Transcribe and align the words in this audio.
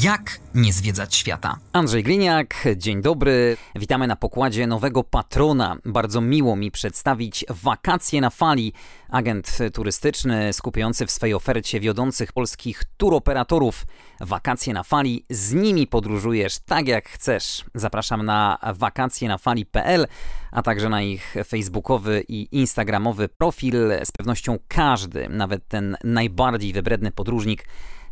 Jak 0.00 0.38
nie 0.54 0.72
zwiedzać 0.72 1.14
świata. 1.14 1.58
Andrzej 1.72 2.02
Gliniak, 2.02 2.54
dzień 2.76 3.02
dobry. 3.02 3.56
Witamy 3.76 4.06
na 4.06 4.16
pokładzie 4.16 4.66
nowego 4.66 5.04
patrona. 5.04 5.76
Bardzo 5.84 6.20
miło 6.20 6.56
mi 6.56 6.70
przedstawić 6.70 7.44
Wakacje 7.48 8.20
na 8.20 8.30
Fali, 8.30 8.72
agent 9.10 9.58
turystyczny 9.74 10.52
skupiający 10.52 11.06
w 11.06 11.10
swej 11.10 11.34
ofercie 11.34 11.80
wiodących 11.80 12.32
polskich 12.32 12.84
turoperatorów. 12.96 13.84
Wakacje 14.20 14.74
na 14.74 14.82
Fali, 14.82 15.24
z 15.30 15.52
nimi 15.52 15.86
podróżujesz 15.86 16.58
tak 16.58 16.88
jak 16.88 17.08
chcesz. 17.08 17.64
Zapraszam 17.74 18.24
na 18.24 18.58
wakacjenafali.pl, 18.74 20.06
a 20.52 20.62
także 20.62 20.88
na 20.88 21.02
ich 21.02 21.34
facebookowy 21.46 22.24
i 22.28 22.48
instagramowy 22.52 23.28
profil. 23.28 23.92
Z 24.04 24.12
pewnością 24.12 24.58
każdy, 24.68 25.28
nawet 25.28 25.68
ten 25.68 25.96
najbardziej 26.04 26.72
wybredny 26.72 27.10
podróżnik, 27.10 27.64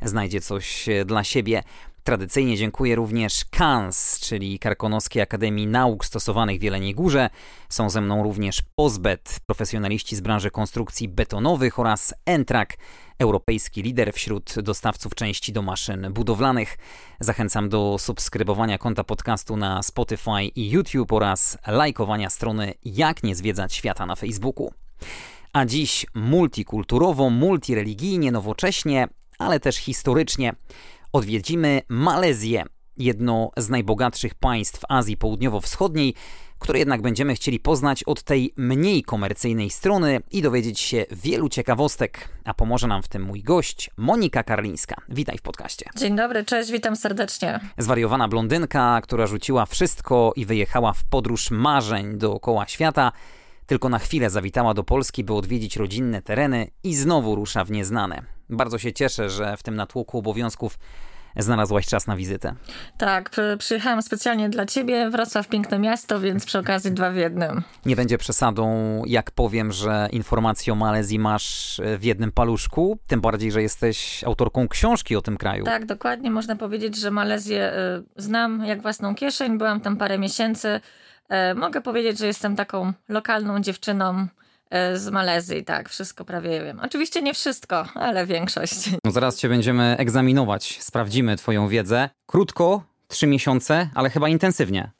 znajdzie 0.02 0.40
coś 0.40 0.88
dla 1.06 1.24
siebie. 1.24 1.62
Tradycyjnie 2.04 2.56
dziękuję 2.56 2.94
również 2.94 3.44
KANS, 3.50 4.20
czyli 4.20 4.58
Karkonoskiej 4.58 5.22
Akademii 5.22 5.66
Nauk 5.66 6.04
Stosowanych 6.04 6.60
w 6.60 6.62
Jeleniej 6.62 6.94
Górze. 6.94 7.30
Są 7.68 7.90
ze 7.90 8.00
mną 8.00 8.22
również 8.22 8.62
Pozbet, 8.74 9.40
profesjonaliści 9.46 10.16
z 10.16 10.20
branży 10.20 10.50
konstrukcji 10.50 11.08
betonowych 11.08 11.78
oraz 11.78 12.14
Entrak, 12.26 12.76
europejski 13.18 13.82
lider 13.82 14.12
wśród 14.12 14.54
dostawców 14.60 15.14
części 15.14 15.52
do 15.52 15.62
maszyn 15.62 16.12
budowlanych. 16.12 16.78
Zachęcam 17.20 17.68
do 17.68 17.96
subskrybowania 17.98 18.78
konta 18.78 19.04
podcastu 19.04 19.56
na 19.56 19.82
Spotify 19.82 20.44
i 20.56 20.70
YouTube 20.70 21.12
oraz 21.12 21.58
lajkowania 21.66 22.30
strony 22.30 22.74
Jak 22.84 23.22
nie 23.22 23.34
zwiedzać 23.34 23.74
świata 23.74 24.06
na 24.06 24.16
Facebooku. 24.16 24.72
A 25.52 25.64
dziś 25.64 26.06
multikulturowo, 26.14 27.30
multireligijnie, 27.30 28.32
nowocześnie, 28.32 29.08
ale 29.40 29.60
też 29.60 29.76
historycznie 29.76 30.52
odwiedzimy 31.12 31.82
Malezję, 31.88 32.64
jedno 32.96 33.50
z 33.56 33.68
najbogatszych 33.68 34.34
państw 34.34 34.82
Azji 34.88 35.16
Południowo-Wschodniej, 35.16 36.14
które 36.58 36.78
jednak 36.78 37.02
będziemy 37.02 37.34
chcieli 37.34 37.60
poznać 37.60 38.04
od 38.04 38.22
tej 38.22 38.54
mniej 38.56 39.02
komercyjnej 39.02 39.70
strony 39.70 40.20
i 40.30 40.42
dowiedzieć 40.42 40.80
się 40.80 41.06
wielu 41.10 41.48
ciekawostek. 41.48 42.28
A 42.44 42.54
pomoże 42.54 42.86
nam 42.86 43.02
w 43.02 43.08
tym 43.08 43.22
mój 43.22 43.42
gość, 43.42 43.90
Monika 43.96 44.42
Karlińska. 44.42 44.96
Witaj 45.08 45.38
w 45.38 45.42
podcaście. 45.42 45.90
Dzień 45.96 46.16
dobry, 46.16 46.44
cześć, 46.44 46.70
witam 46.70 46.96
serdecznie. 46.96 47.60
Zwariowana 47.78 48.28
blondynka, 48.28 49.00
która 49.02 49.26
rzuciła 49.26 49.66
wszystko 49.66 50.32
i 50.36 50.46
wyjechała 50.46 50.92
w 50.92 51.04
podróż 51.04 51.50
marzeń 51.50 52.18
dookoła 52.18 52.68
świata. 52.68 53.12
Tylko 53.70 53.88
na 53.88 53.98
chwilę 53.98 54.30
zawitała 54.30 54.74
do 54.74 54.84
Polski, 54.84 55.24
by 55.24 55.34
odwiedzić 55.34 55.76
rodzinne 55.76 56.22
tereny 56.22 56.70
i 56.84 56.94
znowu 56.94 57.34
rusza 57.34 57.64
w 57.64 57.70
nieznane. 57.70 58.22
Bardzo 58.48 58.78
się 58.78 58.92
cieszę, 58.92 59.30
że 59.30 59.56
w 59.56 59.62
tym 59.62 59.76
natłoku 59.76 60.18
obowiązków 60.18 60.78
znalazłaś 61.36 61.86
czas 61.86 62.06
na 62.06 62.16
wizytę. 62.16 62.54
Tak, 62.98 63.30
przyjechałam 63.58 64.02
specjalnie 64.02 64.48
dla 64.48 64.66
ciebie. 64.66 65.10
Wrocław 65.10 65.48
piękne 65.48 65.78
miasto, 65.78 66.20
więc 66.20 66.46
przy 66.46 66.58
okazji 66.58 66.92
dwa 66.92 67.10
w 67.10 67.16
jednym. 67.16 67.62
Nie 67.86 67.96
będzie 67.96 68.18
przesadą, 68.18 68.66
jak 69.06 69.30
powiem, 69.30 69.72
że 69.72 70.08
informacje 70.12 70.72
o 70.72 70.76
Malezji 70.76 71.18
masz 71.18 71.80
w 71.98 72.04
jednym 72.04 72.32
paluszku, 72.32 72.98
tym 73.06 73.20
bardziej, 73.20 73.52
że 73.52 73.62
jesteś 73.62 74.24
autorką 74.24 74.68
książki 74.68 75.16
o 75.16 75.22
tym 75.22 75.36
kraju. 75.36 75.64
Tak, 75.64 75.86
dokładnie. 75.86 76.30
Można 76.30 76.56
powiedzieć, 76.56 76.96
że 76.96 77.10
Malezję 77.10 77.72
y, 78.16 78.22
znam 78.22 78.64
jak 78.64 78.82
własną 78.82 79.14
kieszeń. 79.14 79.58
Byłam 79.58 79.80
tam 79.80 79.96
parę 79.96 80.18
miesięcy. 80.18 80.80
E, 81.30 81.54
mogę 81.54 81.80
powiedzieć, 81.80 82.18
że 82.18 82.26
jestem 82.26 82.56
taką 82.56 82.92
lokalną 83.08 83.60
dziewczyną 83.60 84.26
e, 84.70 84.98
z 84.98 85.08
Malezji, 85.08 85.64
tak, 85.64 85.88
wszystko 85.88 86.24
prawie 86.24 86.64
wiem. 86.64 86.80
Oczywiście 86.82 87.22
nie 87.22 87.34
wszystko, 87.34 87.86
ale 87.94 88.26
większość. 88.26 88.90
No 89.04 89.10
zaraz 89.10 89.38
cię 89.38 89.48
będziemy 89.48 89.96
egzaminować, 89.98 90.78
sprawdzimy 90.82 91.36
twoją 91.36 91.68
wiedzę. 91.68 92.10
Krótko, 92.26 92.82
trzy 93.08 93.26
miesiące, 93.26 93.88
ale 93.94 94.10
chyba 94.10 94.28
intensywnie. 94.28 94.90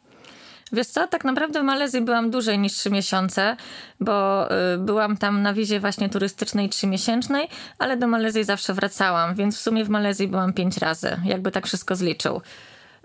Wiesz 0.72 0.86
co, 0.86 1.06
tak 1.06 1.24
naprawdę 1.24 1.60
w 1.60 1.64
Malezji 1.64 2.00
byłam 2.00 2.30
dłużej 2.30 2.58
niż 2.58 2.72
trzy 2.72 2.90
miesiące, 2.90 3.56
bo 4.00 4.48
y, 4.74 4.78
byłam 4.78 5.16
tam 5.16 5.42
na 5.42 5.54
wizie 5.54 5.80
właśnie 5.80 6.08
turystycznej 6.08 6.68
trzymiesięcznej, 6.68 7.48
ale 7.78 7.96
do 7.96 8.06
Malezji 8.06 8.44
zawsze 8.44 8.74
wracałam, 8.74 9.34
więc 9.34 9.56
w 9.56 9.60
sumie 9.60 9.84
w 9.84 9.88
Malezji 9.88 10.28
byłam 10.28 10.52
pięć 10.52 10.78
razy, 10.78 11.16
jakby 11.24 11.50
tak 11.50 11.66
wszystko 11.66 11.96
zliczył. 11.96 12.40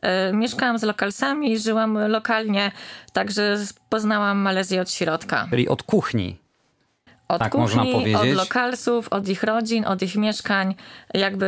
E, 0.05 0.33
mieszkałam 0.33 0.79
z 0.79 0.83
lokalsami, 0.83 1.59
żyłam 1.59 1.97
lokalnie, 2.07 2.71
także 3.13 3.57
poznałam 3.89 4.37
Malezję 4.37 4.81
od 4.81 4.91
środka. 4.91 5.47
Czyli 5.49 5.69
od 5.69 5.83
kuchni. 5.83 6.37
Od 7.27 7.39
tak 7.39 7.51
kuchni, 7.51 7.61
można 7.61 7.85
powiedzieć. 7.85 8.15
od 8.15 8.37
lokalsów, 8.37 9.07
od 9.09 9.27
ich 9.29 9.43
rodzin, 9.43 9.85
od 9.85 10.01
ich 10.01 10.15
mieszkań, 10.15 10.75
jakby 11.13 11.47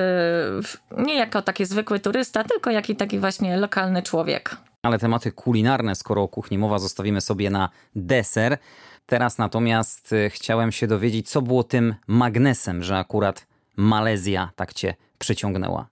nie 0.98 1.16
jako 1.16 1.42
taki 1.42 1.66
zwykły 1.66 2.00
turysta, 2.00 2.44
tylko 2.44 2.72
jaki 2.72 2.96
taki 2.96 3.20
właśnie 3.20 3.58
lokalny 3.58 4.04
człowiek. 4.04 4.58
Ale 4.84 5.00
tematy 5.00 5.32
kulinarne, 5.32 5.96
skoro 5.96 6.24
o 6.24 6.28
kuchni 6.28 6.58
mowa, 6.58 6.80
zostawimy 6.80 7.22
sobie 7.22 7.50
na 7.50 7.70
deser. 7.96 8.58
Teraz 9.06 9.38
natomiast 9.38 10.14
e, 10.14 10.30
chciałem 10.30 10.72
się 10.72 10.88
dowiedzieć, 10.88 11.30
co 11.30 11.42
było 11.42 11.64
tym 11.64 11.96
magnesem, 12.08 12.84
że 12.84 12.98
akurat 12.98 13.48
Malezja 13.76 14.50
tak 14.56 14.74
cię 14.74 14.94
przyciągnęła. 15.20 15.88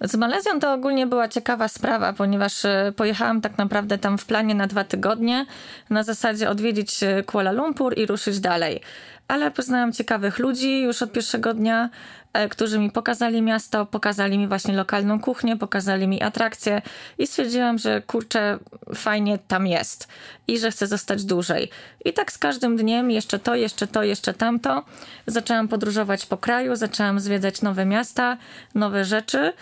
Z 0.00 0.16
Malezją 0.16 0.60
to 0.60 0.72
ogólnie 0.72 1.06
była 1.06 1.28
ciekawa 1.28 1.68
sprawa, 1.68 2.12
ponieważ 2.12 2.64
e, 2.64 2.92
pojechałam 2.96 3.40
tak 3.40 3.58
naprawdę 3.58 3.98
tam 3.98 4.18
w 4.18 4.24
planie 4.26 4.54
na 4.54 4.66
dwa 4.66 4.84
tygodnie, 4.84 5.46
na 5.90 6.02
zasadzie 6.02 6.50
odwiedzić 6.50 7.02
e, 7.02 7.22
Kuala 7.22 7.52
Lumpur 7.52 7.98
i 7.98 8.06
ruszyć 8.06 8.40
dalej. 8.40 8.80
Ale 9.28 9.50
poznałam 9.50 9.92
ciekawych 9.92 10.38
ludzi 10.38 10.80
już 10.80 11.02
od 11.02 11.12
pierwszego 11.12 11.54
dnia, 11.54 11.90
e, 12.32 12.48
którzy 12.48 12.78
mi 12.78 12.90
pokazali 12.90 13.42
miasto, 13.42 13.86
pokazali 13.86 14.38
mi 14.38 14.48
właśnie 14.48 14.74
lokalną 14.74 15.20
kuchnię, 15.20 15.56
pokazali 15.56 16.08
mi 16.08 16.22
atrakcje 16.22 16.82
i 17.18 17.26
stwierdziłam, 17.26 17.78
że 17.78 18.02
kurczę, 18.02 18.58
fajnie 18.94 19.38
tam 19.48 19.66
jest 19.66 20.08
i 20.48 20.58
że 20.58 20.70
chcę 20.70 20.86
zostać 20.86 21.24
dłużej. 21.24 21.70
I 22.04 22.12
tak 22.12 22.32
z 22.32 22.38
każdym 22.38 22.76
dniem, 22.76 23.10
jeszcze 23.10 23.38
to, 23.38 23.54
jeszcze 23.54 23.86
to, 23.86 24.02
jeszcze 24.02 24.34
tamto, 24.34 24.84
zaczęłam 25.26 25.68
podróżować 25.68 26.26
po 26.26 26.36
kraju, 26.36 26.76
zaczęłam 26.76 27.20
zwiedzać 27.20 27.62
nowe 27.62 27.84
miasta, 27.84 28.36
nowe 28.74 29.04
rzeczy 29.04 29.52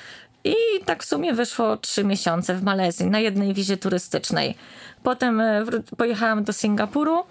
i 0.45 0.55
tak 0.85 1.03
w 1.03 1.07
sumie 1.07 1.35
wyszło 1.35 1.77
trzy 1.77 2.05
miesiące 2.05 2.55
w 2.55 2.63
Malezji 2.63 3.07
na 3.07 3.21
jednej 3.21 3.55
wizie 3.55 3.77
turystycznej. 3.77 4.55
Potem 5.03 5.41
e, 5.41 5.65
pojechałam 5.97 6.45
do 6.45 6.53
Singapuru 6.53 7.25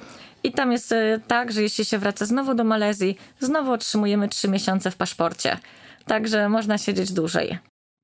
i 0.44 0.52
tam 0.52 0.72
jest 0.72 0.92
e, 0.92 1.20
tak, 1.28 1.52
że 1.52 1.62
jeśli 1.62 1.86
się 1.86 1.98
wraca 1.98 2.26
znowu 2.26 2.56
do 2.56 2.64
Malezji, 2.64 3.18
znowu 3.40 3.72
otrzymujemy 3.72 4.30
trzy 4.30 4.48
miesiące 4.48 4.92
w 4.92 4.96
paszporcie. 4.96 5.58
Także 6.06 6.50
można 6.50 6.78
siedzieć 6.78 7.12
dłużej. 7.14 7.58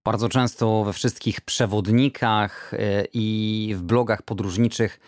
Bardzo 0.06 0.30
często 0.30 0.84
we 0.84 0.94
wszystkich 0.94 1.42
przewodnikach 1.42 2.74
e, 2.74 2.78
i 3.14 3.74
w 3.78 3.82
blogach 3.82 4.22
podróżniczych 4.22 5.00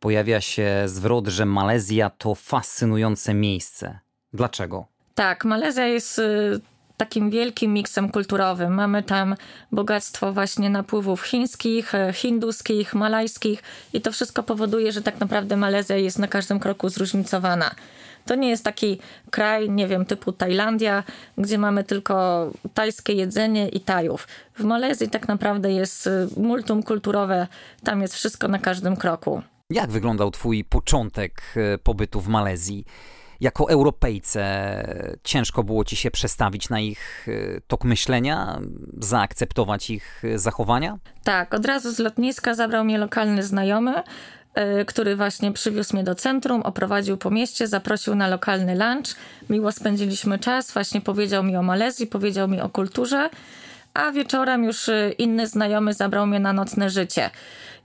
pojawia 0.00 0.40
się 0.40 0.82
zwrot, 0.86 1.26
że 1.26 1.46
Malezja 1.46 2.10
to 2.10 2.34
fascynujące 2.34 3.34
miejsce. 3.34 3.98
Dlaczego? 4.32 4.86
Tak, 5.14 5.44
Malezja 5.44 5.86
jest 5.86 6.20
takim 6.98 7.30
wielkim 7.30 7.72
miksem 7.72 8.08
kulturowym. 8.08 8.74
Mamy 8.74 9.02
tam 9.02 9.34
bogactwo 9.72 10.32
właśnie 10.32 10.70
napływów 10.70 11.22
chińskich, 11.22 11.94
e, 11.94 12.12
hinduskich, 12.12 12.94
malajskich 12.94 13.62
i 13.92 14.00
to 14.00 14.12
wszystko 14.12 14.42
powoduje, 14.42 14.92
że 14.92 15.02
tak 15.02 15.20
naprawdę 15.20 15.56
Malezja 15.56 15.96
jest 15.96 16.18
na 16.18 16.28
każdym 16.28 16.60
kroku 16.60 16.88
zróżnicowana. 16.88 17.70
To 18.26 18.34
nie 18.34 18.48
jest 18.48 18.64
taki 18.64 18.98
kraj, 19.30 19.70
nie 19.70 19.86
wiem, 19.86 20.04
typu 20.04 20.32
Tajlandia, 20.32 21.04
gdzie 21.38 21.58
mamy 21.58 21.84
tylko 21.84 22.50
tajskie 22.74 23.12
jedzenie 23.12 23.68
i 23.68 23.80
Tajów. 23.80 24.28
W 24.58 24.64
Malezji 24.64 25.10
tak 25.10 25.28
naprawdę 25.28 25.72
jest 25.72 26.06
e, 26.06 26.26
multum 26.36 26.82
kulturowe, 26.82 27.46
tam 27.84 28.02
jest 28.02 28.14
wszystko 28.14 28.48
na 28.48 28.58
każdym 28.58 28.96
kroku. 28.96 29.42
Jak 29.70 29.90
wyglądał 29.90 30.30
Twój 30.30 30.64
początek 30.64 31.42
e, 31.56 31.78
pobytu 31.78 32.20
w 32.20 32.28
Malezji? 32.28 32.84
Jako 33.40 33.70
Europejce 33.70 34.42
ciężko 35.24 35.64
było 35.64 35.84
ci 35.84 35.96
się 35.96 36.10
przestawić 36.10 36.68
na 36.68 36.80
ich 36.80 37.28
y, 37.28 37.60
tok 37.66 37.84
myślenia, 37.84 38.60
zaakceptować 38.98 39.90
ich 39.90 40.24
y, 40.24 40.38
zachowania? 40.38 40.98
Tak, 41.24 41.54
od 41.54 41.66
razu 41.66 41.92
z 41.92 41.98
lotniska 41.98 42.54
zabrał 42.54 42.84
mnie 42.84 42.98
lokalny 42.98 43.42
znajomy, 43.42 44.02
y, 44.80 44.84
który 44.84 45.16
właśnie 45.16 45.52
przywiózł 45.52 45.96
mnie 45.96 46.04
do 46.04 46.14
centrum, 46.14 46.62
oprowadził 46.62 47.16
po 47.16 47.30
mieście, 47.30 47.66
zaprosił 47.66 48.14
na 48.14 48.28
lokalny 48.28 48.74
lunch. 48.74 49.16
Miło 49.50 49.72
spędziliśmy 49.72 50.38
czas, 50.38 50.72
właśnie 50.72 51.00
powiedział 51.00 51.44
mi 51.44 51.56
o 51.56 51.62
Malezji, 51.62 52.06
powiedział 52.06 52.48
mi 52.48 52.60
o 52.60 52.68
kulturze, 52.68 53.30
a 53.94 54.12
wieczorem 54.12 54.64
już 54.64 54.90
inny 55.18 55.46
znajomy 55.46 55.94
zabrał 55.94 56.26
mnie 56.26 56.40
na 56.40 56.52
nocne 56.52 56.90
życie. 56.90 57.30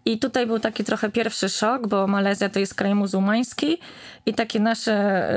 I 0.06 0.20
tutaj 0.20 0.48
był 0.48 0.60
taki 0.60 0.84
trochę 0.84 1.12
pierwszy 1.12 1.50
szok, 1.50 1.88
bo 1.88 2.08
Malezja 2.08 2.50
to 2.50 2.60
jest 2.60 2.76
kraj 2.76 2.96
muzułmański 2.96 3.78
i 4.26 4.34
takie 4.34 4.60
nasze 4.60 5.28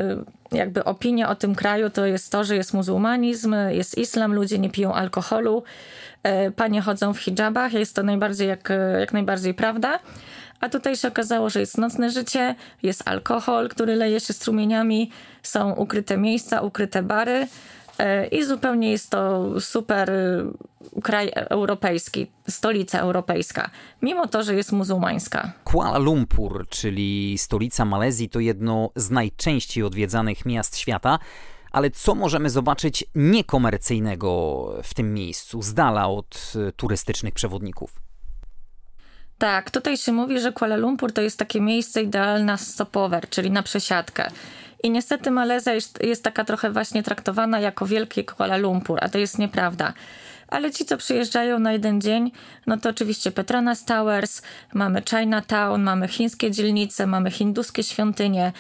y, 0.53 0.57
jakby 0.57 0.85
opinie 0.85 1.29
o 1.29 1.35
tym 1.35 1.55
kraju 1.55 1.91
to 1.91 2.07
jest 2.07 2.33
to, 2.33 2.45
że 2.45 2.57
jest 2.57 2.75
muzułmanizm, 2.75 3.55
jest 3.69 3.99
islam, 3.99 4.35
ludzie 4.35 4.59
nie 4.59 4.71
piją 4.71 4.95
alkoholu, 4.95 5.63
y, 6.47 6.51
panie 6.51 6.81
chodzą 6.83 7.15
w 7.15 7.19
hijabach, 7.19 7.73
jest 7.73 7.97
to 7.97 8.03
najbardziej 8.03 8.49
jak, 8.49 8.73
jak 9.01 9.13
najbardziej 9.13 9.55
prawda. 9.55 9.99
A 10.61 10.69
tutaj 10.69 10.97
się 10.97 11.09
okazało, 11.09 11.51
że 11.51 11.61
jest 11.61 11.79
nocne 11.79 12.11
życie, 12.11 12.55
jest 12.83 13.09
alkohol, 13.09 13.69
który 13.69 13.97
leje 13.97 14.21
się 14.21 14.33
strumieniami, 14.33 15.11
są 15.43 15.73
ukryte 15.73 16.17
miejsca, 16.17 16.61
ukryte 16.61 17.03
bary. 17.03 17.47
E, 17.99 18.27
I 18.27 18.45
zupełnie 18.45 18.91
jest 18.91 19.11
to 19.11 19.51
super 19.61 20.11
y, 20.11 20.53
kraj 21.03 21.31
europejski, 21.35 22.27
stolica 22.49 22.99
europejska, 22.99 23.71
mimo 24.03 24.27
to, 24.27 24.43
że 24.43 24.55
jest 24.55 24.73
muzułmańska. 24.73 25.53
Kuala 25.65 25.99
Lumpur, 25.99 26.67
czyli 26.69 27.39
stolica 27.39 27.85
Malezji, 27.85 28.29
to 28.29 28.41
jedno 28.41 28.91
z 28.97 29.11
najczęściej 29.11 29.85
odwiedzanych 29.85 30.47
miast 30.47 30.77
świata. 30.79 31.19
Ale 31.73 31.91
co 31.91 32.15
możemy 32.15 32.51
zobaczyć 32.51 33.05
niekomercyjnego 33.15 34.73
w 34.83 34.95
tym 34.95 35.15
miejscu, 35.15 35.63
z 35.63 35.75
dala 35.75 36.09
od 36.09 36.53
y, 36.69 36.73
turystycznych 36.73 37.35
przewodników? 37.35 38.07
Tak, 39.39 39.71
tutaj 39.71 39.97
się 39.97 40.13
mówi, 40.13 40.41
że 40.41 40.53
Kuala 40.53 40.77
Lumpur 40.77 41.13
to 41.13 41.23
jest 41.23 41.39
takie 41.39 41.61
miejsce 41.61 42.03
idealne 42.03 42.45
na 42.45 42.57
stopover, 42.57 43.29
czyli 43.29 43.51
na 43.51 43.63
przesiadkę. 43.63 44.31
I 44.87 44.91
niestety 44.91 45.31
Malezja 45.31 45.75
jest, 45.75 46.03
jest 46.03 46.25
taka 46.25 46.45
trochę 46.45 46.71
właśnie 46.71 47.03
traktowana 47.03 47.61
jako 47.61 47.87
wielkie 47.87 48.25
Kuala 48.25 48.57
Lumpur, 48.57 48.99
a 49.03 49.09
to 49.09 49.19
jest 49.19 49.39
nieprawda. 49.39 49.93
Ale 50.49 50.71
ci, 50.71 50.85
co 50.85 50.97
przyjeżdżają 50.97 51.59
na 51.59 51.73
jeden 51.73 52.01
dzień, 52.01 52.33
no 52.67 52.77
to 52.77 52.89
oczywiście 52.89 53.33
Petronas 53.33 53.85
Towers, 53.85 54.43
mamy 54.75 55.03
Chinatown, 55.11 55.83
mamy 55.83 56.09
chińskie 56.09 56.51
dzielnice, 56.51 57.07
mamy 57.07 57.31
hinduskie 57.31 57.83
świątynie, 57.83 58.53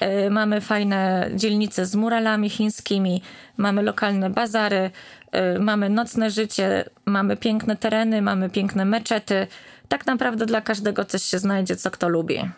yy, 0.00 0.30
mamy 0.30 0.60
fajne 0.60 1.30
dzielnice 1.34 1.86
z 1.86 1.94
muralami 1.94 2.50
chińskimi, 2.50 3.22
mamy 3.56 3.82
lokalne 3.82 4.30
bazary, 4.30 4.90
yy, 5.32 5.58
mamy 5.60 5.88
nocne 5.88 6.30
życie, 6.30 6.84
mamy 7.06 7.36
piękne 7.36 7.76
tereny, 7.76 8.22
mamy 8.22 8.50
piękne 8.50 8.84
meczety. 8.84 9.46
Tak 9.88 10.06
naprawdę 10.06 10.46
dla 10.46 10.60
każdego 10.60 11.04
coś 11.04 11.22
się 11.22 11.38
znajdzie, 11.38 11.76
co 11.76 11.90
kto 11.90 12.08
lubi. 12.08 12.50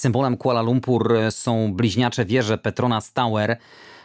Symbolem 0.00 0.36
Kuala 0.36 0.62
Lumpur 0.62 1.14
są 1.30 1.72
bliźniacze 1.74 2.24
wieże 2.24 2.58
Petronas 2.58 3.12
Tower, 3.12 3.56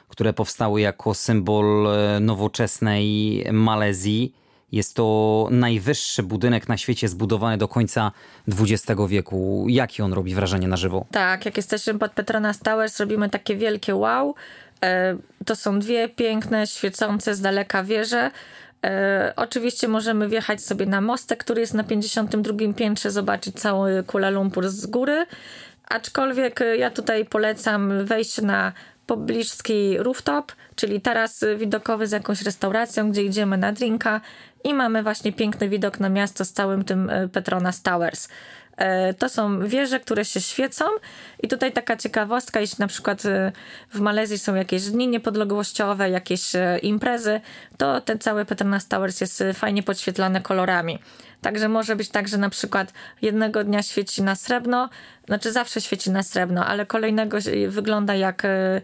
które 0.07 0.33
powstały 0.33 0.81
jako 0.81 1.13
symbol 1.13 1.87
e, 1.87 2.19
nowoczesnej 2.19 3.43
Malezji. 3.51 4.33
Jest 4.71 4.95
to 4.95 5.47
najwyższy 5.51 6.23
budynek 6.23 6.69
na 6.69 6.77
świecie 6.77 7.07
zbudowany 7.07 7.57
do 7.57 7.67
końca 7.67 8.11
XX 8.47 9.01
wieku. 9.07 9.65
Jakie 9.69 10.05
on 10.05 10.13
robi 10.13 10.35
wrażenie 10.35 10.67
na 10.67 10.77
żywo? 10.77 11.05
Tak, 11.11 11.45
jak 11.45 11.57
jesteśmy 11.57 11.99
pod 11.99 12.11
Petronas 12.11 12.59
Towers, 12.59 12.99
robimy 12.99 13.29
takie 13.29 13.55
wielkie 13.55 13.95
wow. 13.95 14.35
E, 14.83 15.17
to 15.45 15.55
są 15.55 15.79
dwie 15.79 16.09
piękne, 16.09 16.67
świecące 16.67 17.35
z 17.35 17.41
daleka 17.41 17.83
wieże. 17.83 18.31
E, 18.85 19.33
oczywiście 19.35 19.87
możemy 19.87 20.29
wjechać 20.29 20.61
sobie 20.61 20.85
na 20.85 21.01
mostek, 21.01 21.39
który 21.39 21.61
jest 21.61 21.73
na 21.73 21.83
52 21.83 22.73
piętrze, 22.73 23.11
zobaczyć 23.11 23.55
cały 23.55 24.03
Kuala 24.03 24.29
Lumpur 24.29 24.69
z 24.69 24.85
góry. 24.85 25.25
Aczkolwiek 25.89 26.61
y, 26.61 26.77
ja 26.77 26.91
tutaj 26.91 27.25
polecam 27.25 28.05
wejść 28.05 28.41
na 28.41 28.71
pobliski 29.07 29.97
rooftop, 29.97 30.51
czyli 30.75 31.01
taras 31.01 31.45
widokowy 31.57 32.07
z 32.07 32.11
jakąś 32.11 32.41
restauracją, 32.41 33.11
gdzie 33.11 33.23
idziemy 33.23 33.57
na 33.57 33.71
drinka 33.71 34.21
i 34.63 34.73
mamy 34.73 35.03
właśnie 35.03 35.33
piękny 35.33 35.69
widok 35.69 35.99
na 35.99 36.09
miasto 36.09 36.45
z 36.45 36.51
całym 36.51 36.83
tym 36.83 37.09
y, 37.09 37.29
Petronas 37.29 37.81
Towers. 37.81 38.27
E, 38.77 39.13
to 39.13 39.29
są 39.29 39.67
wieże, 39.67 39.99
które 39.99 40.25
się 40.25 40.41
świecą 40.41 40.85
i 41.43 41.47
tutaj 41.47 41.71
taka 41.71 41.97
ciekawostka, 41.97 42.59
jeśli 42.59 42.75
na 42.79 42.87
przykład 42.87 43.25
y, 43.25 43.51
w 43.93 43.99
Malezji 43.99 44.37
są 44.37 44.55
jakieś 44.55 44.83
dni 44.83 45.07
niepodległościowe, 45.07 46.09
jakieś 46.09 46.51
imprezy, 46.81 47.41
to 47.77 48.01
ten 48.01 48.19
cały 48.19 48.45
Petronas 48.45 48.87
Towers 48.87 49.21
jest 49.21 49.43
fajnie 49.53 49.83
podświetlany 49.83 50.41
kolorami. 50.41 50.99
Także 51.41 51.69
może 51.69 51.95
być 51.95 52.09
tak, 52.09 52.27
że 52.27 52.37
na 52.37 52.49
przykład 52.49 52.93
jednego 53.21 53.63
dnia 53.63 53.83
świeci 53.83 54.23
na 54.23 54.35
srebrno, 54.35 54.89
znaczy 55.27 55.51
zawsze 55.51 55.81
świeci 55.81 56.11
na 56.11 56.23
srebrno, 56.23 56.65
ale 56.65 56.85
kolejnego 56.85 57.37
wygląda 57.67 58.15
jak 58.15 58.45
e, 58.45 58.81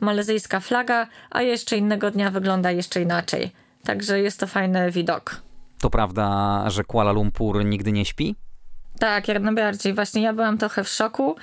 malezyjska 0.00 0.60
flaga, 0.60 1.06
a 1.30 1.42
jeszcze 1.42 1.76
innego 1.76 2.10
dnia 2.10 2.30
wygląda 2.30 2.70
jeszcze 2.70 3.02
inaczej. 3.02 3.52
Także 3.84 4.20
jest 4.20 4.40
to 4.40 4.46
fajny 4.46 4.90
widok. 4.90 5.42
To 5.80 5.90
prawda, 5.90 6.64
że 6.70 6.84
Kuala 6.84 7.12
Lumpur 7.12 7.64
nigdy 7.64 7.92
nie 7.92 8.04
śpi? 8.04 8.36
Tak, 9.02 9.28
jak 9.28 9.42
najbardziej. 9.42 9.94
Właśnie 9.94 10.22
ja 10.22 10.32
byłam 10.32 10.58
trochę 10.58 10.84
w 10.84 10.88
szoku, 10.88 11.36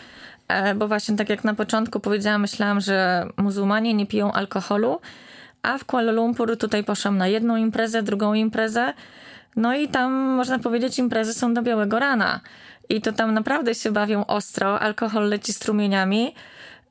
e, 0.47 0.75
bo 0.75 0.87
właśnie 0.87 1.17
tak 1.17 1.29
jak 1.29 1.43
na 1.43 1.53
początku 1.53 1.99
powiedziałam, 1.99 2.41
myślałam, 2.41 2.81
że 2.81 3.27
muzułmanie 3.37 3.93
nie 3.93 4.07
piją 4.07 4.31
alkoholu, 4.31 4.99
a 5.63 5.77
w 5.77 5.85
Kuala 5.85 6.11
Lumpur 6.11 6.57
tutaj 6.57 6.83
poszłam 6.83 7.17
na 7.17 7.27
jedną 7.27 7.55
imprezę, 7.55 8.03
drugą 8.03 8.33
imprezę 8.33 8.93
no 9.55 9.75
i 9.75 9.87
tam 9.87 10.13
można 10.13 10.59
powiedzieć 10.59 10.99
imprezy 10.99 11.33
są 11.33 11.53
do 11.53 11.61
białego 11.61 11.99
rana. 11.99 12.39
I 12.89 13.01
to 13.01 13.11
tam 13.11 13.33
naprawdę 13.33 13.75
się 13.75 13.91
bawią 13.91 14.25
ostro, 14.25 14.79
alkohol 14.79 15.29
leci 15.29 15.53
strumieniami. 15.53 16.35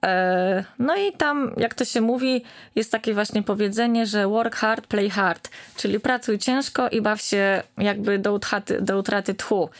E, 0.04 0.64
no 0.78 0.96
i 0.96 1.12
tam, 1.12 1.52
jak 1.56 1.74
to 1.74 1.84
się 1.84 2.00
mówi, 2.00 2.44
jest 2.74 2.92
takie 2.92 3.14
właśnie 3.14 3.42
powiedzenie, 3.42 4.06
że 4.06 4.26
work 4.26 4.56
hard, 4.56 4.86
play 4.86 5.10
hard, 5.10 5.50
czyli 5.76 6.00
pracuj 6.00 6.38
ciężko 6.38 6.88
i 6.88 7.00
baw 7.00 7.20
się 7.20 7.62
jakby 7.78 8.18
do 8.18 8.32
utraty, 8.32 8.80
do 8.80 8.98
utraty 8.98 9.34
tchu. 9.34 9.70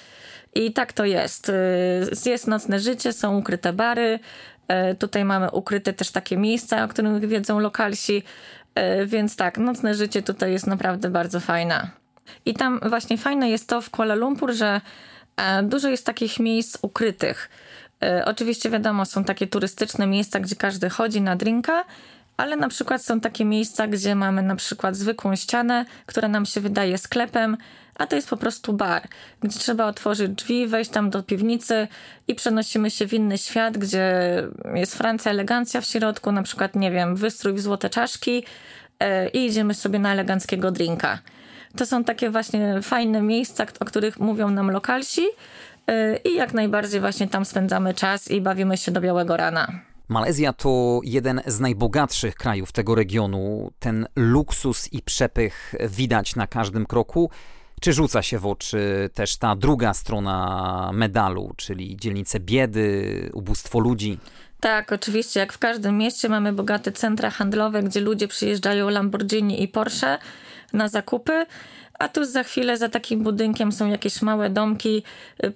I 0.59 0.73
tak 0.73 0.93
to 0.93 1.05
jest. 1.05 1.49
E, 2.27 2.31
jest 2.31 2.47
nocne 2.47 2.81
życie, 2.81 3.13
są 3.13 3.39
ukryte 3.39 3.73
bary, 3.73 4.19
e, 4.69 4.95
tutaj 4.95 5.25
mamy 5.25 5.51
ukryte 5.51 5.93
też 5.93 6.11
takie 6.11 6.37
miejsca, 6.37 6.85
o 6.85 6.89
których 6.89 7.29
wiedzą 7.29 7.59
lokalsi, 7.59 8.23
więc 9.07 9.37
tak, 9.37 9.59
nocne 9.59 9.95
życie 9.95 10.23
tutaj 10.23 10.53
jest 10.53 10.67
naprawdę 10.67 11.11
bardzo 11.11 11.41
fajne. 11.41 11.91
I 12.47 12.55
tam 12.55 12.81
właśnie 12.89 13.19
fajne 13.19 13.51
jest 13.51 13.69
to 13.69 13.81
w 13.81 13.91
Kuala 13.91 14.15
Lumpur, 14.15 14.53
że 14.53 14.81
e, 15.37 15.63
dużo 15.63 15.89
jest 15.89 16.07
takich 16.07 16.41
miejsc 16.41 16.79
ukrytych. 16.83 17.51
E, 18.03 18.25
oczywiście 18.25 18.71
wiadomo, 18.71 19.05
są 19.05 19.25
takie 19.25 19.47
turystyczne 19.47 20.07
miejsca, 20.07 20.41
gdzie 20.41 20.57
każdy 20.57 20.91
chodzi 20.91 21.21
na 21.21 21.37
drinka, 21.37 21.85
ale 22.37 22.57
na 22.57 22.69
przykład 22.69 23.05
są 23.05 23.21
takie 23.21 23.45
miejsca, 23.45 23.87
gdzie 23.87 24.15
mamy 24.15 24.43
na 24.43 24.57
przykład 24.57 24.97
zwykłą 24.97 25.37
ścianę, 25.37 25.85
która 26.07 26.29
nam 26.29 26.47
się 26.47 26.61
wydaje 26.61 26.99
sklepem, 26.99 27.57
a 27.99 28.07
to 28.07 28.17
jest 28.17 28.31
po 28.31 28.37
prostu 28.37 28.73
bar, 28.73 29.09
gdzie 29.41 29.59
trzeba 29.59 29.87
otworzyć 29.87 30.31
drzwi, 30.33 30.67
wejść 30.67 30.91
tam 30.91 31.11
do 31.11 31.23
piwnicy 31.23 31.89
i 32.29 32.35
przenosimy 32.35 32.91
się 32.91 33.07
w 33.09 33.13
inny 33.13 33.39
świat, 33.39 33.79
gdzie 33.79 34.13
jest 34.75 34.95
Francja, 34.95 35.31
elegancja 35.31 35.81
w 35.81 35.87
środku, 35.87 36.33
na 36.33 36.43
przykład, 36.43 36.77
nie 36.77 36.91
wiem, 36.91 37.17
wystrój 37.17 37.53
w 37.53 37.61
złote 37.61 37.91
czaszki 37.91 38.45
e, 39.01 39.29
i 39.29 39.47
idziemy 39.47 39.75
sobie 39.75 39.99
na 39.99 40.13
eleganckiego 40.13 40.71
drinka. 40.71 41.19
To 41.77 41.87
są 41.87 42.05
takie 42.05 42.31
właśnie 42.31 42.83
fajne 42.83 43.23
miejsca, 43.23 43.67
o 43.81 43.85
których 43.85 44.21
mówią 44.21 44.51
nam 44.51 44.71
lokalsi 44.71 45.23
y, 45.23 46.19
i 46.25 46.35
jak 46.35 46.55
najbardziej 46.55 47.01
właśnie 47.01 47.29
tam 47.29 47.45
spędzamy 47.45 47.95
czas 47.95 48.31
i 48.31 48.41
bawimy 48.41 48.77
się 48.77 48.93
do 48.93 49.01
białego 49.01 49.37
rana. 49.37 49.81
Malezja 50.09 50.53
to 50.53 51.01
jeden 51.05 51.41
z 51.47 51.61
najbogatszych 51.61 52.35
krajów 52.35 52.73
tego 52.73 52.95
regionu. 52.95 53.71
Ten 53.79 54.07
luksus 54.17 54.93
i 54.93 55.03
przepych 55.03 55.75
widać 55.89 56.37
na 56.37 56.47
każdym 56.47 56.87
kroku. 56.87 57.31
Czy 57.81 57.93
rzuca 57.93 58.23
się 58.23 58.39
w 58.39 58.47
oczy 58.47 59.11
też 59.15 59.37
ta 59.37 59.57
druga 59.57 59.95
strona 59.95 60.91
medalu, 60.95 61.53
czyli 61.57 61.97
dzielnice 61.97 62.41
biedy, 62.41 63.31
ubóstwo 63.33 63.79
ludzi? 63.79 64.19
Tak, 64.61 64.93
oczywiście. 64.93 65.41
Jak 65.41 65.53
w 65.53 65.59
każdym 65.59 65.99
mieście 65.99 66.29
mamy 66.29 66.53
bogate 66.53 66.93
centra 66.93 67.31
handlowe, 67.31 67.83
gdzie 67.83 68.01
ludzie 68.01 68.29
przyjeżdżają 68.29 68.89
Lamborghini 68.89 69.63
i 69.63 69.69
Porsche 69.69 70.19
na 70.73 70.89
zakupy. 70.89 71.47
A 71.99 72.09
tu 72.09 72.25
za 72.25 72.43
chwilę 72.43 72.77
za 72.77 72.89
takim 72.89 73.23
budynkiem 73.23 73.73
są 73.73 73.87
jakieś 73.87 74.23
małe 74.23 74.51
domki, 74.51 75.03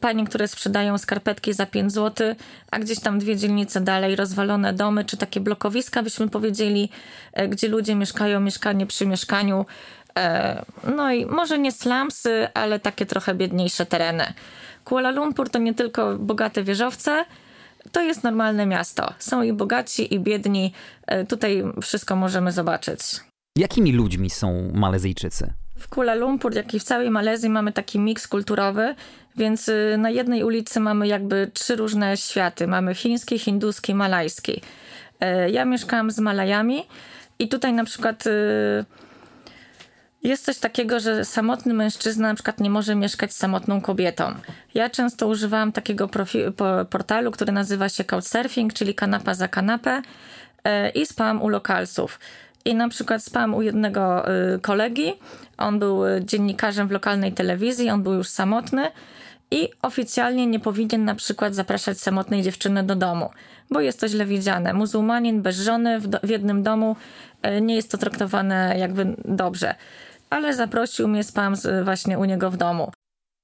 panie, 0.01 0.25
które 0.25 0.49
sprzedają 0.49 0.99
skarpetki 0.99 1.53
za 1.53 1.67
5 1.67 1.93
zł, 1.93 2.35
a 2.71 2.79
gdzieś 2.79 3.01
tam 3.01 3.19
dwie 3.19 3.37
dzielnice 3.37 3.81
dalej 3.81 4.17
rozwalone 4.17 4.73
domy, 4.73 5.05
czy 5.05 5.17
takie 5.17 5.41
blokowiska, 5.41 6.03
byśmy 6.03 6.29
powiedzieli, 6.29 6.89
e, 7.33 7.49
gdzie 7.49 7.69
ludzie 7.69 7.95
mieszkają 7.95 8.41
mieszkanie 8.41 8.87
przy 8.87 9.07
mieszkaniu. 9.07 9.67
E, 10.19 10.65
no 10.97 11.13
i 11.13 11.27
może 11.27 11.59
nie 11.59 11.73
slumsy, 11.73 12.49
ale 12.55 12.81
takie 12.81 13.07
trochę 13.07 13.35
biedniejsze 13.35 13.87
tereny. 13.87 14.33
Kuala 14.85 15.11
Lumpur 15.11 15.51
to 15.51 15.59
nie 15.59 15.75
tylko 15.75 16.19
bogate 16.19 16.63
wieżowce, 16.63 17.25
to 17.93 18.03
jest 18.03 18.25
normalne 18.25 18.67
miasto. 18.67 19.15
Są 19.19 19.43
i 19.43 19.53
bogaci, 19.53 20.15
i 20.15 20.21
biedni. 20.21 20.73
E, 21.07 21.25
tutaj 21.25 21.65
wszystko 21.83 22.17
możemy 22.17 22.53
zobaczyć. 22.53 23.01
Jakimi 23.59 23.93
ludźmi 23.93 24.31
są 24.31 24.71
Malezyjczycy? 24.75 25.53
W 25.79 25.89
Kuala 25.89 26.15
Lumpur, 26.15 26.55
jak 26.55 26.75
i 26.75 26.81
w 26.81 26.83
całej 26.83 27.11
Malezji 27.11 27.49
mamy 27.49 27.73
taki 27.73 27.99
miks 27.99 28.29
kulturowy, 28.29 28.95
więc 29.37 29.69
y, 29.69 29.97
na 29.99 30.11
jednej 30.11 30.45
ulicy 30.45 30.81
mamy 30.81 31.07
jakby 31.07 31.51
trzy 31.55 31.77
różne 31.77 32.17
światy. 32.17 32.67
Mamy 32.67 32.95
chiński, 32.95 33.39
hinduski, 33.39 33.95
malajski. 33.95 34.61
E, 35.21 35.51
ja 35.51 35.65
mieszkałam 35.65 36.11
z 36.11 36.19
Malajami 36.19 36.87
i 37.39 37.49
tutaj 37.49 37.73
na 37.73 37.85
przykład 37.85 38.27
y, 38.27 38.85
Jest 40.23 40.45
coś 40.45 40.59
takiego, 40.59 41.01
że 41.01 41.25
samotny 41.25 41.75
mężczyzna 41.75 42.29
na 42.29 42.35
przykład 42.35 42.61
nie 42.61 42.71
może 42.71 42.95
mieszkać 42.95 43.33
z 43.33 43.37
samotną 43.37 43.81
kobietą. 43.81 44.35
Ja 44.75 44.91
często 44.91 45.27
używałam 45.27 45.73
takiego 45.73 46.09
portalu, 46.91 47.31
który 47.31 47.53
nazywa 47.53 47.89
się 47.89 48.05
Couchsurfing, 48.05 48.73
czyli 48.73 48.95
kanapa 48.95 49.35
za 49.35 49.49
kanapę 49.49 50.03
e, 50.65 50.91
i 50.91 51.07
spałam 51.07 51.43
u 51.43 51.49
lokalsów. 51.49 52.19
I 52.65 52.75
na 52.75 52.89
przykład 52.89 53.25
spałam 53.25 53.55
u 53.55 53.63
jednego 53.63 54.31
y, 54.55 54.61
kolegi, 54.61 55.13
on 55.59 55.79
był 55.79 56.07
y, 56.07 56.25
dziennikarzem 56.25 56.89
w 56.89 56.91
lokalnej 56.91 57.33
telewizji, 57.33 57.91
on 57.91 58.03
był 58.03 58.13
już 58.13 58.29
samotny 58.29 58.91
i 59.51 59.69
oficjalnie 59.83 60.47
nie 60.47 60.61
powinien 60.61 61.05
na 61.05 61.15
przykład 61.15 61.55
zapraszać 61.55 62.01
samotnej 62.01 62.43
dziewczyny 62.43 62.83
do 62.83 62.97
domu, 62.97 63.31
bo 63.71 63.81
jest 63.81 64.01
to 64.01 64.09
źle 64.09 64.27
widziane. 64.27 64.75
Muzułmanin 64.75 65.43
bez 65.43 65.57
żony 65.57 66.01
w, 66.01 66.07
do, 66.07 66.19
w 66.23 66.29
jednym 66.29 66.63
domu 66.63 66.97
y, 67.47 67.61
nie 67.61 67.77
jest 67.77 67.91
to 67.91 67.99
traktowane 67.99 68.75
jakby 68.79 69.17
dobrze. 69.25 69.75
Ale 70.33 70.55
zaprosił 70.55 71.09
mnie, 71.09 71.25
spałam 71.25 71.55
właśnie 71.85 72.19
u 72.19 72.25
niego 72.25 72.51
w 72.51 72.57
domu. 72.57 72.93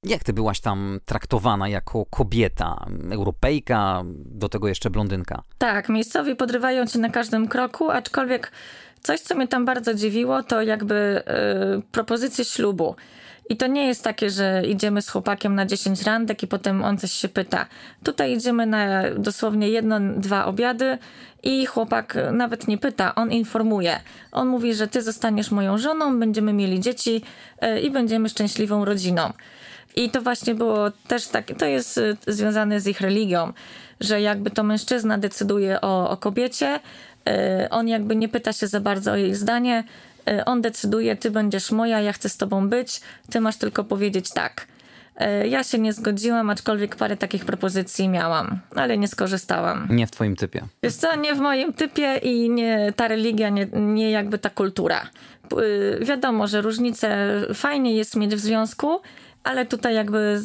Jak 0.04 0.24
ty 0.24 0.32
byłaś 0.32 0.60
tam 0.60 1.00
traktowana 1.04 1.68
jako 1.68 2.06
kobieta, 2.06 2.86
Europejka, 3.10 4.02
do 4.14 4.48
tego 4.48 4.68
jeszcze 4.68 4.90
blondynka? 4.90 5.42
Tak, 5.58 5.88
miejscowi 5.88 6.36
podrywają 6.36 6.86
cię 6.86 6.98
na 6.98 7.10
każdym 7.10 7.48
kroku, 7.48 7.90
aczkolwiek 7.90 8.52
Coś, 9.02 9.20
co 9.20 9.34
mnie 9.34 9.48
tam 9.48 9.64
bardzo 9.64 9.94
dziwiło, 9.94 10.42
to 10.42 10.62
jakby 10.62 11.22
yy, 11.74 11.82
propozycje 11.92 12.44
ślubu. 12.44 12.94
I 13.48 13.56
to 13.56 13.66
nie 13.66 13.86
jest 13.86 14.04
takie, 14.04 14.30
że 14.30 14.62
idziemy 14.66 15.02
z 15.02 15.08
chłopakiem 15.08 15.54
na 15.54 15.66
10 15.66 16.02
randek 16.02 16.42
i 16.42 16.46
potem 16.46 16.84
on 16.84 16.98
coś 16.98 17.12
się 17.12 17.28
pyta. 17.28 17.66
Tutaj 18.04 18.32
idziemy 18.32 18.66
na 18.66 19.02
dosłownie 19.18 19.68
jedno, 19.68 20.00
dwa 20.00 20.44
obiady 20.44 20.98
i 21.42 21.66
chłopak 21.66 22.18
nawet 22.32 22.68
nie 22.68 22.78
pyta, 22.78 23.14
on 23.14 23.32
informuje. 23.32 24.00
On 24.32 24.48
mówi, 24.48 24.74
że 24.74 24.88
ty 24.88 25.02
zostaniesz 25.02 25.50
moją 25.50 25.78
żoną, 25.78 26.18
będziemy 26.20 26.52
mieli 26.52 26.80
dzieci 26.80 27.22
yy, 27.62 27.80
i 27.80 27.90
będziemy 27.90 28.28
szczęśliwą 28.28 28.84
rodziną. 28.84 29.32
I 29.96 30.10
to 30.10 30.22
właśnie 30.22 30.54
było 30.54 30.90
też 30.90 31.26
tak, 31.26 31.46
to 31.58 31.66
jest 31.66 31.98
y, 31.98 32.16
związane 32.26 32.80
z 32.80 32.86
ich 32.86 33.00
religią, 33.00 33.52
że 34.00 34.20
jakby 34.20 34.50
to 34.50 34.62
mężczyzna 34.62 35.18
decyduje 35.18 35.80
o, 35.80 36.10
o 36.10 36.16
kobiecie, 36.16 36.80
E, 37.28 37.68
on 37.70 37.88
jakby 37.88 38.16
nie 38.16 38.28
pyta 38.28 38.52
się 38.52 38.66
za 38.66 38.80
bardzo 38.80 39.12
o 39.12 39.16
jej 39.16 39.34
zdanie. 39.34 39.84
E, 40.28 40.44
on 40.44 40.62
decyduje, 40.62 41.16
ty 41.16 41.30
będziesz 41.30 41.72
moja, 41.72 42.00
ja 42.00 42.12
chcę 42.12 42.28
z 42.28 42.36
tobą 42.36 42.68
być, 42.68 43.00
ty 43.30 43.40
masz 43.40 43.56
tylko 43.56 43.84
powiedzieć 43.84 44.30
tak. 44.30 44.66
E, 45.16 45.48
ja 45.48 45.64
się 45.64 45.78
nie 45.78 45.92
zgodziłam, 45.92 46.50
aczkolwiek 46.50 46.96
parę 46.96 47.16
takich 47.16 47.44
propozycji 47.44 48.08
miałam, 48.08 48.58
ale 48.74 48.98
nie 48.98 49.08
skorzystałam. 49.08 49.88
Nie 49.90 50.06
w 50.06 50.10
twoim 50.10 50.36
typie. 50.36 50.64
Wiesz 50.82 50.94
co, 50.94 51.16
nie 51.16 51.34
w 51.34 51.38
moim 51.38 51.72
typie 51.72 52.16
i 52.16 52.50
nie 52.50 52.92
ta 52.96 53.08
religia, 53.08 53.48
nie, 53.48 53.66
nie 53.72 54.10
jakby 54.10 54.38
ta 54.38 54.50
kultura. 54.50 55.06
Wiadomo, 56.00 56.46
że 56.46 56.60
różnice 56.60 57.28
fajnie 57.54 57.96
jest 57.96 58.16
mieć 58.16 58.34
w 58.34 58.38
związku, 58.38 59.00
ale 59.44 59.66
tutaj 59.66 59.94
jakby 59.94 60.42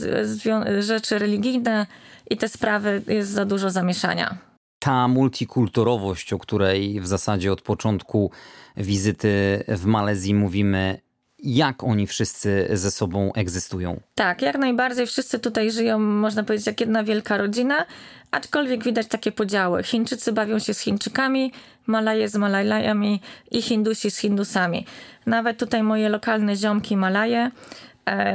rzeczy 0.80 1.20
religijne 1.20 1.86
i 2.30 2.38
te 2.38 2.50
sprawy 2.50 3.02
jest 3.08 3.30
za 3.30 3.46
dużo 3.46 3.70
zamieszania 3.70 4.53
ta 4.84 5.08
multikulturowość, 5.08 6.34
o 6.34 6.40
której 6.40 7.02
w 7.02 7.08
zasadzie 7.08 7.54
od 7.54 7.62
początku 7.62 8.32
wizyty 8.78 9.64
w 9.68 9.86
Malezji 9.86 10.36
mówimy, 10.36 11.00
jak 11.40 11.84
oni 11.84 12.08
wszyscy 12.08 12.68
ze 12.74 12.92
sobą 12.92 13.34
egzystują. 13.34 14.00
Tak, 14.16 14.42
jak 14.42 14.58
najbardziej 14.58 15.08
wszyscy 15.08 15.40
tutaj 15.40 15.72
żyją, 15.72 16.00
można 16.00 16.44
powiedzieć, 16.44 16.68
jak 16.68 16.80
jedna 16.80 17.04
wielka 17.04 17.38
rodzina, 17.38 17.86
aczkolwiek 18.32 18.84
widać 18.84 19.08
takie 19.08 19.32
podziały. 19.32 19.84
Chińczycy 19.84 20.32
bawią 20.32 20.60
się 20.60 20.74
z 20.74 20.80
Chińczykami, 20.80 21.52
Malaje 21.88 22.30
z 22.30 22.36
Malajami 22.36 23.22
i 23.52 23.62
Hindusi 23.62 24.12
z 24.12 24.18
Hindusami. 24.18 24.86
Nawet 25.26 25.58
tutaj 25.58 25.84
moje 25.84 26.10
lokalne 26.10 26.56
ziomki 26.56 26.98
Malaje, 26.98 27.52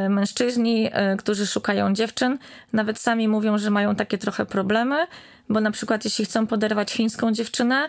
mężczyźni, 0.08 0.88
e, 0.92 1.16
którzy 1.16 1.46
szukają 1.46 1.94
dziewczyn, 1.94 2.38
nawet 2.72 2.98
sami 2.98 3.28
mówią, 3.28 3.58
że 3.58 3.70
mają 3.70 3.94
takie 3.94 4.18
trochę 4.18 4.46
problemy, 4.46 5.06
bo 5.48 5.60
na 5.60 5.70
przykład 5.70 6.04
jeśli 6.04 6.24
chcą 6.24 6.46
poderwać 6.46 6.92
chińską 6.92 7.32
dziewczynę, 7.32 7.88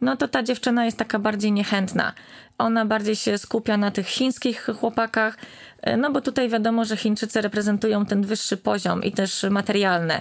no 0.00 0.16
to 0.16 0.28
ta 0.28 0.42
dziewczyna 0.42 0.84
jest 0.84 0.96
taka 0.96 1.18
bardziej 1.18 1.52
niechętna. 1.52 2.12
Ona 2.58 2.86
bardziej 2.86 3.16
się 3.16 3.38
skupia 3.38 3.76
na 3.76 3.90
tych 3.90 4.06
chińskich 4.06 4.66
chłopakach, 4.80 5.36
e, 5.82 5.96
no 5.96 6.10
bo 6.10 6.20
tutaj 6.20 6.48
wiadomo, 6.48 6.84
że 6.84 6.96
Chińczycy 6.96 7.40
reprezentują 7.40 8.06
ten 8.06 8.22
wyższy 8.22 8.56
poziom 8.56 9.02
i 9.02 9.12
też 9.12 9.42
materialny. 9.50 10.20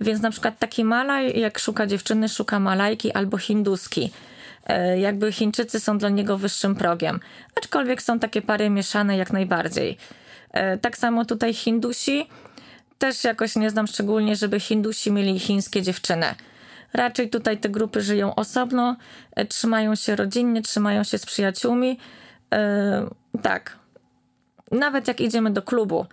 Więc 0.00 0.22
na 0.22 0.30
przykład 0.30 0.58
taki 0.58 0.84
Malaj, 0.84 1.40
jak 1.40 1.58
szuka 1.58 1.86
dziewczyny, 1.86 2.28
szuka 2.28 2.60
Malajki 2.60 3.12
albo 3.12 3.38
hinduski. 3.38 4.10
E, 4.66 4.98
jakby 4.98 5.32
Chińczycy 5.32 5.80
są 5.80 5.98
dla 5.98 6.08
niego 6.08 6.38
wyższym 6.38 6.74
progiem. 6.74 7.20
Aczkolwiek 7.54 8.02
są 8.02 8.18
takie 8.18 8.42
pary 8.42 8.70
mieszane 8.70 9.16
jak 9.16 9.32
najbardziej. 9.32 9.98
E, 10.54 10.78
tak 10.78 10.98
samo 10.98 11.24
tutaj 11.24 11.54
Hindusi 11.54 12.28
też 12.98 13.24
jakoś 13.24 13.56
nie 13.56 13.70
znam 13.70 13.86
szczególnie, 13.86 14.36
żeby 14.36 14.60
Hindusi 14.60 15.12
mieli 15.12 15.38
chińskie 15.38 15.82
dziewczyny. 15.82 16.26
Raczej 16.92 17.30
tutaj 17.30 17.58
te 17.58 17.68
grupy 17.68 18.00
żyją 18.00 18.34
osobno, 18.34 18.96
e, 19.36 19.44
trzymają 19.46 19.94
się 19.94 20.16
rodzinnie, 20.16 20.62
trzymają 20.62 21.04
się 21.04 21.18
z 21.18 21.26
przyjaciółmi. 21.26 21.98
Yy, 22.52 23.40
tak. 23.42 23.78
Nawet 24.70 25.08
jak 25.08 25.20
idziemy 25.20 25.50
do 25.50 25.62
klubu, 25.62 26.06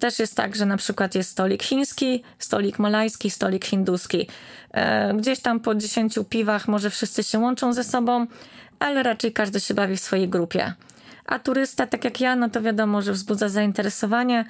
też 0.00 0.18
jest 0.18 0.36
tak, 0.36 0.56
że 0.56 0.66
na 0.66 0.76
przykład 0.76 1.14
jest 1.14 1.30
stolik 1.30 1.62
chiński, 1.62 2.22
stolik 2.38 2.78
malajski, 2.78 3.30
stolik 3.30 3.64
hinduski. 3.64 4.28
Gdzieś 5.14 5.40
tam 5.40 5.60
po 5.60 5.74
10 5.74 6.18
piwach 6.28 6.68
może 6.68 6.90
wszyscy 6.90 7.22
się 7.22 7.38
łączą 7.38 7.72
ze 7.72 7.84
sobą, 7.84 8.26
ale 8.78 9.02
raczej 9.02 9.32
każdy 9.32 9.60
się 9.60 9.74
bawi 9.74 9.96
w 9.96 10.00
swojej 10.00 10.28
grupie. 10.28 10.72
A 11.26 11.38
turysta, 11.38 11.86
tak 11.86 12.04
jak 12.04 12.20
ja, 12.20 12.36
no 12.36 12.50
to 12.50 12.62
wiadomo, 12.62 13.02
że 13.02 13.12
wzbudza 13.12 13.48
zainteresowanie 13.48 14.44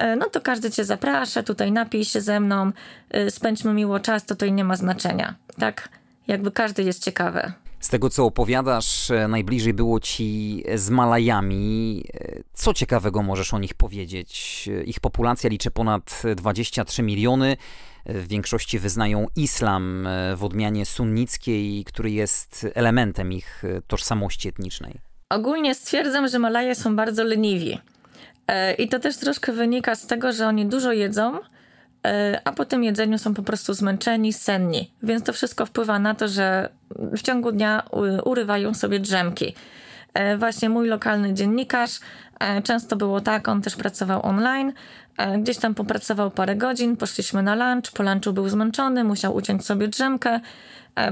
E, 0.00 0.16
no 0.16 0.30
to 0.30 0.40
każdy 0.40 0.70
cię 0.70 0.84
zaprasza, 0.84 1.42
tutaj 1.42 1.72
napij 1.72 2.04
się 2.04 2.20
ze 2.20 2.40
mną, 2.40 2.72
e, 3.10 3.30
spędźmy 3.30 3.74
miło 3.74 4.00
czas, 4.00 4.24
to 4.24 4.34
tutaj 4.34 4.52
nie 4.52 4.64
ma 4.64 4.76
znaczenia. 4.76 5.34
Tak, 5.58 5.88
jakby 6.28 6.52
każdy 6.52 6.82
jest 6.82 7.04
ciekawy. 7.04 7.52
Z 7.80 7.88
tego, 7.88 8.10
co 8.10 8.24
opowiadasz, 8.24 9.10
e, 9.10 9.28
najbliżej 9.28 9.74
było 9.74 10.00
ci 10.00 10.62
z 10.74 10.90
Malajami. 10.90 12.04
Co 12.52 12.74
ciekawego 12.74 13.22
możesz 13.22 13.54
o 13.54 13.58
nich 13.58 13.74
powiedzieć? 13.74 14.68
Ich 14.84 15.00
populacja 15.00 15.50
liczy 15.50 15.70
ponad 15.70 16.22
23 16.36 17.02
miliony. 17.02 17.56
W 18.06 18.28
większości 18.28 18.78
wyznają 18.78 19.26
islam 19.36 20.08
w 20.36 20.44
odmianie 20.44 20.86
sunnickiej, 20.86 21.84
który 21.84 22.10
jest 22.10 22.66
elementem 22.74 23.32
ich 23.32 23.62
tożsamości 23.86 24.48
etnicznej. 24.48 25.09
Ogólnie 25.30 25.74
stwierdzam, 25.74 26.28
że 26.28 26.38
Malaje 26.38 26.74
są 26.74 26.96
bardzo 26.96 27.24
leniwi. 27.24 27.80
E, 28.46 28.74
I 28.74 28.88
to 28.88 28.98
też 28.98 29.16
troszkę 29.16 29.52
wynika 29.52 29.94
z 29.94 30.06
tego, 30.06 30.32
że 30.32 30.46
oni 30.46 30.66
dużo 30.66 30.92
jedzą, 30.92 31.38
e, 32.06 32.40
a 32.44 32.52
po 32.52 32.64
tym 32.64 32.84
jedzeniu 32.84 33.18
są 33.18 33.34
po 33.34 33.42
prostu 33.42 33.74
zmęczeni, 33.74 34.32
senni. 34.32 34.90
Więc 35.02 35.22
to 35.22 35.32
wszystko 35.32 35.66
wpływa 35.66 35.98
na 35.98 36.14
to, 36.14 36.28
że 36.28 36.68
w 36.90 37.22
ciągu 37.22 37.52
dnia 37.52 37.82
urywają 38.24 38.74
sobie 38.74 39.00
drzemki. 39.00 39.54
E, 40.14 40.36
właśnie 40.36 40.68
mój 40.68 40.88
lokalny 40.88 41.34
dziennikarz, 41.34 41.98
często 42.64 42.96
było 42.96 43.20
tak, 43.20 43.48
on 43.48 43.62
też 43.62 43.76
pracował 43.76 44.26
online, 44.26 44.72
gdzieś 45.38 45.56
tam 45.56 45.74
popracował 45.74 46.30
parę 46.30 46.56
godzin, 46.56 46.96
poszliśmy 46.96 47.42
na 47.42 47.54
lunch, 47.54 47.92
po 47.94 48.02
lunchu 48.02 48.32
był 48.32 48.48
zmęczony, 48.48 49.04
musiał 49.04 49.34
uciąć 49.34 49.66
sobie 49.66 49.88
drzemkę, 49.88 50.40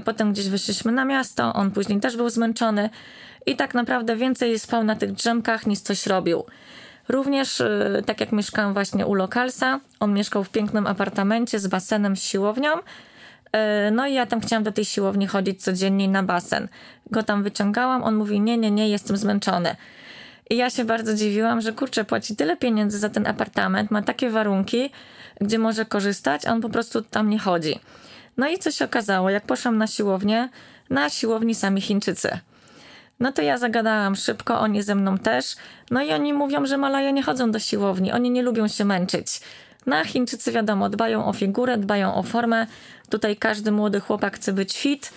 potem 0.04 0.32
gdzieś 0.32 0.48
wyszliśmy 0.48 0.92
na 0.92 1.04
miasto, 1.04 1.52
on 1.52 1.70
później 1.70 2.00
też 2.00 2.16
był 2.16 2.30
zmęczony 2.30 2.90
i 3.48 3.56
tak 3.56 3.74
naprawdę 3.74 4.16
więcej 4.16 4.58
spał 4.58 4.84
na 4.84 4.96
tych 4.96 5.12
drzemkach 5.12 5.66
niż 5.66 5.78
coś 5.78 6.06
robił. 6.06 6.44
Również, 7.08 7.60
y, 7.60 8.02
tak 8.06 8.20
jak 8.20 8.32
mieszkałam 8.32 8.72
właśnie 8.72 9.06
u 9.06 9.14
Lokalsa, 9.14 9.80
on 10.00 10.14
mieszkał 10.14 10.44
w 10.44 10.50
pięknym 10.50 10.86
apartamencie 10.86 11.58
z 11.58 11.66
basenem, 11.66 12.16
z 12.16 12.22
siłownią. 12.22 12.70
Y, 12.76 12.80
no 13.92 14.06
i 14.06 14.14
ja 14.14 14.26
tam 14.26 14.40
chciałam 14.40 14.62
do 14.62 14.72
tej 14.72 14.84
siłowni 14.84 15.26
chodzić 15.26 15.62
codziennie 15.62 16.08
na 16.08 16.22
basen. 16.22 16.68
Go 17.10 17.22
tam 17.22 17.42
wyciągałam, 17.42 18.02
on 18.02 18.14
mówi: 18.14 18.40
Nie, 18.40 18.58
nie, 18.58 18.70
nie, 18.70 18.88
jestem 18.88 19.16
zmęczony. 19.16 19.76
I 20.50 20.56
ja 20.56 20.70
się 20.70 20.84
bardzo 20.84 21.14
dziwiłam, 21.14 21.60
że 21.60 21.72
kurczę, 21.72 22.04
płaci 22.04 22.36
tyle 22.36 22.56
pieniędzy 22.56 22.98
za 22.98 23.08
ten 23.08 23.26
apartament, 23.26 23.90
ma 23.90 24.02
takie 24.02 24.30
warunki, 24.30 24.90
gdzie 25.40 25.58
może 25.58 25.84
korzystać, 25.84 26.46
a 26.46 26.52
on 26.52 26.60
po 26.60 26.68
prostu 26.68 27.02
tam 27.02 27.30
nie 27.30 27.38
chodzi. 27.38 27.80
No 28.36 28.48
i 28.48 28.58
co 28.58 28.70
się 28.70 28.84
okazało? 28.84 29.30
Jak 29.30 29.46
poszłam 29.46 29.78
na 29.78 29.86
siłownię, 29.86 30.48
na 30.90 31.10
siłowni 31.10 31.54
sami 31.54 31.80
Chińczycy. 31.80 32.38
No 33.20 33.32
to 33.32 33.42
ja 33.42 33.58
zagadałam 33.58 34.16
szybko, 34.16 34.60
oni 34.60 34.82
ze 34.82 34.94
mną 34.94 35.18
też. 35.18 35.56
No 35.90 36.02
i 36.02 36.12
oni 36.12 36.32
mówią, 36.32 36.66
że 36.66 36.78
Malaje 36.78 37.12
nie 37.12 37.22
chodzą 37.22 37.50
do 37.50 37.58
siłowni, 37.58 38.12
oni 38.12 38.30
nie 38.30 38.42
lubią 38.42 38.68
się 38.68 38.84
męczyć. 38.84 39.40
No 39.86 39.96
a 39.96 40.04
Chińczycy 40.04 40.52
wiadomo, 40.52 40.88
dbają 40.88 41.26
o 41.26 41.32
figurę, 41.32 41.78
dbają 41.78 42.14
o 42.14 42.22
formę. 42.22 42.66
Tutaj 43.10 43.36
każdy 43.36 43.72
młody 43.72 44.00
chłopak 44.00 44.36
chce 44.36 44.52
być 44.52 44.78
fit, 44.78 45.12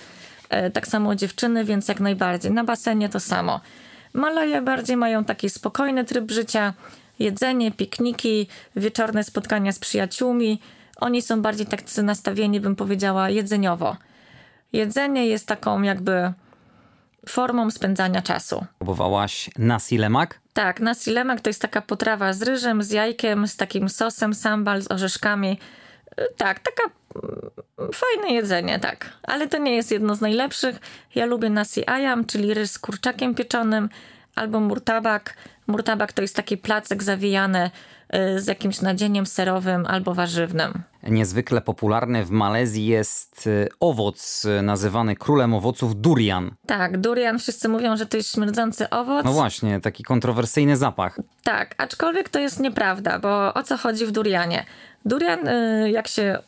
e, 0.50 0.72
tak 0.72 0.88
samo 0.88 1.16
dziewczyny, 1.16 1.66
więc 1.66 1.88
jak 1.88 2.00
najbardziej. 2.00 2.52
Na 2.52 2.64
basenie 2.64 3.10
to 3.10 3.20
samo. 3.20 3.60
Malaje 4.14 4.62
bardziej 4.62 4.98
mają 4.98 5.24
taki 5.24 5.50
spokojny 5.50 6.06
tryb 6.06 6.32
życia, 6.32 6.74
jedzenie, 7.20 7.72
pikniki, 7.72 8.48
wieczorne 8.76 9.24
spotkania 9.24 9.72
z 9.72 9.80
przyjaciółmi. 9.80 10.62
Oni 10.98 11.22
są 11.22 11.42
bardziej 11.42 11.66
tak 11.66 11.82
nastawieni, 12.04 12.60
bym 12.60 12.76
powiedziała, 12.76 13.30
jedzeniowo. 13.30 13.98
Jedzenie 14.74 15.28
jest 15.28 15.48
taką 15.48 15.82
jakby 15.82 16.34
formą 17.30 17.72
spędzania 17.72 18.22
czasu. 18.22 18.66
Próbowałaś 18.78 19.50
nasi 19.58 19.98
lemak? 19.98 20.40
Tak, 20.54 20.80
nasi 20.80 21.12
lemak 21.12 21.42
to 21.42 21.50
jest 21.50 21.62
taka 21.62 21.82
potrawa 21.82 22.34
z 22.34 22.42
ryżem, 22.42 22.84
z 22.84 22.92
jajkiem, 22.92 23.48
z 23.48 23.58
takim 23.58 23.90
sosem 23.90 24.34
sambal, 24.34 24.82
z 24.82 24.92
orzeszkami. 24.92 25.60
Tak, 26.38 26.60
taka 26.60 26.84
mm, 27.16 27.92
fajne 27.94 28.34
jedzenie, 28.34 28.80
tak. 28.80 29.10
Ale 29.24 29.48
to 29.48 29.58
nie 29.58 29.76
jest 29.76 29.92
jedno 29.92 30.16
z 30.16 30.22
najlepszych. 30.22 30.80
Ja 31.16 31.26
lubię 31.26 31.50
nasi 31.50 31.90
ayam, 31.90 32.26
czyli 32.26 32.54
ryż 32.54 32.70
z 32.70 32.80
kurczakiem 32.80 33.36
pieczonym, 33.36 33.90
albo 34.36 34.60
murtabak. 34.60 35.38
Murtabak 35.68 36.14
to 36.14 36.22
jest 36.22 36.36
taki 36.36 36.58
placek 36.58 37.04
zawijany 37.04 37.66
y, 37.66 37.72
z 38.38 38.48
jakimś 38.48 38.82
nadzieniem 38.82 39.26
serowym 39.26 39.86
albo 39.86 40.14
warzywnym. 40.14 40.84
Niezwykle 41.04 41.62
popularny 41.62 42.26
w 42.26 42.30
Malezji 42.30 42.86
jest 42.86 43.48
y, 43.48 43.70
owoc 43.80 44.46
y, 44.46 44.62
nazywany 44.62 45.16
królem 45.16 45.54
owoców 45.54 46.02
durian. 46.02 46.52
Tak, 46.66 46.98
durian 46.98 47.40
wszyscy 47.40 47.70
mówią, 47.70 47.98
że 47.98 48.06
to 48.06 48.18
jest 48.18 48.34
śmierdzący 48.34 48.90
owoc. 48.90 49.26
No 49.26 49.34
właśnie, 49.34 49.80
taki 49.80 50.04
kontrowersyjny 50.04 50.78
zapach. 50.78 51.20
Tak, 51.44 51.76
aczkolwiek 51.78 52.30
to 52.30 52.40
jest 52.40 52.60
nieprawda, 52.60 53.20
bo 53.20 53.54
o 53.54 53.64
co 53.64 53.78
chodzi 53.78 54.06
w 54.06 54.12
durianie? 54.12 54.66
Durian, 55.06 55.40
jak 55.86 56.08
się 56.08 56.40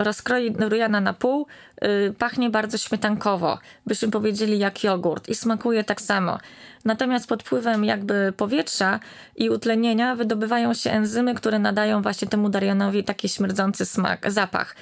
rozkroi 0.00 0.54
Rujana 0.58 1.00
na 1.00 1.12
pół, 1.12 1.46
yy, 1.82 2.14
pachnie 2.18 2.50
bardzo 2.50 2.78
śmietankowo, 2.78 3.58
byśmy 3.86 4.10
powiedzieli 4.10 4.58
jak 4.58 4.84
jogurt 4.84 5.28
i 5.28 5.34
smakuje 5.34 5.84
tak 5.84 6.00
samo. 6.00 6.38
Natomiast 6.84 7.28
pod 7.28 7.42
wpływem 7.42 7.84
jakby 7.84 8.32
powietrza 8.36 9.00
i 9.36 9.50
utlenienia 9.50 10.14
wydobywają 10.14 10.74
się 10.74 10.90
enzymy, 10.90 11.34
które 11.34 11.58
nadają 11.58 12.02
właśnie 12.02 12.28
temu 12.28 12.48
Darianowi 12.48 13.04
taki 13.04 13.28
śmierdzący 13.28 13.86
smak, 13.86 14.32
zapach. 14.32 14.76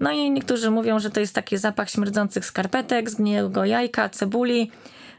No 0.00 0.10
i 0.10 0.30
niektórzy 0.30 0.70
mówią, 0.70 0.98
że 0.98 1.10
to 1.10 1.20
jest 1.20 1.34
taki 1.34 1.58
zapach 1.58 1.90
śmierdzących 1.90 2.46
skarpetek, 2.46 3.10
zgniłego 3.10 3.64
jajka, 3.64 4.08
cebuli, 4.08 4.70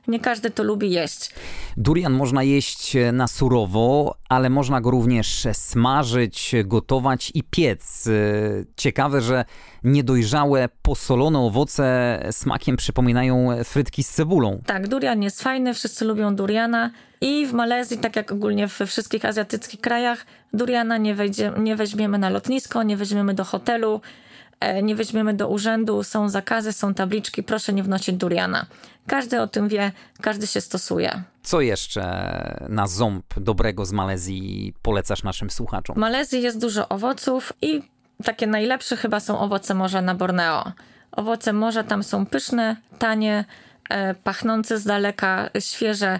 nie 0.08 0.20
każdy 0.20 0.52
to 0.52 0.64
lubi 0.64 0.92
jeść. 0.92 1.30
Durian 1.78 2.14
można 2.14 2.44
jeść 2.44 2.98
na 3.14 3.28
surowo, 3.28 4.16
ale 4.30 4.50
można 4.50 4.82
go 4.82 4.92
również 4.92 5.48
smażyć, 5.54 6.56
gotować 6.66 7.32
i 7.34 7.44
piec. 7.44 8.10
Ciekawe, 8.78 9.22
że 9.22 9.46
niedojrzałe, 9.84 10.70
posolone 10.82 11.40
owoce 11.40 12.20
smakiem 12.32 12.78
przypominają 12.78 13.50
frytki 13.64 14.04
z 14.04 14.10
cebulą. 14.10 14.62
Tak, 14.66 14.88
durian 14.88 15.24
jest 15.24 15.44
fajny, 15.44 15.74
wszyscy 15.74 16.06
lubią 16.06 16.36
duriana. 16.36 16.92
I 17.22 17.46
w 17.48 17.54
Malezji, 17.54 17.98
tak 17.98 18.16
jak 18.16 18.32
ogólnie 18.32 18.68
we 18.68 18.86
wszystkich 18.86 19.26
azjatyckich 19.26 19.82
krajach, 19.82 20.26
duriana 20.54 20.98
nie, 20.98 21.16
wejdzie, 21.16 21.52
nie 21.58 21.76
weźmiemy 21.76 22.18
na 22.18 22.30
lotnisko, 22.30 22.84
nie 22.84 22.98
weźmiemy 22.98 23.34
do 23.34 23.44
hotelu, 23.44 24.02
e, 24.04 24.25
nie 24.84 24.96
weźmiemy 24.96 25.34
do 25.34 25.48
urzędu, 25.50 26.04
są 26.04 26.30
zakazy, 26.30 26.74
są 26.74 26.94
tabliczki, 26.94 27.44
proszę 27.44 27.74
nie 27.74 27.84
wnosić 27.84 28.16
duriana. 28.16 28.66
Każdy 29.08 29.42
o 29.42 29.48
tym 29.48 29.68
wie, 29.68 29.92
każdy 30.22 30.48
się 30.48 30.62
stosuje. 30.62 31.24
Co 31.44 31.62
jeszcze 31.62 32.04
na 32.70 32.88
ząb 32.88 33.26
dobrego 33.38 33.86
z 33.86 33.92
Malezji 33.92 34.74
polecasz 34.82 35.24
naszym 35.24 35.50
słuchaczom? 35.50 35.96
W 35.96 36.00
Malezji 36.00 36.42
jest 36.42 36.62
dużo 36.62 36.90
owoców 36.90 37.54
i 37.62 37.82
takie 38.24 38.48
najlepsze 38.48 38.98
chyba 38.98 39.20
są 39.20 39.40
owoce 39.40 39.74
morza 39.74 40.02
na 40.02 40.16
Borneo. 40.16 40.72
Owoce 41.12 41.54
morza 41.54 41.84
tam 41.84 42.04
są 42.04 42.26
pyszne, 42.26 42.76
tanie, 43.00 43.46
e, 43.90 44.16
pachnące 44.16 44.78
z 44.78 44.84
daleka, 44.84 45.50
świeże. 45.60 46.20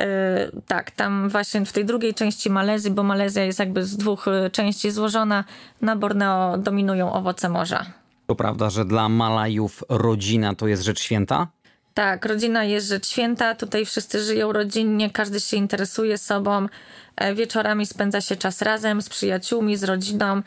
E, 0.00 0.50
tak, 0.66 0.90
tam 0.90 1.28
właśnie 1.28 1.66
w 1.66 1.72
tej 1.72 1.84
drugiej 1.84 2.14
części 2.14 2.50
Malezji, 2.50 2.90
bo 2.90 3.02
Malezja 3.02 3.44
jest 3.44 3.58
jakby 3.58 3.84
z 3.84 3.96
dwóch 3.96 4.28
e, 4.28 4.50
części 4.50 4.90
złożona, 4.90 5.44
na 5.80 5.96
Borneo 5.96 6.58
dominują 6.58 7.12
owoce 7.12 7.48
morza. 7.48 7.86
To 8.26 8.34
prawda, 8.34 8.70
że 8.70 8.84
dla 8.84 9.08
Malajów 9.08 9.84
rodzina 9.88 10.54
to 10.54 10.66
jest 10.66 10.82
rzecz 10.82 11.00
święta? 11.00 11.48
Tak, 11.94 12.26
rodzina 12.26 12.64
jest 12.64 12.88
rzecz 12.88 13.08
święta, 13.08 13.54
tutaj 13.54 13.84
wszyscy 13.84 14.22
żyją 14.22 14.52
rodzinnie, 14.52 15.10
każdy 15.10 15.40
się 15.40 15.56
interesuje 15.56 16.18
sobą. 16.18 16.66
E, 17.16 17.34
wieczorami 17.34 17.86
spędza 17.86 18.20
się 18.20 18.36
czas 18.36 18.62
razem 18.62 19.02
z 19.02 19.08
przyjaciółmi, 19.08 19.76
z 19.76 19.84
rodziną. 19.84 20.42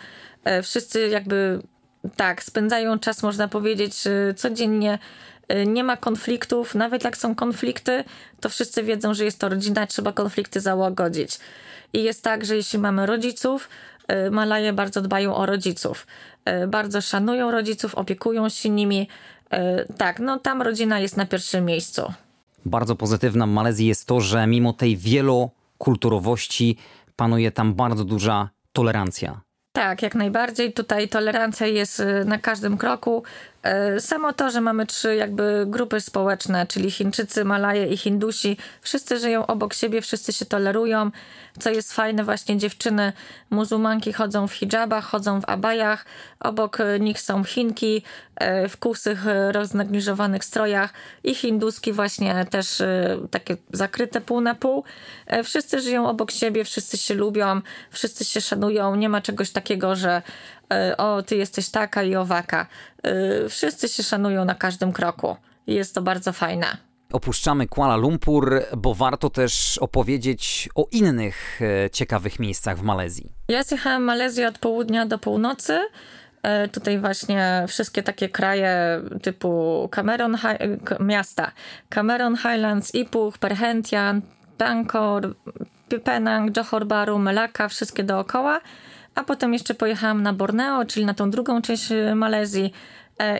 Wszyscy 0.63 1.07
jakby 1.07 1.61
tak, 2.15 2.43
spędzają 2.43 2.99
czas, 2.99 3.23
można 3.23 3.47
powiedzieć, 3.47 4.03
codziennie. 4.35 4.99
E, 5.47 5.65
nie 5.65 5.83
ma 5.83 5.97
konfliktów, 5.97 6.75
nawet 6.75 7.03
jak 7.03 7.17
są 7.17 7.35
konflikty, 7.35 8.03
to 8.39 8.49
wszyscy 8.49 8.83
wiedzą, 8.83 9.13
że 9.13 9.25
jest 9.25 9.39
to 9.39 9.49
rodzina, 9.49 9.87
trzeba 9.87 10.13
konflikty 10.13 10.59
załagodzić. 10.59 11.39
I 11.93 12.03
jest 12.03 12.23
tak, 12.23 12.45
że 12.45 12.55
jeśli 12.55 12.79
mamy 12.79 13.05
rodziców, 13.05 13.69
Malaje 14.31 14.73
bardzo 14.73 15.01
dbają 15.01 15.35
o 15.35 15.45
rodziców. 15.45 16.07
Bardzo 16.67 17.01
szanują 17.01 17.51
rodziców, 17.51 17.95
opiekują 17.95 18.49
się 18.49 18.69
nimi, 18.69 19.07
tak, 19.97 20.19
no 20.19 20.39
tam 20.39 20.61
rodzina 20.61 20.99
jest 20.99 21.17
na 21.17 21.25
pierwszym 21.25 21.65
miejscu. 21.65 22.13
Bardzo 22.65 22.95
pozytywna 22.95 23.47
w 23.47 23.49
Malezji 23.49 23.87
jest 23.87 24.05
to, 24.05 24.21
że 24.21 24.47
mimo 24.47 24.73
tej 24.73 24.97
wielokulturowości 24.97 26.77
panuje 27.15 27.51
tam 27.51 27.73
bardzo 27.73 28.05
duża 28.05 28.49
tolerancja. 28.73 29.41
Tak, 29.71 30.01
jak 30.01 30.15
najbardziej. 30.15 30.73
Tutaj 30.73 31.09
tolerancja 31.09 31.67
jest 31.67 31.99
y, 31.99 32.25
na 32.25 32.37
każdym 32.37 32.77
kroku. 32.77 33.23
E, 33.67 33.99
samo 33.99 34.33
to, 34.33 34.49
że 34.51 34.61
mamy 34.61 34.85
trzy 34.85 35.15
jakby 35.15 35.65
grupy 35.67 36.01
społeczne, 36.01 36.67
czyli 36.67 36.91
Chińczycy, 36.91 37.45
Malaje 37.45 37.85
i 37.85 37.97
Hindusi, 37.97 38.57
wszyscy 38.81 39.19
żyją 39.19 39.47
obok 39.47 39.73
siebie, 39.73 40.01
wszyscy 40.01 40.33
się 40.33 40.45
tolerują. 40.45 41.11
Co 41.59 41.69
jest 41.69 41.93
fajne, 41.93 42.23
właśnie 42.23 42.57
dziewczyny 42.57 43.13
muzułmanki 43.49 44.13
chodzą 44.13 44.47
w 44.47 44.53
hijabach, 44.53 45.05
chodzą 45.05 45.41
w 45.41 45.49
abajach, 45.49 46.05
obok 46.39 46.77
nich 46.99 47.21
są 47.21 47.43
Chinki 47.43 48.01
e, 48.35 48.69
w 48.69 48.77
kusych, 48.77 49.25
roznegliżowanych 49.51 50.45
strojach 50.45 50.93
i 51.23 51.35
hinduski 51.35 51.93
właśnie 51.93 52.45
też 52.45 52.81
e, 52.81 53.17
takie 53.31 53.57
zakryte 53.73 54.21
pół 54.21 54.41
na 54.41 54.55
pół. 54.55 54.83
Wszyscy 55.43 55.81
żyją 55.81 56.09
obok 56.09 56.31
siebie, 56.31 56.63
wszyscy 56.63 56.97
się 56.97 57.13
lubią, 57.13 57.61
wszyscy 57.91 58.25
się 58.25 58.41
szanują. 58.41 58.95
Nie 58.95 59.09
ma 59.09 59.21
czegoś 59.21 59.51
takiego, 59.51 59.95
że 59.95 60.21
E, 60.73 60.97
o, 60.97 61.23
ty 61.23 61.35
jesteś 61.35 61.69
taka 61.69 62.03
i 62.03 62.15
owaka. 62.15 62.67
E, 63.03 63.49
wszyscy 63.49 63.89
się 63.89 64.03
szanują 64.03 64.45
na 64.45 64.55
każdym 64.55 64.93
kroku. 64.93 65.37
Jest 65.67 65.95
to 65.95 66.01
bardzo 66.01 66.33
fajne. 66.33 66.86
Opuszczamy 67.13 67.67
Kuala 67.67 67.95
Lumpur, 67.95 68.61
bo 68.77 68.93
warto 68.93 69.29
też 69.29 69.77
opowiedzieć 69.77 70.69
o 70.75 70.87
innych 70.91 71.61
e, 71.61 71.89
ciekawych 71.89 72.39
miejscach 72.39 72.77
w 72.77 72.81
Malezji. 72.81 73.31
Ja 73.47 73.63
zjechałam 73.63 74.03
Malezję 74.03 74.47
od 74.47 74.57
południa 74.57 75.05
do 75.05 75.17
północy. 75.17 75.79
Tutaj 76.71 76.99
właśnie 76.99 77.65
wszystkie 77.67 78.03
takie 78.03 78.29
kraje 78.29 79.01
typu 79.21 79.89
Cameron, 79.91 80.37
miasta 80.99 81.51
Cameron 81.89 82.37
Highlands, 82.37 82.95
Ipuch, 82.95 83.37
Perhentian, 83.37 84.21
Bangkok, 84.57 85.23
Penang, 86.03 86.57
Johor 86.57 86.85
Bahru, 86.85 87.19
Melaka, 87.19 87.67
wszystkie 87.67 88.03
dookoła 88.03 88.61
a 89.17 89.23
potem 89.23 89.53
jeszcze 89.53 89.73
pojechałam 89.73 90.23
na 90.23 90.33
Borneo, 90.33 90.85
czyli 90.85 91.05
na 91.05 91.13
tą 91.13 91.31
drugą 91.31 91.61
część 91.61 91.89
Malezji 92.15 92.65
e, 92.65 92.71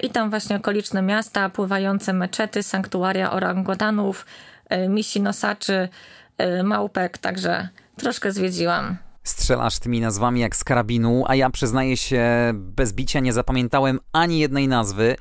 i 0.03 0.09
tam 0.09 0.29
właśnie 0.29 0.55
okoliczne 0.55 1.01
miasta, 1.01 1.49
pływające 1.49 2.13
meczety, 2.13 2.63
sanktuaria 2.63 3.31
orangutanów, 3.31 4.25
e, 4.69 4.89
misi 4.89 5.21
nosaczy, 5.21 5.89
e, 6.37 6.63
małpek, 6.63 7.17
także 7.17 7.69
troszkę 7.97 8.31
zwiedziłam. 8.31 8.97
Strzelasz 9.23 9.79
tymi 9.79 10.01
nazwami 10.01 10.39
jak 10.39 10.55
z 10.55 10.63
karabinu, 10.63 11.23
a 11.27 11.35
ja 11.35 11.49
przyznaję 11.49 11.97
się, 11.97 12.23
bez 12.53 12.93
bicia 12.93 13.19
nie 13.19 13.33
zapamiętałem 13.33 13.99
ani 14.13 14.39
jednej 14.39 14.67
nazwy. 14.67 15.15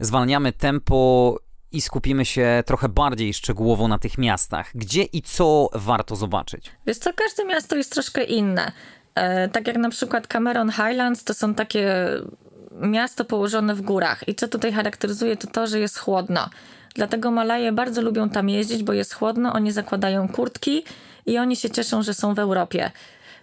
Zwalniamy 0.00 0.52
tempo 0.52 1.38
i 1.72 1.80
skupimy 1.80 2.24
się 2.24 2.62
trochę 2.66 2.88
bardziej 2.88 3.34
szczegółowo 3.34 3.88
na 3.88 3.98
tych 3.98 4.18
miastach. 4.18 4.70
Gdzie 4.74 5.02
i 5.02 5.22
co 5.22 5.68
warto 5.72 6.16
zobaczyć? 6.16 6.70
Wiesz 6.86 6.98
co, 6.98 7.10
każde 7.12 7.44
miasto 7.44 7.76
jest 7.76 7.92
troszkę 7.92 8.24
inne. 8.24 8.72
E, 9.14 9.48
tak 9.48 9.66
jak 9.66 9.76
na 9.76 9.90
przykład 9.90 10.26
Cameron 10.26 10.70
Highlands, 10.70 11.24
to 11.24 11.34
są 11.34 11.54
takie 11.54 12.08
miasto 12.80 13.24
położone 13.24 13.74
w 13.74 13.82
górach. 13.82 14.28
I 14.28 14.34
co 14.34 14.48
tutaj 14.48 14.72
charakteryzuje, 14.72 15.36
to 15.36 15.46
to, 15.46 15.66
że 15.66 15.80
jest 15.80 15.98
chłodno. 15.98 16.50
Dlatego 16.94 17.30
Malaje 17.30 17.72
bardzo 17.72 18.02
lubią 18.02 18.28
tam 18.28 18.48
jeździć, 18.48 18.82
bo 18.82 18.92
jest 18.92 19.14
chłodno, 19.14 19.52
oni 19.52 19.72
zakładają 19.72 20.28
kurtki 20.28 20.84
i 21.26 21.38
oni 21.38 21.56
się 21.56 21.70
cieszą, 21.70 22.02
że 22.02 22.14
są 22.14 22.34
w 22.34 22.38
Europie. 22.38 22.90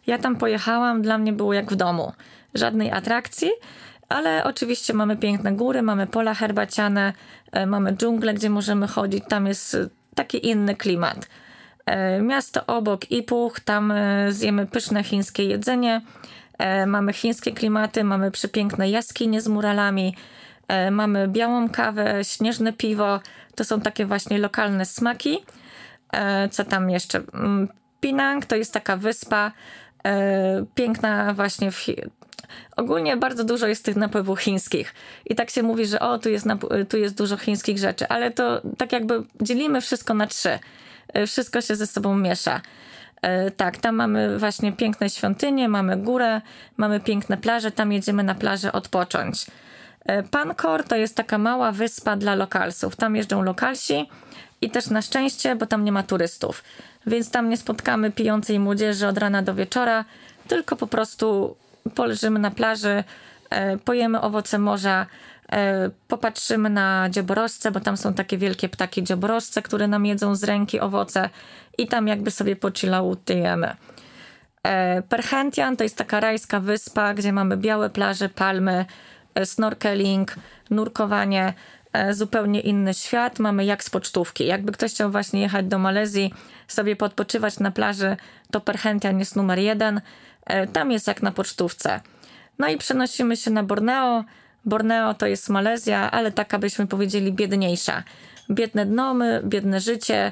Ja 0.08 0.18
tam 0.18 0.36
pojechałam, 0.36 1.02
dla 1.02 1.18
mnie 1.18 1.34
było 1.34 1.54
jak 1.54 1.72
w 1.72 1.76
domu. 1.76 2.14
Żadnej 2.54 2.92
atrakcji, 2.92 3.50
ale 4.10 4.44
oczywiście 4.44 4.94
mamy 4.94 5.18
piękne 5.18 5.52
góry, 5.52 5.82
mamy 5.82 6.08
pola 6.08 6.34
herbaciane, 6.34 7.14
e, 7.52 7.66
mamy 7.66 7.94
dżunglę, 7.94 8.34
gdzie 8.34 8.50
możemy 8.50 8.88
chodzić. 8.88 9.24
Tam 9.30 9.48
jest 9.48 9.78
taki 10.16 10.48
inny 10.48 10.76
klimat. 10.76 11.28
E, 11.86 12.22
miasto 12.22 12.66
obok 12.66 13.12
Ipuch, 13.12 13.60
tam 13.60 13.92
e, 13.92 14.32
zjemy 14.32 14.66
pyszne 14.68 15.04
chińskie 15.04 15.44
jedzenie. 15.44 16.02
E, 16.58 16.86
mamy 16.86 17.14
chińskie 17.14 17.52
klimaty, 17.52 18.04
mamy 18.04 18.32
przepiękne 18.32 18.90
jaskinie 18.90 19.42
z 19.42 19.48
muralami, 19.48 20.16
mamy 20.92 21.28
białą 21.28 21.70
kawę, 21.70 22.24
śnieżne 22.24 22.74
piwo. 22.74 23.20
To 23.56 23.64
są 23.64 23.82
takie 23.82 24.06
właśnie 24.06 24.38
lokalne 24.38 24.86
smaki. 24.86 25.46
Co 26.52 26.64
tam 26.64 26.90
jeszcze? 26.90 27.22
Mm, 27.34 27.68
Pinang 28.00 28.46
to 28.46 28.56
jest 28.56 28.74
taka 28.74 28.98
wyspa 28.98 29.52
piękna 30.76 31.34
właśnie 31.34 31.72
w, 31.72 31.86
ogólnie 32.78 33.18
bardzo 33.18 33.44
dużo 33.44 33.68
jest 33.68 33.86
tych 33.86 33.96
napływów 33.96 34.40
chińskich. 34.40 34.94
I 35.26 35.36
tak 35.36 35.50
się 35.50 35.64
mówi, 35.64 35.86
że 35.86 36.00
o, 36.00 36.18
tu 36.18 36.30
jest, 36.30 36.46
tu 36.90 36.98
jest 36.98 37.18
dużo 37.18 37.38
chińskich 37.38 37.78
rzeczy, 37.78 38.08
ale 38.08 38.32
to 38.32 38.62
tak 38.78 38.92
jakby 38.92 39.24
dzielimy 39.42 39.82
wszystko 39.82 40.14
na 40.14 40.28
trzy. 40.28 40.60
E, 41.14 41.28
wszystko 41.28 41.62
się 41.62 41.76
ze 41.76 41.88
sobą 41.88 42.18
miesza. 42.18 42.62
E, 43.24 43.52
tak, 43.52 43.78
tam 43.78 43.96
mamy 43.96 44.40
właśnie 44.40 44.72
piękne 44.72 45.10
świątynie, 45.10 45.70
mamy 45.70 45.98
górę, 45.98 46.42
mamy 46.78 47.00
piękne 47.00 47.38
plaże, 47.38 47.72
tam 47.72 47.92
jedziemy 47.92 48.24
na 48.24 48.36
plażę 48.36 48.72
odpocząć. 48.72 49.46
E, 50.06 50.24
Pankor 50.24 50.84
to 50.84 50.96
jest 50.96 51.16
taka 51.16 51.38
mała 51.38 51.72
wyspa 51.72 52.16
dla 52.16 52.36
lokalsów. 52.36 52.96
Tam 52.96 53.16
jeżdżą 53.16 53.42
lokalsi 53.42 54.10
i 54.62 54.70
też 54.70 54.88
na 54.88 55.02
szczęście, 55.02 55.56
bo 55.56 55.66
tam 55.66 55.86
nie 55.86 55.92
ma 55.92 56.04
turystów. 56.04 56.64
Więc 57.08 57.32
tam 57.32 57.50
nie 57.50 57.58
spotkamy 57.58 58.12
pijącej 58.12 58.60
młodzieży 58.60 59.08
od 59.08 59.18
rana 59.18 59.42
do 59.42 59.56
wieczora, 59.56 60.06
tylko 60.48 60.76
po 60.76 60.88
prostu 60.88 61.56
poleżymy 61.96 62.40
na 62.40 62.52
plaży, 62.52 63.04
e, 63.50 63.78
pojemy 63.78 64.22
owoce 64.22 64.60
morza, 64.60 65.06
popatrzymy 66.08 66.70
na 66.70 67.10
dzioborożce, 67.10 67.72
bo 67.72 67.80
tam 67.80 67.98
są 67.98 68.14
takie 68.14 68.38
wielkie 68.38 68.70
ptaki 68.70 69.04
dzioborożce, 69.04 69.62
które 69.62 69.88
nam 69.88 70.06
jedzą 70.06 70.36
z 70.36 70.44
ręki 70.44 70.80
owoce 70.80 71.30
i 71.78 71.88
tam 71.88 72.08
jakby 72.08 72.32
sobie 72.32 72.56
pochillałutujemy. 72.56 73.76
E, 74.68 75.02
Perhentian 75.02 75.78
to 75.78 75.84
jest 75.84 75.98
taka 75.98 76.20
rajska 76.20 76.60
wyspa, 76.60 77.14
gdzie 77.14 77.34
mamy 77.34 77.58
białe 77.58 77.90
plaże, 77.90 78.30
palmy, 78.30 78.86
e, 79.36 79.46
snorkeling, 79.46 80.36
nurkowanie, 80.70 81.54
e, 81.94 82.14
zupełnie 82.14 82.60
inny 82.60 82.94
świat. 82.94 83.40
Mamy 83.40 83.66
jak 83.66 83.84
z 83.84 83.90
pocztówki. 83.90 84.46
Jakby 84.46 84.72
ktoś 84.72 84.92
chciał 84.92 85.12
właśnie 85.12 85.42
jechać 85.42 85.66
do 85.66 85.80
Malezji, 85.80 86.34
sobie 86.68 86.96
podpoczywać 86.96 87.60
na 87.60 87.72
plaży, 87.72 88.18
to 88.52 88.62
Perhentian 88.62 89.20
jest 89.20 89.36
numer 89.36 89.60
jeden. 89.60 90.02
Tam 90.74 90.92
jest 90.92 91.08
jak 91.08 91.22
na 91.22 91.32
pocztówce. 91.32 92.02
No 92.60 92.68
i 92.68 92.78
przenosimy 92.78 93.38
się 93.38 93.52
na 93.52 93.64
Borneo. 93.64 94.24
Borneo 94.66 95.14
to 95.14 95.28
jest 95.28 95.50
Malezja, 95.50 96.12
ale 96.12 96.32
taka 96.32 96.60
byśmy 96.60 96.88
powiedzieli 96.88 97.34
biedniejsza. 97.34 98.04
Biedne 98.50 98.86
dnomy, 98.86 99.42
biedne 99.46 99.80
życie, 99.80 100.32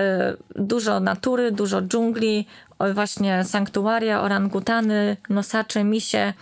Y, 0.00 0.62
dużo 0.62 1.00
natury, 1.00 1.52
dużo 1.52 1.82
dżungli, 1.82 2.46
właśnie 2.94 3.44
sanktuaria, 3.44 4.22
orangutany, 4.22 5.16
nosacze, 5.28 5.84
misie 5.84 6.32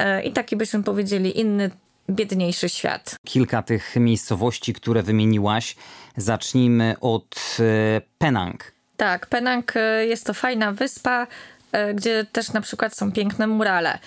y, 0.00 0.22
i 0.22 0.32
taki 0.32 0.56
byśmy 0.56 0.82
powiedzieli 0.82 1.40
inny, 1.40 1.70
biedniejszy 2.10 2.68
świat. 2.68 3.16
Kilka 3.24 3.62
tych 3.62 3.96
miejscowości, 3.96 4.72
które 4.72 5.02
wymieniłaś. 5.02 5.76
Zacznijmy 6.16 6.94
od 7.00 7.56
y, 7.60 8.00
Penang. 8.18 8.72
Tak, 8.96 9.26
Penang 9.26 9.74
jest 10.08 10.26
to 10.26 10.34
fajna 10.34 10.72
wyspa, 10.72 11.26
gdzie 11.94 12.26
też 12.32 12.52
na 12.52 12.60
przykład 12.60 12.96
są 12.96 13.12
piękne 13.12 13.46
murale. 13.46 13.98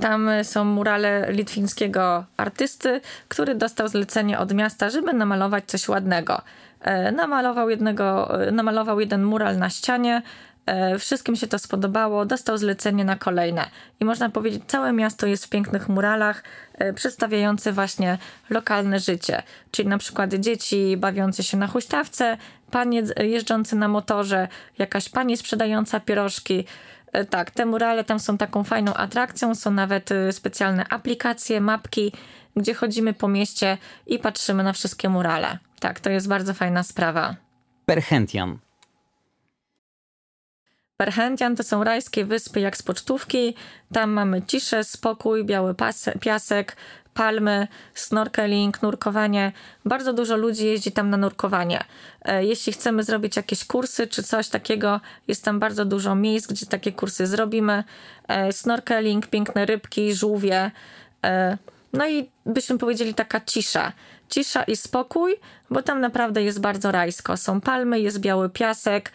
Tam 0.00 0.30
są 0.42 0.64
murale 0.64 1.32
litwińskiego 1.32 2.24
artysty, 2.36 3.00
który 3.28 3.54
dostał 3.54 3.88
zlecenie 3.88 4.38
od 4.38 4.54
miasta, 4.54 4.90
żeby 4.90 5.12
namalować 5.12 5.64
coś 5.64 5.88
ładnego. 5.88 6.42
E, 6.84 7.12
namalował, 7.12 7.70
jednego, 7.70 8.40
e, 8.46 8.50
namalował 8.50 9.00
jeden 9.00 9.24
mural 9.24 9.58
na 9.58 9.70
ścianie. 9.70 10.22
E, 10.66 10.98
wszystkim 10.98 11.36
się 11.36 11.46
to 11.46 11.58
spodobało, 11.58 12.24
dostał 12.24 12.58
zlecenie 12.58 13.04
na 13.04 13.16
kolejne. 13.16 13.66
I 14.00 14.04
można 14.04 14.30
powiedzieć, 14.30 14.62
całe 14.66 14.92
miasto 14.92 15.26
jest 15.26 15.46
w 15.46 15.48
pięknych 15.48 15.88
muralach, 15.88 16.42
przedstawiające 16.94 17.72
właśnie 17.72 18.18
lokalne 18.50 18.98
życie. 18.98 19.42
Czyli 19.70 19.88
na 19.88 19.98
przykład 19.98 20.34
dzieci 20.34 20.96
bawiące 20.96 21.42
się 21.42 21.56
na 21.56 21.66
huśtawce, 21.66 22.36
panie 22.70 23.02
jeżdżące 23.16 23.76
na 23.76 23.88
motorze, 23.88 24.48
jakaś 24.78 25.08
pani 25.08 25.36
sprzedająca 25.36 26.00
pierożki. 26.00 26.64
Tak, 27.30 27.50
te 27.50 27.66
murale 27.66 28.04
tam 28.04 28.20
są 28.20 28.38
taką 28.38 28.64
fajną 28.64 28.94
atrakcją, 28.94 29.54
są 29.54 29.70
nawet 29.70 30.10
specjalne 30.30 30.88
aplikacje, 30.88 31.60
mapki, 31.60 32.12
gdzie 32.56 32.74
chodzimy 32.74 33.14
po 33.14 33.28
mieście 33.28 33.78
i 34.06 34.18
patrzymy 34.18 34.62
na 34.62 34.72
wszystkie 34.72 35.08
murale. 35.08 35.58
Tak, 35.80 36.00
to 36.00 36.10
jest 36.10 36.28
bardzo 36.28 36.54
fajna 36.54 36.82
sprawa. 36.82 37.36
Perhentian. 37.86 38.58
Perhentian 40.96 41.56
to 41.56 41.62
są 41.62 41.84
rajskie 41.84 42.24
wyspy 42.24 42.60
jak 42.60 42.76
z 42.76 42.82
pocztówki. 42.82 43.54
Tam 43.92 44.10
mamy 44.10 44.42
ciszę, 44.42 44.84
spokój, 44.84 45.44
biały 45.44 45.74
piasek, 46.20 46.76
palmy, 47.14 47.68
snorkeling, 47.94 48.82
nurkowanie. 48.82 49.52
Bardzo 49.84 50.12
dużo 50.12 50.36
ludzi 50.36 50.66
jeździ 50.66 50.92
tam 50.92 51.10
na 51.10 51.16
nurkowanie. 51.16 51.84
E, 52.22 52.44
jeśli 52.44 52.72
chcemy 52.72 53.02
zrobić 53.02 53.36
jakieś 53.36 53.64
kursy 53.64 54.06
czy 54.06 54.22
coś 54.22 54.48
takiego, 54.48 55.00
jest 55.28 55.44
tam 55.44 55.58
bardzo 55.58 55.84
dużo 55.84 56.14
miejsc, 56.14 56.46
gdzie 56.46 56.66
takie 56.66 56.92
kursy 56.92 57.26
zrobimy. 57.26 57.84
E, 58.28 58.52
snorkeling, 58.52 59.26
piękne 59.26 59.66
rybki, 59.66 60.14
żółwie. 60.14 60.70
E, 61.24 61.58
no 61.92 62.08
i 62.08 62.30
byśmy 62.46 62.78
powiedzieli 62.78 63.14
taka 63.14 63.40
cisza. 63.40 63.92
Cisza 64.28 64.62
i 64.62 64.76
spokój, 64.76 65.36
bo 65.70 65.82
tam 65.82 66.00
naprawdę 66.00 66.42
jest 66.42 66.60
bardzo 66.60 66.92
rajsko. 66.92 67.36
Są 67.36 67.60
palmy, 67.60 68.00
jest 68.00 68.20
biały 68.20 68.50
piasek 68.50 69.12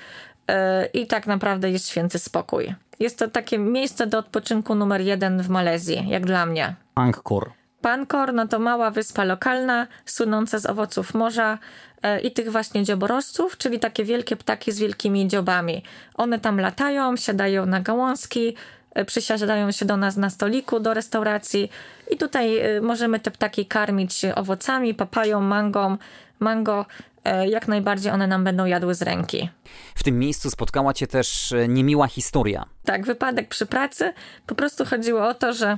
i 0.93 1.07
tak 1.07 1.27
naprawdę 1.27 1.71
jest 1.71 1.89
święty 1.89 2.19
spokój. 2.19 2.75
Jest 2.99 3.19
to 3.19 3.27
takie 3.27 3.57
miejsce 3.57 4.07
do 4.07 4.17
odpoczynku 4.17 4.75
numer 4.75 5.01
jeden 5.01 5.41
w 5.41 5.49
Malezji, 5.49 6.09
jak 6.09 6.25
dla 6.25 6.45
mnie. 6.45 6.75
Angkor. 6.95 7.58
Pankor 7.81 8.33
no 8.33 8.47
to 8.47 8.59
mała 8.59 8.91
wyspa 8.91 9.23
lokalna, 9.23 9.87
słynąca 10.05 10.59
z 10.59 10.65
owoców 10.65 11.13
morza 11.13 11.57
yy, 12.03 12.19
i 12.19 12.31
tych 12.31 12.51
właśnie 12.51 12.83
dzioborożców, 12.83 13.57
czyli 13.57 13.79
takie 13.79 14.03
wielkie 14.03 14.35
ptaki 14.35 14.71
z 14.71 14.79
wielkimi 14.79 15.27
dziobami. 15.27 15.83
One 16.13 16.39
tam 16.39 16.59
latają, 16.59 17.15
siadają 17.15 17.65
na 17.65 17.81
gałązki, 17.81 18.55
E, 18.99 19.05
przysiadają 19.05 19.71
się 19.71 19.85
do 19.85 19.97
nas 19.97 20.17
na 20.17 20.29
stoliku 20.29 20.79
do 20.79 20.93
restauracji 20.93 21.71
i 22.11 22.17
tutaj 22.17 22.57
e, 22.57 22.81
możemy 22.81 23.19
te 23.19 23.31
ptaki 23.31 23.65
karmić 23.65 24.25
owocami, 24.35 24.93
papają, 24.93 25.41
mangą, 25.41 25.97
mango. 26.39 26.85
E, 27.25 27.47
jak 27.49 27.67
najbardziej 27.67 28.11
one 28.11 28.27
nam 28.27 28.43
będą 28.43 28.65
jadły 28.65 28.95
z 28.95 29.01
ręki. 29.01 29.49
W 29.95 30.03
tym 30.03 30.19
miejscu 30.19 30.49
spotkała 30.49 30.93
cię 30.93 31.07
też 31.07 31.53
niemiła 31.67 32.07
historia. 32.07 32.65
Tak, 32.85 33.05
wypadek 33.05 33.47
przy 33.47 33.65
pracy. 33.65 34.13
Po 34.47 34.55
prostu 34.55 34.85
chodziło 34.85 35.27
o 35.27 35.33
to, 35.33 35.53
że 35.53 35.77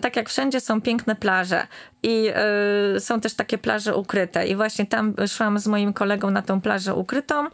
tak 0.00 0.16
jak 0.16 0.28
wszędzie 0.28 0.60
są 0.60 0.80
piękne 0.80 1.16
plaże 1.16 1.66
i 2.02 2.30
są 2.98 3.20
też 3.20 3.34
takie 3.34 3.58
plaże 3.58 3.96
ukryte. 3.96 4.46
I 4.46 4.56
właśnie 4.56 4.86
tam 4.86 5.14
szłam 5.28 5.58
z 5.58 5.66
moim 5.66 5.92
kolegą 5.92 6.30
na 6.30 6.42
tą 6.42 6.60
plażę 6.60 6.94
ukrytą. 6.94 7.46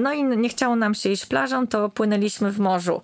No 0.00 0.12
i 0.12 0.24
nie 0.24 0.48
chciało 0.48 0.76
nam 0.76 0.94
się 0.94 1.08
iść 1.08 1.26
plażą, 1.26 1.66
to 1.66 1.88
płynęliśmy 1.88 2.50
w 2.50 2.58
morzu. 2.58 3.02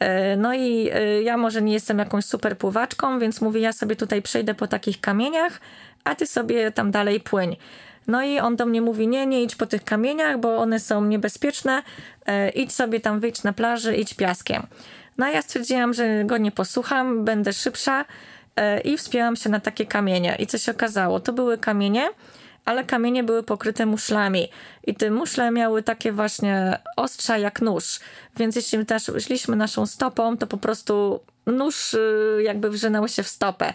E, 0.00 0.36
no 0.36 0.54
i 0.54 0.90
e, 0.92 1.22
ja 1.22 1.36
może 1.36 1.62
nie 1.62 1.72
jestem 1.72 1.98
jakąś 1.98 2.24
super 2.24 2.58
pływaczką, 2.58 3.18
więc 3.18 3.40
mówię, 3.40 3.60
ja 3.60 3.72
sobie 3.72 3.96
tutaj 3.96 4.22
przejdę 4.22 4.54
po 4.54 4.66
takich 4.66 5.00
kamieniach, 5.00 5.60
a 6.04 6.14
ty 6.14 6.26
sobie 6.26 6.72
tam 6.72 6.90
dalej 6.90 7.20
płyń. 7.20 7.56
No 8.06 8.22
i 8.22 8.38
on 8.38 8.56
do 8.56 8.66
mnie 8.66 8.82
mówi, 8.82 9.08
nie, 9.08 9.26
nie 9.26 9.42
idź 9.42 9.56
po 9.56 9.66
tych 9.66 9.84
kamieniach, 9.84 10.40
bo 10.40 10.56
one 10.56 10.80
są 10.80 11.04
niebezpieczne, 11.04 11.82
e, 12.26 12.50
idź 12.50 12.72
sobie 12.72 13.00
tam, 13.00 13.20
wyjdź 13.20 13.42
na 13.42 13.52
plaży, 13.52 13.96
idź 13.96 14.14
piaskiem. 14.14 14.66
No 15.18 15.26
a 15.26 15.30
ja 15.30 15.42
stwierdziłam, 15.42 15.94
że 15.94 16.24
go 16.24 16.38
nie 16.38 16.52
posłucham, 16.52 17.24
będę 17.24 17.52
szybsza 17.52 18.04
i 18.84 18.96
wspięłam 18.96 19.36
się 19.36 19.50
na 19.50 19.60
takie 19.60 19.86
kamienie. 19.86 20.36
I 20.38 20.46
co 20.46 20.58
się 20.58 20.72
okazało? 20.72 21.20
To 21.20 21.32
były 21.32 21.58
kamienie, 21.58 22.08
ale 22.64 22.84
kamienie 22.84 23.24
były 23.24 23.42
pokryte 23.42 23.86
muszlami 23.86 24.48
i 24.86 24.94
te 24.94 25.10
muszle 25.10 25.50
miały 25.50 25.82
takie 25.82 26.12
właśnie 26.12 26.78
ostrza 26.96 27.38
jak 27.38 27.62
nóż. 27.62 28.00
Więc 28.36 28.56
jeśli 28.56 28.86
też 28.86 29.10
szliśmy 29.18 29.56
naszą 29.56 29.86
stopą, 29.86 30.36
to 30.36 30.46
po 30.46 30.56
prostu 30.56 31.20
nóż 31.46 31.94
y, 31.94 32.40
jakby 32.42 32.70
wrzynał 32.70 33.08
się 33.08 33.22
w 33.22 33.28
stopę. 33.28 33.72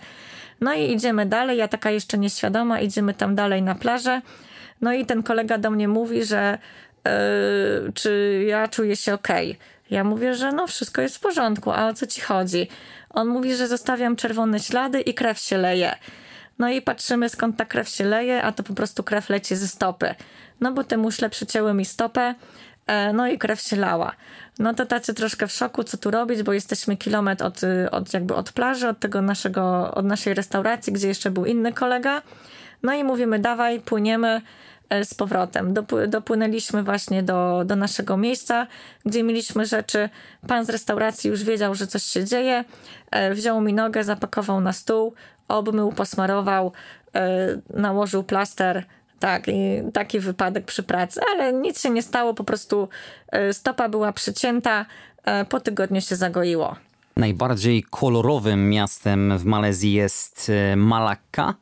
No 0.62 0.74
i 0.74 0.92
idziemy 0.92 1.26
dalej, 1.26 1.58
ja 1.58 1.68
taka 1.68 1.92
jeszcze 1.92 2.18
nieświadoma, 2.18 2.80
idziemy 2.80 3.14
tam 3.14 3.36
dalej 3.36 3.62
na 3.62 3.76
plażę. 3.76 4.22
No 4.82 4.94
i 4.94 5.06
ten 5.06 5.24
kolega 5.24 5.58
do 5.58 5.72
mnie 5.72 5.88
mówi, 5.88 6.24
że 6.24 6.58
yy, 7.06 7.12
czy 7.94 8.44
ja 8.48 8.68
czuję 8.68 8.96
się 8.96 9.14
ok. 9.14 9.28
Ja 9.92 10.04
mówię, 10.04 10.36
że 10.36 10.52
no 10.52 10.68
wszystko 10.68 11.02
jest 11.02 11.18
w 11.18 11.20
porządku, 11.20 11.72
a 11.72 11.88
o 11.88 11.94
co 11.94 12.08
ci 12.08 12.22
chodzi? 12.22 12.68
On 13.10 13.28
mówi, 13.28 13.56
że 13.56 13.68
zostawiam 13.68 14.16
czerwone 14.16 14.60
ślady 14.60 15.02
i 15.02 15.14
krew 15.14 15.40
się 15.40 15.58
leje. 15.58 15.96
No 16.60 16.70
i 16.70 16.82
patrzymy 16.82 17.30
skąd 17.30 17.58
ta 17.58 17.66
krew 17.66 17.90
się 17.90 18.04
leje, 18.04 18.44
a 18.44 18.52
to 18.52 18.64
po 18.64 18.74
prostu 18.74 19.04
krew 19.04 19.30
leci 19.30 19.56
ze 19.56 19.68
stopy. 19.68 20.16
No 20.62 20.72
bo 20.72 20.84
te 20.84 20.98
muszle 20.98 21.30
przycięły 21.30 21.74
mi 21.74 21.86
stopę, 21.86 22.36
e, 22.88 23.14
no 23.14 23.28
i 23.28 23.38
krew 23.38 23.62
się 23.62 23.76
lała. 23.76 24.16
No 24.60 24.74
to 24.74 24.86
tacy 24.86 25.14
troszkę 25.14 25.48
w 25.48 25.52
szoku, 25.52 25.84
co 25.84 25.98
tu 25.98 26.12
robić, 26.12 26.44
bo 26.44 26.54
jesteśmy 26.54 26.98
kilometr 26.98 27.44
od, 27.44 27.62
od, 27.92 28.14
jakby 28.14 28.36
od 28.36 28.52
plaży, 28.52 28.88
od 28.88 29.00
tego 29.00 29.22
naszego, 29.22 29.94
od 29.94 30.06
naszej 30.06 30.34
restauracji, 30.34 30.94
gdzie 30.94 31.08
jeszcze 31.08 31.32
był 31.32 31.46
inny 31.46 31.74
kolega. 31.74 32.22
No 32.84 32.94
i 32.94 33.04
mówimy, 33.04 33.40
dawaj, 33.40 33.80
płyniemy 33.80 34.28
e, 34.28 34.42
z 35.04 35.14
powrotem. 35.14 35.74
dopłynęliśmy 36.08 36.84
właśnie 36.84 37.24
do, 37.24 37.64
do 37.66 37.76
naszego 37.76 38.18
miejsca, 38.18 38.68
gdzie 39.06 39.24
mieliśmy 39.24 39.66
rzeczy. 39.66 40.10
Pan 40.48 40.66
z 40.66 40.70
restauracji 40.70 41.30
już 41.30 41.44
wiedział, 41.44 41.76
że 41.76 41.88
coś 41.88 42.04
się 42.04 42.26
dzieje. 42.26 42.64
E, 43.12 43.34
wziął 43.34 43.62
mi 43.62 43.74
nogę, 43.74 44.04
zapakował 44.04 44.62
na 44.62 44.74
stół, 44.74 45.14
obmył, 45.48 45.92
posmarował, 45.92 46.72
e, 47.16 47.48
nałożył 47.74 48.24
plaster. 48.24 48.86
Tak, 49.20 49.48
i 49.48 49.82
taki 49.94 50.20
wypadek 50.20 50.66
przy 50.66 50.84
pracy, 50.84 51.22
ale 51.34 51.54
nic 51.54 51.82
się 51.82 51.90
nie 51.90 52.02
stało, 52.02 52.34
po 52.34 52.44
prostu 52.44 52.90
e, 53.28 53.54
stopa 53.54 53.90
była 53.90 54.14
przycięta, 54.14 54.86
e, 55.24 55.46
po 55.46 55.60
tygodniu 55.60 56.02
się 56.02 56.16
zagoiło. 56.16 56.76
Najbardziej 57.18 57.84
kolorowym 57.84 58.70
miastem 58.70 59.38
w 59.38 59.46
Malezji 59.46 59.94
jest 59.94 60.50
e, 60.50 60.76
Malakka. 60.76 61.56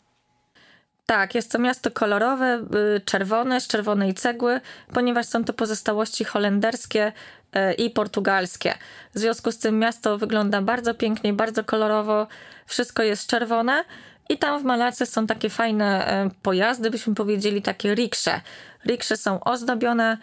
Tak, 1.10 1.36
jest 1.36 1.52
to 1.52 1.60
miasto 1.60 1.92
kolorowe, 1.92 2.66
y, 2.98 3.02
czerwone, 3.02 3.62
z 3.62 3.68
czerwonej 3.68 4.14
cegły, 4.14 4.62
ponieważ 4.94 5.26
są 5.26 5.44
to 5.44 5.54
pozostałości 5.54 6.24
holenderskie 6.24 7.12
y, 7.56 7.74
i 7.74 7.90
portugalskie. 7.90 8.74
W 9.16 9.20
związku 9.20 9.52
z 9.52 9.58
tym 9.58 9.80
miasto 9.80 10.18
wygląda 10.18 10.62
bardzo 10.62 10.94
pięknie, 10.94 11.34
bardzo 11.34 11.64
kolorowo, 11.64 12.28
wszystko 12.66 13.04
jest 13.04 13.28
czerwone. 13.28 13.84
I 14.30 14.38
tam 14.38 14.60
w 14.60 14.64
Malace 14.64 15.06
są 15.06 15.28
takie 15.28 15.50
fajne 15.50 16.14
y, 16.26 16.32
pojazdy, 16.42 16.92
byśmy 16.92 17.16
powiedzieli, 17.16 17.62
takie 17.62 17.96
riksze. 17.96 18.42
Riksze 18.86 19.18
są 19.18 19.44
ozdobione, 19.44 20.18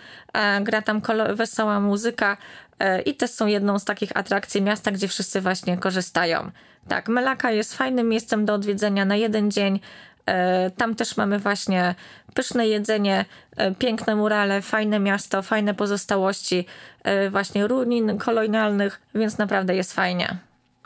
gra 0.60 0.82
tam 0.82 1.02
wesoła 1.34 1.80
muzyka 1.80 2.36
i 3.04 3.14
też 3.14 3.30
są 3.30 3.46
jedną 3.46 3.78
z 3.78 3.84
takich 3.84 4.16
atrakcji 4.16 4.62
miasta, 4.62 4.90
gdzie 4.90 5.08
wszyscy 5.08 5.40
właśnie 5.40 5.78
korzystają. 5.78 6.50
Tak, 6.88 7.08
Melaka 7.08 7.50
jest 7.50 7.76
fajnym 7.76 8.08
miejscem 8.08 8.44
do 8.44 8.54
odwiedzenia 8.54 9.04
na 9.04 9.16
jeden 9.16 9.50
dzień. 9.50 9.80
E, 10.26 10.70
tam 10.70 10.94
też 10.94 11.16
mamy 11.16 11.38
właśnie 11.38 11.94
pyszne 12.34 12.68
jedzenie, 12.68 13.24
e, 13.56 13.74
piękne 13.74 14.16
murale, 14.16 14.62
fajne 14.62 15.00
miasto, 15.00 15.42
fajne 15.42 15.74
pozostałości 15.74 16.66
e, 17.04 17.30
właśnie 17.30 17.66
ruin 17.66 18.18
kolonialnych, 18.18 19.00
więc 19.14 19.38
naprawdę 19.38 19.76
jest 19.76 19.92
fajnie. 19.92 20.36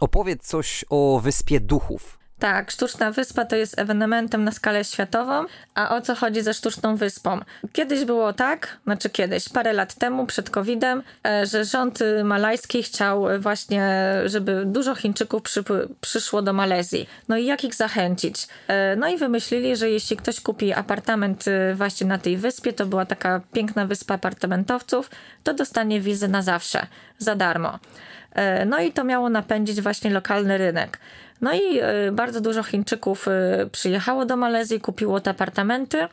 Opowiedz 0.00 0.46
coś 0.46 0.84
o 0.90 1.20
Wyspie 1.22 1.60
Duchów. 1.60 2.19
Tak, 2.40 2.70
Sztuczna 2.70 3.12
Wyspa 3.12 3.44
to 3.44 3.56
jest 3.56 3.78
ewenementem 3.78 4.44
na 4.44 4.52
skalę 4.52 4.84
światową. 4.84 5.44
A 5.74 5.96
o 5.96 6.00
co 6.00 6.14
chodzi 6.14 6.42
ze 6.42 6.54
Sztuczną 6.54 6.96
Wyspą? 6.96 7.40
Kiedyś 7.72 8.04
było 8.04 8.32
tak, 8.32 8.76
znaczy 8.84 9.10
kiedyś, 9.10 9.48
parę 9.48 9.72
lat 9.72 9.94
temu, 9.94 10.26
przed 10.26 10.50
COVID-em, 10.50 11.02
e, 11.26 11.46
że 11.46 11.64
rząd 11.64 11.98
malajski 12.24 12.82
chciał 12.82 13.24
właśnie, 13.38 14.12
żeby 14.24 14.62
dużo 14.66 14.94
Chińczyków 14.94 15.42
przy, 15.42 15.64
przyszło 16.00 16.42
do 16.42 16.52
Malezji. 16.52 17.08
No 17.28 17.36
i 17.36 17.44
jak 17.44 17.64
ich 17.64 17.74
zachęcić? 17.74 18.46
E, 18.68 18.96
no 18.96 19.08
i 19.08 19.16
wymyślili, 19.16 19.76
że 19.76 19.90
jeśli 19.90 20.16
ktoś 20.16 20.40
kupi 20.40 20.72
apartament 20.72 21.48
e, 21.48 21.74
właśnie 21.74 22.06
na 22.06 22.18
tej 22.18 22.36
wyspie, 22.36 22.72
to 22.72 22.86
była 22.86 23.06
taka 23.06 23.40
piękna 23.52 23.86
wyspa 23.86 24.14
apartamentowców, 24.14 25.10
to 25.42 25.54
dostanie 25.54 26.00
wizę 26.00 26.28
na 26.28 26.42
zawsze, 26.42 26.86
za 27.18 27.34
darmo. 27.34 27.78
No 28.66 28.80
i 28.80 28.92
to 28.92 29.04
miało 29.04 29.28
napędzić 29.28 29.80
właśnie 29.80 30.10
lokalny 30.10 30.58
rynek. 30.58 30.98
No 31.40 31.52
i 31.52 31.80
y, 32.08 32.12
bardzo 32.12 32.40
dużo 32.40 32.62
Chińczyków 32.62 33.28
y, 33.28 33.70
przyjechało 33.72 34.24
do 34.24 34.36
Malezji, 34.36 34.80
kupiło 34.80 35.20
te 35.20 35.30
apartamenty. 35.30 36.08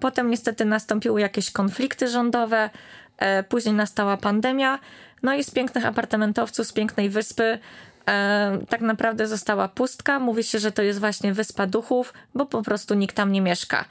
Potem 0.00 0.30
niestety 0.30 0.64
nastąpiły 0.64 1.20
jakieś 1.20 1.50
konflikty 1.50 2.08
rządowe, 2.08 2.70
e, 3.18 3.42
później 3.42 3.74
nastała 3.74 4.16
pandemia. 4.16 4.78
No 5.22 5.34
i 5.34 5.44
z 5.44 5.50
pięknych 5.50 5.86
apartamentowców, 5.86 6.66
z 6.66 6.72
pięknej 6.72 7.10
wyspy 7.10 7.58
e, 8.08 8.58
tak 8.68 8.80
naprawdę 8.80 9.26
została 9.26 9.68
pustka. 9.68 10.18
Mówi 10.18 10.44
się, 10.44 10.58
że 10.58 10.72
to 10.72 10.82
jest 10.82 11.00
właśnie 11.00 11.32
wyspa 11.32 11.66
duchów, 11.66 12.14
bo 12.34 12.46
po 12.46 12.62
prostu 12.62 12.94
nikt 12.94 13.16
tam 13.16 13.32
nie 13.32 13.40
mieszka. 13.40 13.84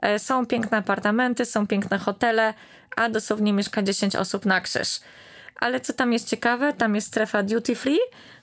E, 0.00 0.18
są 0.18 0.46
piękne 0.46 0.78
apartamenty, 0.78 1.44
są 1.44 1.66
piękne 1.66 1.98
hotele, 1.98 2.54
a 2.96 3.08
dosłownie 3.08 3.52
mieszka 3.52 3.82
10 3.82 4.16
osób 4.16 4.46
na 4.46 4.60
krzyż. 4.60 5.00
Ale 5.62 5.80
co 5.80 5.92
tam 5.92 6.12
jest 6.12 6.28
ciekawe, 6.28 6.72
tam 6.72 6.94
jest 6.94 7.06
strefa 7.06 7.42
duty 7.42 7.74
free, 7.74 7.98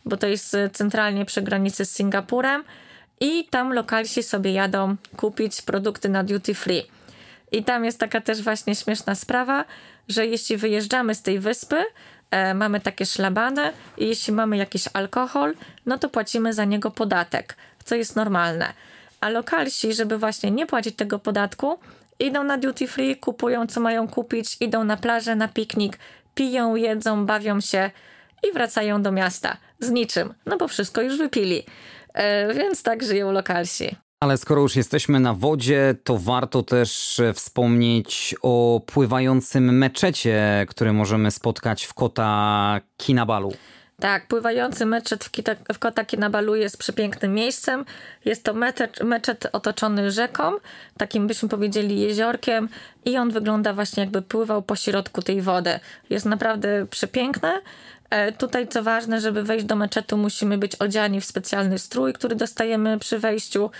bo 0.06 0.18
to 0.18 0.28
jest 0.28 0.56
e, 0.56 0.70
centralnie 0.70 1.26
przy 1.26 1.42
granicy 1.42 1.86
z 1.86 1.92
Singapurem 1.92 2.64
i 3.20 3.48
tam 3.50 3.74
lokalsi 3.74 4.24
sobie 4.24 4.52
jadą 4.52 4.96
kupić 5.18 5.62
produkty 5.62 6.10
na 6.10 6.24
duty 6.24 6.54
free. 6.54 6.84
I 7.52 7.64
tam 7.64 7.86
jest 7.86 8.00
taka 8.00 8.22
też 8.22 8.42
właśnie 8.42 8.76
śmieszna 8.76 9.16
sprawa, 9.16 9.66
że 10.08 10.26
jeśli 10.26 10.58
wyjeżdżamy 10.58 11.16
z 11.16 11.22
tej 11.22 11.40
wyspy, 11.40 11.84
e, 12.32 12.54
mamy 12.54 12.80
takie 12.80 13.06
szlabany 13.06 13.72
i 13.98 14.08
jeśli 14.08 14.34
mamy 14.34 14.58
jakiś 14.58 14.84
alkohol, 14.94 15.54
no 15.86 15.98
to 15.98 16.10
płacimy 16.10 16.54
za 16.54 16.66
niego 16.66 16.92
podatek, 16.92 17.56
co 17.86 17.96
jest 17.96 18.16
normalne. 18.16 18.74
A 19.22 19.30
lokalsi, 19.30 19.94
żeby 19.94 20.18
właśnie 20.18 20.52
nie 20.52 20.66
płacić 20.66 20.96
tego 20.96 21.20
podatku, 21.20 21.80
idą 22.20 22.44
na 22.44 22.58
duty 22.58 22.88
free, 22.88 23.16
kupują 23.16 23.68
co 23.68 23.80
mają 23.80 24.08
kupić, 24.08 24.58
idą 24.60 24.84
na 24.84 24.98
plażę, 24.98 25.36
na 25.36 25.48
piknik, 25.48 25.98
piją, 26.40 26.76
jedzą, 26.76 27.26
bawią 27.26 27.62
się 27.62 27.92
i 28.50 28.54
wracają 28.54 29.02
do 29.02 29.12
miasta 29.12 29.58
z 29.80 29.90
niczym, 29.90 30.34
no 30.46 30.58
bo 30.58 30.68
wszystko 30.68 31.02
już 31.02 31.18
wypili. 31.18 31.64
E, 32.14 32.54
więc 32.54 32.84
tak 32.84 33.04
żyją 33.04 33.32
lokalsi. 33.32 33.96
Ale 34.20 34.38
skoro 34.38 34.62
już 34.62 34.76
jesteśmy 34.76 35.20
na 35.20 35.34
wodzie, 35.34 35.96
to 36.04 36.18
warto 36.18 36.64
też 36.64 37.22
wspomnieć 37.34 38.36
o 38.42 38.82
pływającym 38.86 39.78
meczecie, 39.78 40.66
który 40.70 40.94
możemy 40.94 41.32
spotkać 41.32 41.86
w 41.86 41.94
Kota 41.94 42.82
Kinabalu. 42.98 43.54
Tak, 44.00 44.28
pływający 44.28 44.86
meczet 44.86 45.24
w, 45.24 45.32
Kita, 45.32 45.56
w 45.74 45.80
Kota 45.80 46.06
Kinabalu 46.06 46.56
jest 46.56 46.78
przepięknym 46.78 47.34
miejscem. 47.34 47.86
Jest 48.26 48.44
to 48.44 48.54
meczet, 48.54 49.04
meczet 49.04 49.48
otoczony 49.52 50.12
rzeką, 50.12 50.52
takim 50.98 51.28
byśmy 51.28 51.50
powiedzieli 51.50 52.00
jeziorkiem 52.00 52.70
i 53.06 53.18
on 53.18 53.32
wygląda 53.32 53.74
właśnie 53.74 54.04
jakby 54.04 54.22
pływał 54.22 54.62
po 54.62 54.76
środku 54.76 55.22
tej 55.22 55.42
wody. 55.42 55.80
Jest 56.10 56.26
naprawdę 56.26 56.86
przepiękny. 56.90 57.50
E, 58.10 58.32
tutaj 58.32 58.68
co 58.68 58.84
ważne, 58.84 59.22
żeby 59.22 59.44
wejść 59.44 59.66
do 59.66 59.76
meczetu 59.76 60.18
musimy 60.18 60.58
być 60.58 60.76
odziani 60.76 61.22
w 61.22 61.26
specjalny 61.26 61.80
strój, 61.80 62.14
który 62.14 62.36
dostajemy 62.36 63.00
przy 63.00 63.20
wejściu. 63.20 63.72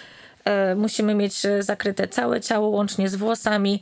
E, 0.46 0.76
musimy 0.76 1.16
mieć 1.16 1.42
zakryte 1.60 2.08
całe 2.08 2.42
ciało 2.42 2.68
łącznie 2.68 3.10
z 3.10 3.16
włosami. 3.16 3.82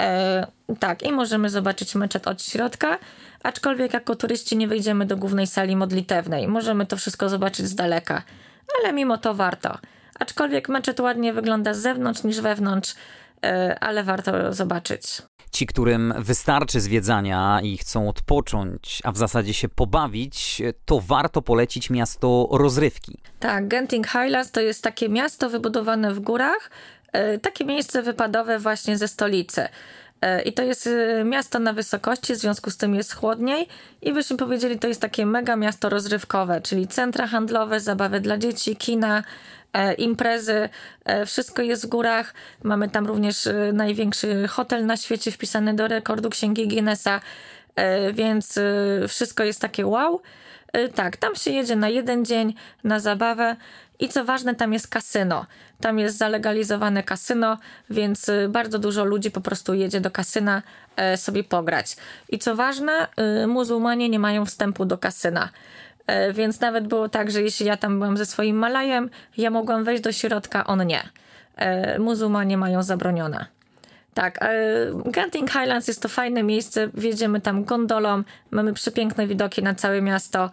E, 0.00 0.46
tak, 0.78 1.02
i 1.02 1.12
możemy 1.12 1.50
zobaczyć 1.50 1.94
meczet 1.94 2.28
od 2.28 2.42
środka, 2.42 2.98
aczkolwiek 3.42 3.94
jako 3.94 4.16
turyści 4.16 4.56
nie 4.56 4.68
wejdziemy 4.68 5.06
do 5.06 5.16
głównej 5.16 5.46
sali 5.46 5.76
modlitewnej. 5.76 6.48
Możemy 6.48 6.86
to 6.86 6.96
wszystko 6.96 7.28
zobaczyć 7.28 7.66
z 7.66 7.74
daleka, 7.74 8.22
ale 8.80 8.92
mimo 8.92 9.18
to 9.18 9.34
warto. 9.34 9.78
Aczkolwiek 10.18 10.68
meczet 10.68 11.00
ładnie 11.00 11.32
wygląda 11.32 11.74
z 11.74 11.78
zewnątrz 11.78 12.24
niż 12.24 12.40
wewnątrz, 12.40 12.94
ale 13.80 14.04
warto 14.04 14.52
zobaczyć. 14.52 15.02
Ci, 15.52 15.66
którym 15.66 16.14
wystarczy 16.18 16.80
zwiedzania 16.80 17.60
i 17.62 17.76
chcą 17.76 18.08
odpocząć, 18.08 19.00
a 19.04 19.12
w 19.12 19.16
zasadzie 19.16 19.54
się 19.54 19.68
pobawić, 19.68 20.62
to 20.84 21.00
warto 21.00 21.42
polecić 21.42 21.90
miasto 21.90 22.48
rozrywki. 22.50 23.18
Tak, 23.40 23.68
Genting 23.68 24.06
Highlands 24.06 24.50
to 24.50 24.60
jest 24.60 24.82
takie 24.82 25.08
miasto 25.08 25.50
wybudowane 25.50 26.14
w 26.14 26.20
górach, 26.20 26.70
e, 27.12 27.38
takie 27.38 27.64
miejsce 27.64 28.02
wypadowe 28.02 28.58
właśnie 28.58 28.98
ze 28.98 29.08
stolicy. 29.08 29.68
E, 30.20 30.42
I 30.42 30.52
to 30.52 30.62
jest 30.62 30.86
e, 30.86 31.24
miasto 31.24 31.58
na 31.58 31.72
wysokości, 31.72 32.34
w 32.34 32.36
związku 32.36 32.70
z 32.70 32.76
tym 32.76 32.94
jest 32.94 33.14
chłodniej. 33.14 33.68
I 34.02 34.12
byśmy 34.12 34.36
powiedzieli, 34.36 34.78
to 34.78 34.88
jest 34.88 35.00
takie 35.00 35.26
mega 35.26 35.56
miasto 35.56 35.88
rozrywkowe, 35.88 36.60
czyli 36.60 36.88
centra 36.88 37.26
handlowe, 37.26 37.80
zabawy 37.80 38.20
dla 38.20 38.38
dzieci, 38.38 38.76
kina, 38.76 39.22
E, 39.72 39.94
imprezy, 39.94 40.68
wszystko 41.26 41.62
jest 41.62 41.86
w 41.86 41.88
górach. 41.88 42.34
Mamy 42.62 42.88
tam 42.90 43.06
również 43.06 43.48
największy 43.72 44.48
hotel 44.48 44.86
na 44.86 44.96
świecie 44.96 45.30
wpisany 45.30 45.74
do 45.74 45.88
rekordu 45.88 46.30
Księgi 46.30 46.68
Guinnessa, 46.68 47.20
więc 48.12 48.58
wszystko 49.08 49.44
jest 49.44 49.60
takie 49.60 49.86
wow. 49.86 50.20
Tak, 50.94 51.16
tam 51.16 51.34
się 51.34 51.50
jedzie 51.50 51.76
na 51.76 51.88
jeden 51.88 52.24
dzień, 52.24 52.54
na 52.84 53.00
zabawę 53.00 53.56
i 53.98 54.08
co 54.08 54.24
ważne, 54.24 54.54
tam 54.54 54.72
jest 54.72 54.88
kasyno. 54.88 55.46
Tam 55.80 55.98
jest 55.98 56.18
zalegalizowane 56.18 57.02
kasyno, 57.02 57.58
więc 57.90 58.30
bardzo 58.48 58.78
dużo 58.78 59.04
ludzi 59.04 59.30
po 59.30 59.40
prostu 59.40 59.74
jedzie 59.74 60.00
do 60.00 60.10
kasyna 60.10 60.62
sobie 61.16 61.44
pograć. 61.44 61.96
I 62.28 62.38
co 62.38 62.56
ważne, 62.56 63.06
muzułmanie 63.46 64.08
nie 64.08 64.18
mają 64.18 64.46
wstępu 64.46 64.84
do 64.84 64.98
kasyna. 64.98 65.48
E, 66.08 66.32
więc 66.32 66.60
nawet 66.60 66.86
było 66.86 67.08
tak, 67.08 67.30
że 67.30 67.42
jeśli 67.42 67.66
ja 67.66 67.76
tam 67.76 67.98
byłam 67.98 68.16
ze 68.16 68.26
swoim 68.26 68.56
Malajem, 68.56 69.10
ja 69.36 69.50
mogłam 69.50 69.84
wejść 69.84 70.02
do 70.02 70.12
środka, 70.12 70.66
on 70.66 70.86
nie. 70.86 71.02
E, 71.56 71.98
muzułmanie 71.98 72.56
mają 72.56 72.82
zabronione. 72.82 73.46
Tak, 74.14 74.38
e, 74.42 75.10
Genting 75.10 75.50
Highlands 75.50 75.88
jest 75.88 76.02
to 76.02 76.08
fajne 76.08 76.42
miejsce, 76.42 76.90
wjedziemy 76.94 77.40
tam 77.40 77.64
gondolą, 77.64 78.22
mamy 78.50 78.72
przepiękne 78.72 79.26
widoki 79.26 79.62
na 79.62 79.74
całe 79.74 80.02
miasto, 80.02 80.50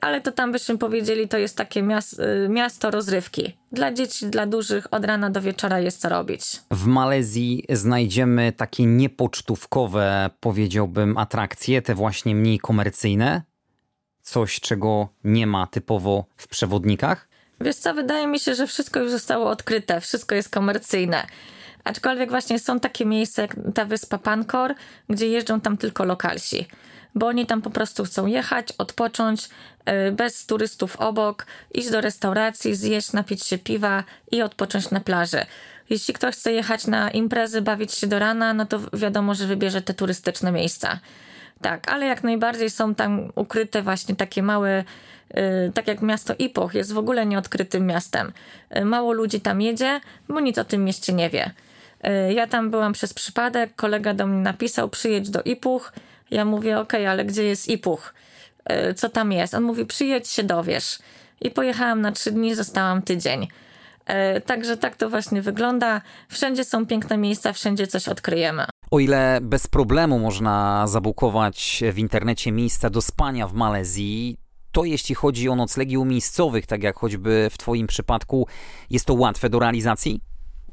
ale 0.00 0.20
to 0.20 0.32
tam 0.32 0.52
byśmy 0.52 0.78
powiedzieli, 0.78 1.28
to 1.28 1.38
jest 1.38 1.56
takie 1.56 1.82
miasto, 1.82 2.22
miasto 2.48 2.90
rozrywki. 2.90 3.56
Dla 3.72 3.92
dzieci, 3.92 4.26
dla 4.26 4.46
dużych 4.46 4.94
od 4.94 5.04
rana 5.04 5.30
do 5.30 5.40
wieczora 5.40 5.80
jest 5.80 6.00
co 6.00 6.08
robić. 6.08 6.42
W 6.70 6.86
Malezji 6.86 7.64
znajdziemy 7.70 8.52
takie 8.52 8.86
niepocztówkowe, 8.86 10.30
powiedziałbym, 10.40 11.18
atrakcje, 11.18 11.82
te 11.82 11.94
właśnie 11.94 12.34
mniej 12.34 12.58
komercyjne 12.58 13.42
coś, 14.22 14.60
czego 14.60 15.08
nie 15.24 15.46
ma 15.46 15.66
typowo 15.66 16.24
w 16.36 16.48
przewodnikach? 16.48 17.28
Wiesz 17.60 17.76
co, 17.76 17.94
wydaje 17.94 18.26
mi 18.26 18.40
się, 18.40 18.54
że 18.54 18.66
wszystko 18.66 19.00
już 19.00 19.10
zostało 19.10 19.50
odkryte, 19.50 20.00
wszystko 20.00 20.34
jest 20.34 20.48
komercyjne. 20.50 21.26
Aczkolwiek 21.84 22.30
właśnie 22.30 22.58
są 22.58 22.80
takie 22.80 23.06
miejsca 23.06 23.42
jak 23.42 23.56
ta 23.74 23.84
wyspa 23.84 24.18
Pankor, 24.18 24.74
gdzie 25.08 25.28
jeżdżą 25.28 25.60
tam 25.60 25.76
tylko 25.76 26.04
lokalsi. 26.04 26.66
Bo 27.14 27.26
oni 27.26 27.46
tam 27.46 27.62
po 27.62 27.70
prostu 27.70 28.04
chcą 28.04 28.26
jechać, 28.26 28.72
odpocząć, 28.78 29.48
y, 30.08 30.12
bez 30.12 30.46
turystów 30.46 30.96
obok, 30.96 31.46
iść 31.74 31.90
do 31.90 32.00
restauracji, 32.00 32.74
zjeść, 32.74 33.12
napić 33.12 33.46
się 33.46 33.58
piwa 33.58 34.04
i 34.30 34.42
odpocząć 34.42 34.90
na 34.90 35.00
plaży. 35.00 35.46
Jeśli 35.90 36.14
ktoś 36.14 36.34
chce 36.34 36.52
jechać 36.52 36.86
na 36.86 37.10
imprezy, 37.10 37.62
bawić 37.62 37.92
się 37.92 38.06
do 38.06 38.18
rana, 38.18 38.54
no 38.54 38.66
to 38.66 38.80
wiadomo, 38.92 39.34
że 39.34 39.46
wybierze 39.46 39.82
te 39.82 39.94
turystyczne 39.94 40.52
miejsca. 40.52 40.98
Tak, 41.60 41.90
ale 41.90 42.06
jak 42.06 42.24
najbardziej 42.24 42.70
są 42.70 42.94
tam 42.94 43.32
ukryte 43.34 43.82
właśnie 43.82 44.16
takie 44.16 44.42
małe, 44.42 44.84
yy, 45.34 45.72
tak 45.74 45.88
jak 45.88 46.02
miasto 46.02 46.34
Ipoch 46.38 46.74
jest 46.74 46.92
w 46.92 46.98
ogóle 46.98 47.26
nieodkrytym 47.26 47.86
miastem. 47.86 48.32
Yy, 48.70 48.84
mało 48.84 49.12
ludzi 49.12 49.40
tam 49.40 49.60
jedzie, 49.60 50.00
bo 50.28 50.40
nic 50.40 50.58
o 50.58 50.64
tym 50.64 50.84
mieście 50.84 51.12
nie 51.12 51.30
wie. 51.30 51.50
Yy, 52.02 52.32
ja 52.32 52.46
tam 52.46 52.70
byłam 52.70 52.92
przez 52.92 53.14
przypadek, 53.14 53.74
kolega 53.76 54.14
do 54.14 54.26
mnie 54.26 54.42
napisał, 54.42 54.88
przyjedź 54.88 55.30
do 55.30 55.42
Ipuch. 55.42 55.92
Ja 56.30 56.44
mówię, 56.44 56.78
okej, 56.78 57.00
okay, 57.00 57.10
ale 57.10 57.24
gdzie 57.24 57.44
jest 57.44 57.68
Ipuch? 57.68 58.14
Y, 58.90 58.94
co 58.94 59.08
tam 59.08 59.32
jest? 59.32 59.54
On 59.54 59.62
mówi, 59.62 59.86
przyjedź 59.86 60.28
się 60.28 60.42
dowiesz. 60.42 60.98
I 61.40 61.50
pojechałam 61.50 62.00
na 62.00 62.12
trzy 62.12 62.32
dni, 62.32 62.54
zostałam 62.54 63.02
tydzień. 63.02 63.48
Y, 64.36 64.40
także 64.40 64.76
tak 64.76 64.96
to 64.96 65.10
właśnie 65.10 65.42
wygląda. 65.42 66.00
Wszędzie 66.28 66.64
są 66.64 66.86
piękne 66.86 67.18
miejsca, 67.18 67.52
wszędzie 67.52 67.86
coś 67.86 68.08
odkryjemy. 68.08 68.64
O 68.90 68.98
ile 68.98 69.38
bez 69.42 69.66
problemu 69.66 70.18
można 70.18 70.86
zabukować 70.86 71.82
w 71.92 71.98
internecie 71.98 72.52
miejsca 72.52 72.90
do 72.90 73.02
spania 73.02 73.48
w 73.48 73.54
Malezji, 73.54 74.36
to 74.72 74.84
jeśli 74.84 75.14
chodzi 75.14 75.48
o 75.48 75.56
noclegi 75.56 75.98
u 75.98 76.04
miejscowych, 76.04 76.66
tak 76.66 76.82
jak 76.82 76.96
choćby 76.96 77.48
w 77.50 77.58
Twoim 77.58 77.86
przypadku, 77.86 78.46
jest 78.90 79.06
to 79.06 79.14
łatwe 79.14 79.50
do 79.50 79.58
realizacji? 79.58 80.20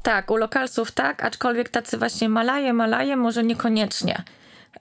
Tak, 0.02 0.30
u 0.30 0.36
lokalsów 0.36 0.92
tak, 0.92 1.24
aczkolwiek 1.24 1.68
tacy 1.68 1.98
właśnie 1.98 2.28
Malaje, 2.28 2.72
Malaje 2.72 3.16
może 3.16 3.44
niekoniecznie. 3.44 4.22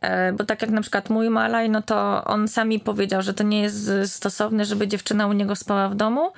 E, 0.02 0.34
bo 0.34 0.44
tak 0.44 0.62
jak 0.62 0.72
na 0.72 0.82
przykład 0.82 1.10
mój 1.10 1.30
Malaj, 1.30 1.70
no 1.70 1.82
to 1.82 2.24
on 2.26 2.48
sami 2.48 2.80
powiedział, 2.80 3.22
że 3.22 3.34
to 3.34 3.44
nie 3.44 3.62
jest 3.62 3.92
stosowne, 4.06 4.66
żeby 4.66 4.88
dziewczyna 4.88 5.28
u 5.28 5.34
niego 5.34 5.56
spała 5.56 5.90
w 5.90 5.96
domu, 5.96 6.32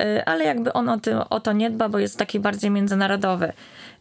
e, 0.00 0.28
ale 0.28 0.44
jakby 0.44 0.72
on 0.72 0.88
o, 0.88 1.00
tym, 1.00 1.18
o 1.30 1.40
to 1.40 1.52
nie 1.52 1.70
dba, 1.70 1.88
bo 1.88 1.98
jest 1.98 2.18
taki 2.18 2.40
bardziej 2.40 2.70
międzynarodowy. 2.70 3.52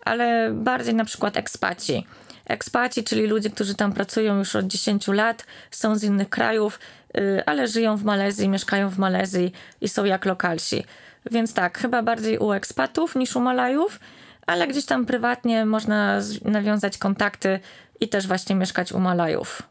Ale 0.05 0.51
bardziej 0.53 0.95
na 0.95 1.05
przykład 1.05 1.37
ekspaci. 1.37 2.07
Ekspaci, 2.45 3.03
czyli 3.03 3.27
ludzie, 3.27 3.49
którzy 3.49 3.75
tam 3.75 3.93
pracują 3.93 4.37
już 4.37 4.55
od 4.55 4.67
10 4.67 5.07
lat, 5.07 5.45
są 5.71 5.95
z 5.95 6.03
innych 6.03 6.29
krajów, 6.29 6.79
e, 7.17 7.49
ale 7.49 7.67
żyją 7.67 7.97
w 7.97 8.03
Malezji, 8.03 8.49
mieszkają 8.49 8.89
w 8.89 8.97
Malezji 8.97 9.51
i 9.81 9.89
są 9.89 10.05
jak 10.05 10.25
lokalsi. 10.25 10.83
Więc 11.31 11.53
tak, 11.53 11.77
chyba 11.77 12.03
bardziej 12.03 12.37
u 12.37 12.51
ekspatów 12.51 13.15
niż 13.15 13.35
u 13.35 13.39
Malajów, 13.39 13.99
ale 14.47 14.67
gdzieś 14.67 14.85
tam 14.85 15.05
prywatnie 15.05 15.65
można 15.65 16.19
nawiązać 16.45 16.97
kontakty 16.97 17.59
i 17.99 18.09
też 18.09 18.27
właśnie 18.27 18.55
mieszkać 18.55 18.91
u 18.91 18.99
Malajów. 18.99 19.61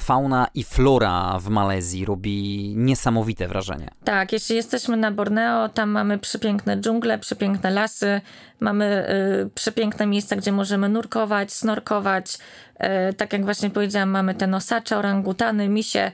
Fauna 0.00 0.48
i 0.54 0.64
flora 0.64 1.38
w 1.38 1.48
Malezji 1.48 2.04
robi 2.04 2.72
niesamowite 2.76 3.48
wrażenie. 3.48 3.88
Tak, 4.04 4.32
jeśli 4.32 4.56
jesteśmy 4.56 4.96
na 4.96 5.10
Borneo, 5.10 5.68
tam 5.68 5.90
mamy 5.90 6.18
przepiękne 6.18 6.76
dżungle, 6.76 7.18
przepiękne 7.18 7.70
lasy, 7.70 8.20
mamy 8.60 9.08
y, 9.44 9.50
przepiękne 9.54 10.06
miejsca, 10.06 10.36
gdzie 10.36 10.52
możemy 10.52 10.88
nurkować, 10.88 11.52
snorkować. 11.52 12.38
Y, 13.10 13.12
tak 13.14 13.32
jak 13.32 13.44
właśnie 13.44 13.70
powiedziałam, 13.70 14.10
mamy 14.10 14.34
te 14.34 14.46
nosacze, 14.46 14.98
orangutany, 14.98 15.68
misie. 15.68 16.12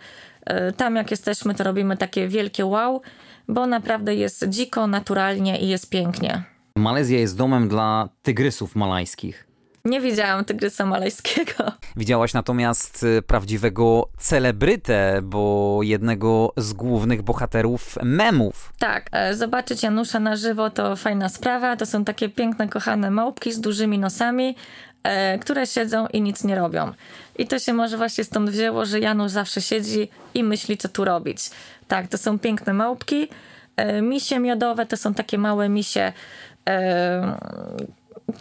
Y, 0.69 0.73
tam 0.73 0.97
jak 0.97 1.11
jesteśmy, 1.11 1.55
to 1.55 1.65
robimy 1.65 1.97
takie 1.97 2.29
wielkie 2.29 2.67
wow, 2.67 3.03
bo 3.49 3.67
naprawdę 3.67 4.15
jest 4.15 4.49
dziko, 4.49 4.87
naturalnie 4.87 5.61
i 5.61 5.69
jest 5.69 5.91
pięknie. 5.91 6.43
Malezja 6.77 7.19
jest 7.19 7.37
domem 7.37 7.69
dla 7.69 8.09
tygrysów 8.23 8.77
malajskich. 8.77 9.49
Nie 9.85 10.01
widziałam 10.01 10.45
tygrysa 10.45 10.87
malajskiego. 10.87 11.73
Widziałaś 11.97 12.35
natomiast 12.35 13.03
y, 13.03 13.23
prawdziwego 13.23 14.09
celebrytę, 14.19 15.21
bo 15.23 15.81
jednego 15.83 16.53
z 16.57 16.73
głównych 16.73 17.23
bohaterów 17.23 17.99
memów. 18.03 18.73
Tak, 18.79 19.09
e, 19.13 19.35
zobaczyć 19.35 19.83
Janusza 19.83 20.21
na 20.21 20.37
żywo 20.37 20.71
to 20.71 20.97
fajna 20.97 21.29
sprawa. 21.29 21.77
To 21.77 21.87
są 21.87 22.05
takie 22.05 22.29
piękne, 22.29 22.69
kochane 22.69 23.11
małpki 23.11 23.53
z 23.53 23.61
dużymi 23.61 23.99
nosami, 23.99 24.57
e, 25.03 25.39
które 25.39 25.67
siedzą 25.67 26.07
i 26.07 26.23
nic 26.23 26.45
nie 26.45 26.55
robią. 26.57 26.93
I 27.39 27.47
to 27.47 27.59
się 27.59 27.73
może 27.73 27.97
właśnie 27.97 28.25
stąd 28.25 28.51
wzięło, 28.51 28.85
że 28.85 29.01
Janusz 29.01 29.33
zawsze 29.33 29.61
siedzi 29.61 30.09
i 30.35 30.45
myśli, 30.45 30.77
co 30.77 30.89
tu 30.89 31.05
robić. 31.05 31.51
Tak, 31.89 32.09
to 32.09 32.19
są 32.19 32.39
piękne 32.39 32.73
małpki. 32.73 33.29
E, 33.77 34.03
misie 34.03 34.39
miodowe 34.39 34.87
to 34.87 34.97
są 34.97 35.15
takie 35.15 35.39
małe 35.39 35.69
misie, 35.69 36.13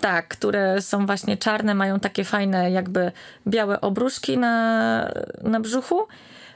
tak, 0.02 0.28
które 0.28 0.82
są 0.82 1.06
właśnie 1.06 1.38
czarne, 1.38 1.76
mają 1.76 2.00
takie 2.00 2.24
fajne 2.24 2.72
jakby 2.72 3.12
białe 3.48 3.82
obruszki 3.82 4.38
na, 4.38 5.12
na 5.44 5.60
brzuchu. 5.60 6.08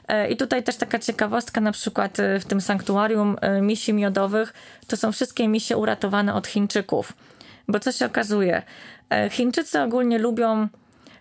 E, 0.08 0.28
I 0.28 0.36
tutaj 0.36 0.62
też 0.62 0.76
taka 0.76 0.98
ciekawostka, 0.98 1.60
na 1.60 1.72
przykład 1.72 2.20
e, 2.20 2.40
w 2.40 2.44
tym 2.44 2.60
sanktuarium 2.60 3.36
e, 3.40 3.60
misi 3.60 3.92
miodowych, 3.92 4.52
to 4.86 4.96
są 4.96 5.12
wszystkie 5.12 5.48
misie 5.48 5.76
uratowane 5.76 6.34
od 6.34 6.46
Chińczyków. 6.46 7.12
Bo 7.68 7.80
co 7.80 7.92
się 7.92 8.06
okazuje? 8.06 8.62
Chińczycy 9.30 9.80
ogólnie 9.80 10.18
lubią 10.18 10.68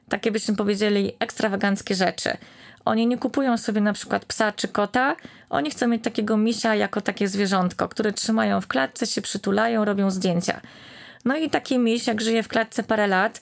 takie 0.09 0.31
byśmy 0.31 0.55
powiedzieli 0.55 1.11
ekstrawaganckie 1.19 1.95
rzeczy. 1.95 2.37
Oni 2.85 3.07
nie 3.07 3.17
kupują 3.17 3.57
sobie 3.57 3.81
na 3.81 3.93
przykład 3.93 4.25
psa 4.25 4.51
czy 4.51 4.67
kota, 4.67 5.15
oni 5.51 5.71
chcą 5.71 5.87
mieć 5.87 6.03
takiego 6.03 6.37
misia 6.37 6.75
jako 6.75 7.01
takie 7.01 7.27
zwierzątko, 7.27 7.89
które 7.89 8.13
trzymają 8.13 8.61
w 8.61 8.67
klatce, 8.67 9.07
się 9.07 9.21
przytulają, 9.21 9.85
robią 9.85 10.11
zdjęcia. 10.11 10.61
No 11.25 11.37
i 11.37 11.49
taki 11.49 11.79
miś, 11.79 12.07
jak 12.07 12.21
żyje 12.21 12.43
w 12.43 12.47
klatce 12.47 12.83
parę 12.83 13.07
lat, 13.07 13.41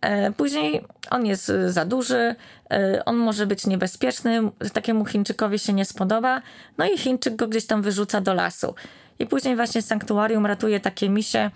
e, 0.00 0.32
Później 0.32 0.84
on 1.10 1.26
jest 1.26 1.50
e, 1.50 1.72
za 1.72 1.84
duży, 1.84 2.34
e, 2.70 3.04
on 3.04 3.16
może 3.16 3.46
być 3.46 3.66
niebezpieczny, 3.66 4.40
takiemu 4.72 5.04
Chińczykowi 5.04 5.58
się 5.58 5.72
nie 5.72 5.84
spodoba, 5.84 6.42
no 6.78 6.86
i 6.86 6.98
Chińczyk 6.98 7.36
go 7.36 7.48
gdzieś 7.48 7.66
tam 7.66 7.82
wyrzuca 7.82 8.20
do 8.20 8.34
lasu. 8.34 8.74
I 9.18 9.26
później 9.26 9.56
właśnie 9.56 9.82
sanktuarium 9.82 10.46
ratuje 10.46 10.80
takie 10.80 11.08
misie. 11.08 11.50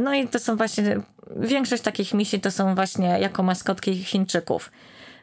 No 0.00 0.14
i 0.14 0.28
to 0.28 0.38
są 0.38 0.56
właśnie, 0.56 1.00
większość 1.36 1.82
takich 1.82 2.14
misi 2.14 2.40
to 2.40 2.50
są 2.50 2.74
właśnie 2.74 3.06
jako 3.20 3.42
maskotki 3.42 4.04
Chińczyków. 4.04 4.70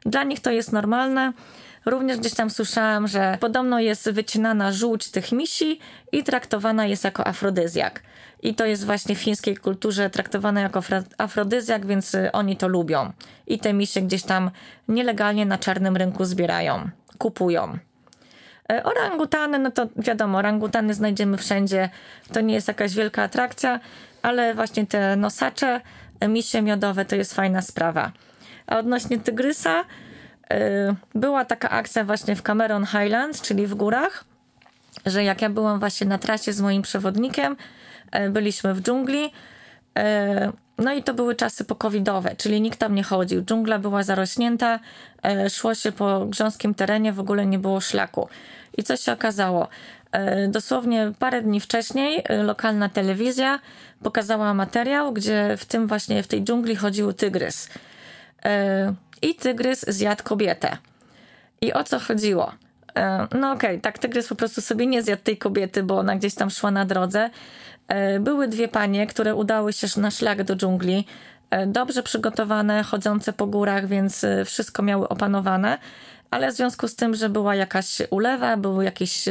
Dla 0.06 0.24
nich 0.24 0.40
to 0.40 0.52
jest 0.52 0.74
normalne. 0.74 1.34
Również 1.88 2.17
gdzieś 2.17 2.34
tam 2.34 2.50
słyszałam, 2.50 3.08
że 3.08 3.38
podobno 3.39 3.80
jest 3.80 4.12
wycinana 4.12 4.71
żółć 4.71 5.12
tych 5.12 5.32
misi 5.32 5.80
i 6.12 6.23
traktowana 6.23 6.86
jest 6.86 7.04
jako 7.04 7.28
afrodyzjak. 7.28 8.04
I 8.43 8.56
to 8.56 8.65
jest 8.65 8.86
właśnie 8.86 9.15
w 9.15 9.21
chińskiej 9.21 9.58
kulturze 9.58 10.10
traktowane 10.10 10.62
jako 10.62 10.82
afrodyzjak, 11.17 11.86
więc 11.86 12.15
y, 12.15 12.32
oni 12.32 12.58
to 12.58 12.67
lubią. 12.67 13.12
I 13.47 13.60
te 13.60 13.73
misie 13.73 14.02
gdzieś 14.02 14.23
tam 14.23 14.52
nielegalnie 14.88 15.45
na 15.45 15.58
czarnym 15.58 15.97
rynku 15.97 16.26
zbierają, 16.26 16.89
kupują. 17.17 17.78
E, 18.71 18.84
orangutany, 18.84 19.60
no 19.60 19.71
to 19.71 19.88
wiadomo, 19.95 20.38
orangutany 20.38 20.93
znajdziemy 20.93 21.38
wszędzie. 21.38 21.89
To 22.34 22.41
nie 22.41 22.54
jest 22.54 22.67
jakaś 22.67 22.95
wielka 22.95 23.23
atrakcja, 23.23 23.80
ale 24.21 24.56
właśnie 24.56 24.88
te 24.88 25.15
nosacze, 25.15 25.82
misie 26.28 26.62
miodowe 26.62 27.06
to 27.06 27.15
jest 27.15 27.34
fajna 27.34 27.62
sprawa. 27.62 28.12
A 28.67 28.78
odnośnie 28.78 29.19
tygrysa, 29.19 29.86
była 31.16 31.46
taka 31.46 31.70
akcja 31.70 32.04
właśnie 32.04 32.36
w 32.36 32.42
Cameron 32.42 32.86
Highlands, 32.86 33.42
czyli 33.42 33.68
w 33.68 33.76
górach, 33.76 34.24
że 35.06 35.24
jak 35.24 35.42
ja 35.42 35.50
byłam 35.50 35.80
właśnie 35.80 36.08
na 36.08 36.18
trasie 36.18 36.54
z 36.54 36.62
moim 36.62 36.82
przewodnikiem, 36.82 37.56
E, 38.12 38.30
byliśmy 38.30 38.74
w 38.74 38.82
dżungli. 38.82 39.32
E, 39.98 40.52
no 40.78 40.94
i 40.94 41.04
to 41.04 41.14
były 41.14 41.36
czasy 41.36 41.66
pokowidowe, 41.66 42.36
czyli 42.36 42.62
nikt 42.62 42.80
tam 42.80 42.96
nie 42.96 43.04
chodził. 43.04 43.42
Dżungla 43.42 43.80
była 43.80 44.04
zarośnięta, 44.04 44.80
e, 45.24 45.50
szło 45.50 45.76
się 45.76 45.92
po 45.92 46.26
grząskim 46.26 46.74
terenie, 46.74 47.14
w 47.14 47.20
ogóle 47.20 47.46
nie 47.46 47.60
było 47.60 47.82
szlaku. 47.82 48.28
I 48.78 48.84
co 48.84 48.98
się 48.98 49.12
okazało? 49.12 49.68
Dosłownie 50.48 51.12
parę 51.20 51.42
dni 51.42 51.60
wcześniej 51.60 52.24
lokalna 52.44 52.90
telewizja 52.90 53.60
pokazała 54.04 54.54
materiał, 54.54 55.14
gdzie 55.14 55.56
w 55.58 55.66
tym 55.66 55.88
właśnie, 55.88 56.24
w 56.24 56.28
tej 56.28 56.44
dżungli 56.44 56.76
chodził 56.76 57.14
tygrys. 57.14 57.70
I 59.22 59.36
tygrys 59.36 59.86
zjadł 59.88 60.24
kobietę. 60.24 60.78
I 61.62 61.74
o 61.74 61.84
co 61.84 62.00
chodziło? 62.00 62.52
No 63.40 63.52
okej, 63.52 63.70
okay, 63.70 63.80
tak 63.80 64.00
tygrys 64.00 64.28
po 64.28 64.36
prostu 64.36 64.62
sobie 64.62 64.88
nie 64.88 65.04
zjadł 65.04 65.24
tej 65.24 65.38
kobiety, 65.38 65.84
bo 65.84 65.98
ona 65.98 66.16
gdzieś 66.16 66.36
tam 66.36 66.50
szła 66.50 66.72
na 66.72 66.86
drodze. 66.86 67.30
E, 67.88 68.20
były 68.20 68.48
dwie 68.48 68.68
panie, 68.68 69.08
które 69.08 69.36
udały 69.36 69.74
się 69.74 69.88
na 69.98 70.12
szlak 70.12 70.44
do 70.44 70.56
dżungli, 70.56 71.06
e, 71.50 71.68
dobrze 71.68 72.04
przygotowane, 72.04 72.84
chodzące 72.84 73.34
po 73.34 73.48
górach, 73.48 73.88
więc 73.88 74.24
e, 74.24 74.46
wszystko 74.46 74.84
miały 74.84 75.10
opanowane, 75.10 75.78
ale 76.32 76.52
w 76.52 76.56
związku 76.56 76.88
z 76.88 76.96
tym, 76.96 77.16
że 77.16 77.30
była 77.30 77.56
jakaś 77.56 77.98
ulewa, 78.10 78.58
był 78.58 78.82
jakiś 78.82 79.26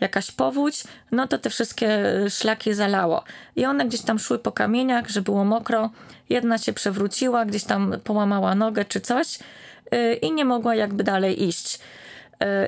jakaś 0.00 0.30
powódź, 0.30 0.84
no 1.12 1.28
to 1.28 1.38
te 1.38 1.50
wszystkie 1.50 1.88
szlaki 2.28 2.74
zalało. 2.74 3.24
I 3.56 3.66
one 3.66 3.86
gdzieś 3.86 4.02
tam 4.02 4.18
szły 4.18 4.38
po 4.38 4.52
kamieniach, 4.52 5.08
że 5.08 5.22
było 5.22 5.44
mokro. 5.44 5.90
Jedna 6.28 6.58
się 6.58 6.72
przewróciła, 6.72 7.44
gdzieś 7.44 7.64
tam 7.64 7.94
połamała 8.04 8.54
nogę 8.54 8.84
czy 8.84 9.00
coś 9.00 9.38
i 10.22 10.32
nie 10.32 10.44
mogła 10.44 10.74
jakby 10.74 11.04
dalej 11.04 11.44
iść. 11.44 11.78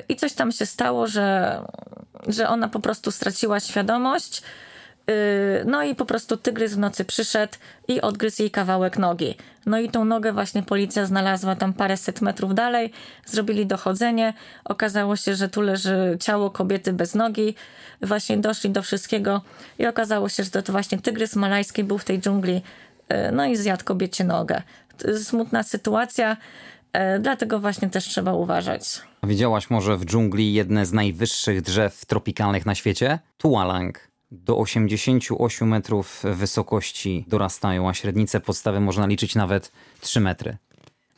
I 0.09 0.17
coś 0.17 0.33
tam 0.33 0.53
się 0.53 0.67
stało, 0.67 1.07
że, 1.07 1.59
że 2.27 2.49
ona 2.49 2.69
po 2.69 2.81
prostu 2.81 3.11
straciła 3.11 3.61
świadomość 3.61 4.43
Y, 4.43 4.68
no 5.65 5.83
i 5.83 5.95
po 5.95 6.05
prostu 6.05 6.37
tygrys 6.37 6.75
w 6.75 6.79
nocy 6.79 7.05
przyszedł 7.05 7.53
i 7.89 8.01
odgryzł 8.01 8.43
jej 8.43 8.51
kawałek 8.51 8.99
nogi. 8.99 9.35
No 9.67 9.79
i 9.79 9.91
tą 9.91 10.05
nogę 10.05 10.33
właśnie 10.33 10.63
policja 10.63 11.07
znalazła 11.07 11.57
tam 11.57 11.73
paręset 11.73 12.21
metrów 12.21 12.55
dalej. 12.55 12.93
Zrobili 13.27 13.67
dochodzenie. 13.67 14.35
Okazało 14.65 15.17
się, 15.17 15.35
że 15.35 15.49
tu 15.49 15.61
leży 15.61 16.17
ciało 16.21 16.51
kobiety 16.51 16.93
bez 16.93 17.15
nogi. 17.15 17.55
Właśnie 18.03 18.39
doszli 18.39 18.71
do 18.71 18.83
wszystkiego 18.83 19.43
i 19.79 19.87
okazało 19.87 20.29
się, 20.29 20.45
że 20.45 20.51
to 20.51 20.73
właśnie 20.73 20.99
tygrys 20.99 21.37
malajski 21.37 21.85
był 21.85 21.99
w 21.99 22.05
tej 22.05 22.21
dżungli. 22.21 22.57
Y, 23.13 23.33
no 23.33 23.47
i 23.47 23.57
zjadł 23.57 23.85
kobiecie 23.85 24.25
nogę. 24.25 24.63
Smutna 25.23 25.63
sytuacja. 25.63 26.37
dlatego 27.21 27.61
właśnie 27.61 27.91
też 27.91 28.05
trzeba 28.05 28.33
uważać. 28.33 28.83
Widziałaś 29.23 29.71
może 29.71 29.97
w 29.97 30.05
dżungli 30.05 30.53
jedne 30.53 30.87
z 30.87 30.93
najwyższych 30.93 31.63
drzew 31.63 32.07
tropikalnych 32.07 32.67
na 32.67 32.75
świecie? 32.75 33.19
Tualang. 33.39 34.09
Do 34.31 34.59
88 34.59 35.69
metrów 35.69 36.23
wysokości 36.25 37.25
dorastają, 37.29 37.89
a 37.89 37.95
średnice 37.95 38.41
podstawy 38.41 38.81
można 38.81 39.07
liczyć 39.07 39.35
nawet 39.35 39.73
3 40.01 40.21
metry. 40.21 40.57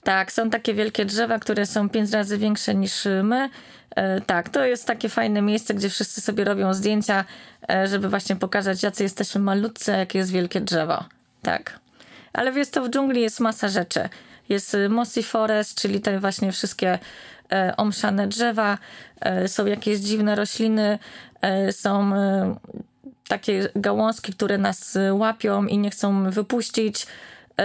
Tak, 0.03 0.33
są 0.33 0.51
takie 0.51 0.75
wielkie 0.75 1.05
drzewa, 1.05 1.39
które 1.39 1.67
są 1.67 1.89
pięć 1.89 2.11
razy 2.11 2.39
większe 2.39 2.75
niż 2.75 3.09
my. 3.23 3.51
E, 3.97 4.21
tak, 4.21 4.49
to 4.49 4.65
jest 4.65 4.87
takie 4.87 5.09
fajne 5.09 5.43
miejsce, 5.43 5.75
gdzie 5.75 5.89
wszyscy 5.89 6.21
sobie 6.21 6.45
robią 6.45 6.75
zdjęcia, 6.75 7.25
e, 7.71 7.87
żeby 7.87 8.09
właśnie 8.09 8.37
pokazać, 8.37 8.83
jacy 8.83 9.03
jesteśmy 9.03 9.41
malutcy, 9.41 9.93
jakie 9.93 10.19
jest 10.19 10.33
wielkie 10.33 10.61
drzewo. 10.61 11.05
Tak. 11.43 11.81
Ale 12.33 12.53
wiesz, 12.53 12.71
to 12.71 12.85
w 12.85 12.91
dżungli 12.91 13.21
jest 13.21 13.41
masa 13.41 13.69
rzeczy. 13.69 14.09
Jest 14.49 14.75
y, 14.75 14.89
mossy 14.89 15.23
forest, 15.23 15.81
czyli 15.81 16.01
te 16.01 16.21
właśnie 16.21 16.53
wszystkie 16.53 16.99
e, 17.53 17.75
omszane 17.77 18.29
drzewa, 18.29 18.79
są 19.47 19.67
jakieś 19.67 19.99
dziwne 19.99 20.35
rośliny, 20.35 20.99
są 21.71 22.13
takie 23.31 23.68
gałązki, 23.76 24.33
które 24.33 24.59
nas 24.59 24.99
łapią 25.12 25.66
i 25.66 25.78
nie 25.78 25.91
chcą 25.91 26.31
wypuścić. 26.31 27.07
Yy, 27.59 27.64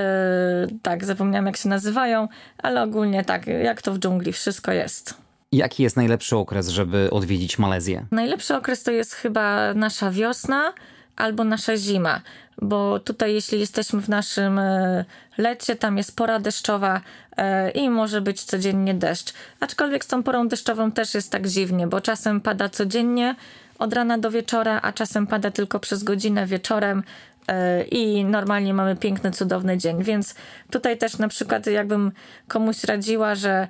tak, 0.81 1.05
zapomniałam 1.05 1.45
jak 1.45 1.57
się 1.57 1.69
nazywają, 1.69 2.27
ale 2.57 2.83
ogólnie 2.83 3.23
tak, 3.23 3.47
jak 3.47 3.81
to 3.81 3.93
w 3.93 3.99
dżungli, 3.99 4.31
wszystko 4.33 4.71
jest. 4.71 5.13
Jaki 5.51 5.83
jest 5.83 5.95
najlepszy 5.95 6.37
okres, 6.37 6.69
żeby 6.69 7.09
odwiedzić 7.11 7.59
Malezję? 7.59 8.05
Najlepszy 8.11 8.55
okres 8.55 8.83
to 8.83 8.91
jest 8.91 9.13
chyba 9.13 9.73
nasza 9.73 10.11
wiosna 10.11 10.73
albo 11.15 11.43
nasza 11.43 11.77
zima, 11.77 12.21
bo 12.61 12.99
tutaj 12.99 13.33
jeśli 13.33 13.59
jesteśmy 13.59 14.01
w 14.01 14.09
naszym 14.09 14.59
e, 14.59 15.05
lecie, 15.37 15.75
tam 15.75 15.97
jest 15.97 16.15
pora 16.15 16.39
deszczowa 16.39 17.01
e, 17.37 17.71
i 17.71 17.89
może 17.89 18.21
być 18.21 18.43
codziennie 18.43 18.93
deszcz. 18.93 19.33
Aczkolwiek 19.59 20.05
z 20.05 20.07
tą 20.07 20.23
porą 20.23 20.47
deszczową 20.47 20.91
też 20.91 21.13
jest 21.13 21.31
tak 21.31 21.47
dziwnie, 21.47 21.87
bo 21.87 22.01
czasem 22.01 22.41
pada 22.41 22.69
codziennie 22.69 23.35
od 23.79 23.93
rana 23.93 24.17
do 24.17 24.31
wieczora, 24.31 24.79
a 24.81 24.91
czasem 24.91 25.27
pada 25.27 25.51
tylko 25.51 25.79
przez 25.79 26.03
godzinę 26.03 26.45
wieczorem, 26.45 27.03
E, 27.47 27.83
i 27.83 28.25
normalnie 28.25 28.73
mamy 28.73 28.95
piękny, 28.95 29.31
cudowny 29.31 29.77
dzień. 29.77 30.03
Więc 30.03 30.35
tutaj 30.69 30.97
też 30.97 31.17
na 31.17 31.27
przykład 31.27 31.67
jakbym 31.67 32.11
komuś 32.47 32.83
radziła, 32.83 33.35
że 33.35 33.67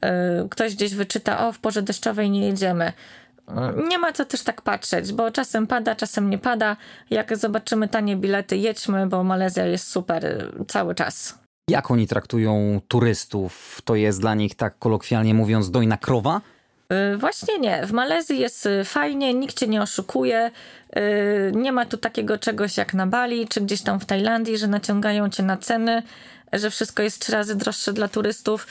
e, 0.00 0.48
ktoś 0.50 0.74
gdzieś 0.74 0.94
wyczyta, 0.94 1.48
o 1.48 1.52
w 1.52 1.58
porze 1.58 1.82
deszczowej 1.82 2.30
nie 2.30 2.46
jedziemy. 2.46 2.92
Nie 3.88 3.98
ma 3.98 4.12
co 4.12 4.24
też 4.24 4.42
tak 4.42 4.62
patrzeć, 4.62 5.12
bo 5.12 5.30
czasem 5.30 5.66
pada, 5.66 5.96
czasem 5.96 6.30
nie 6.30 6.38
pada. 6.38 6.76
Jak 7.10 7.36
zobaczymy 7.36 7.88
tanie 7.88 8.16
bilety, 8.16 8.56
jedźmy, 8.56 9.06
bo 9.06 9.24
Malezja 9.24 9.66
jest 9.66 9.88
super 9.88 10.26
e, 10.26 10.48
cały 10.68 10.94
czas. 10.94 11.38
Jak 11.70 11.90
oni 11.90 12.06
traktują 12.06 12.80
turystów? 12.88 13.80
To 13.84 13.94
jest 13.94 14.20
dla 14.20 14.34
nich, 14.34 14.54
tak 14.54 14.78
kolokwialnie 14.78 15.34
mówiąc, 15.34 15.70
dojna 15.70 15.96
krowa? 15.96 16.40
Y, 16.92 17.16
właśnie 17.16 17.58
nie. 17.58 17.86
W 17.86 17.92
Malezji 17.92 18.38
jest 18.38 18.66
y, 18.66 18.84
fajnie, 18.84 19.34
nikt 19.34 19.58
cię 19.58 19.68
nie 19.68 19.82
oszukuje. 19.82 20.50
Y, 20.96 21.52
nie 21.54 21.72
ma 21.72 21.86
tu 21.86 21.96
takiego 21.96 22.38
czegoś 22.38 22.76
jak 22.76 22.94
na 22.94 23.06
Bali 23.06 23.48
czy 23.48 23.60
gdzieś 23.60 23.82
tam 23.82 24.00
w 24.00 24.04
Tajlandii, 24.04 24.58
że 24.58 24.66
naciągają 24.66 25.30
cię 25.30 25.42
na 25.42 25.56
ceny, 25.56 26.02
że 26.52 26.70
wszystko 26.70 27.02
jest 27.02 27.20
trzy 27.22 27.32
razy 27.32 27.56
droższe 27.56 27.92
dla 27.92 28.08
turystów. 28.08 28.66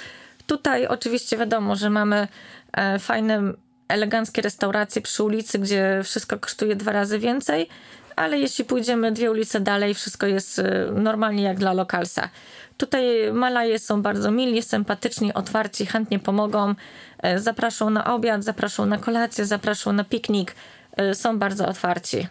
Tutaj 0.47 0.87
oczywiście 0.87 1.37
wiadomo, 1.37 1.75
że 1.75 1.89
mamy 1.89 2.27
e, 2.73 2.99
fajne, 2.99 3.53
eleganckie 3.87 4.41
restauracje 4.41 5.01
przy 5.01 5.23
ulicy, 5.23 5.59
gdzie 5.59 6.01
wszystko 6.03 6.39
kosztuje 6.39 6.75
dwa 6.75 6.91
razy 6.91 7.19
więcej, 7.19 7.69
ale 8.15 8.39
jeśli 8.39 8.65
pójdziemy 8.65 9.11
dwie 9.11 9.31
ulice 9.31 9.59
dalej, 9.59 9.93
wszystko 9.93 10.27
jest 10.27 10.61
normalnie 10.91 11.43
jak 11.43 11.57
dla 11.57 11.73
lokalsa. 11.73 12.29
Tutaj 12.77 13.33
Malaje 13.33 13.79
są 13.79 14.01
bardzo 14.01 14.31
mili, 14.31 14.61
sympatyczni, 14.61 15.33
otwarci, 15.33 15.85
chętnie 15.85 16.19
pomogą. 16.19 16.75
E, 17.19 17.39
zapraszą 17.39 17.89
na 17.89 18.13
obiad, 18.13 18.43
zapraszą 18.43 18.85
na 18.85 18.97
kolację, 18.97 19.45
zapraszą 19.45 19.93
na 19.93 20.03
piknik. 20.03 20.55
E, 20.97 21.15
są 21.15 21.39
bardzo 21.39 21.67
otwarci. 21.67 22.27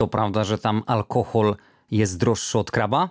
To 0.00 0.08
prawda, 0.08 0.44
że 0.44 0.58
tam 0.58 0.82
alkohol 0.86 1.56
jest 1.90 2.18
droższy 2.18 2.58
od 2.58 2.70
kraba? 2.70 3.08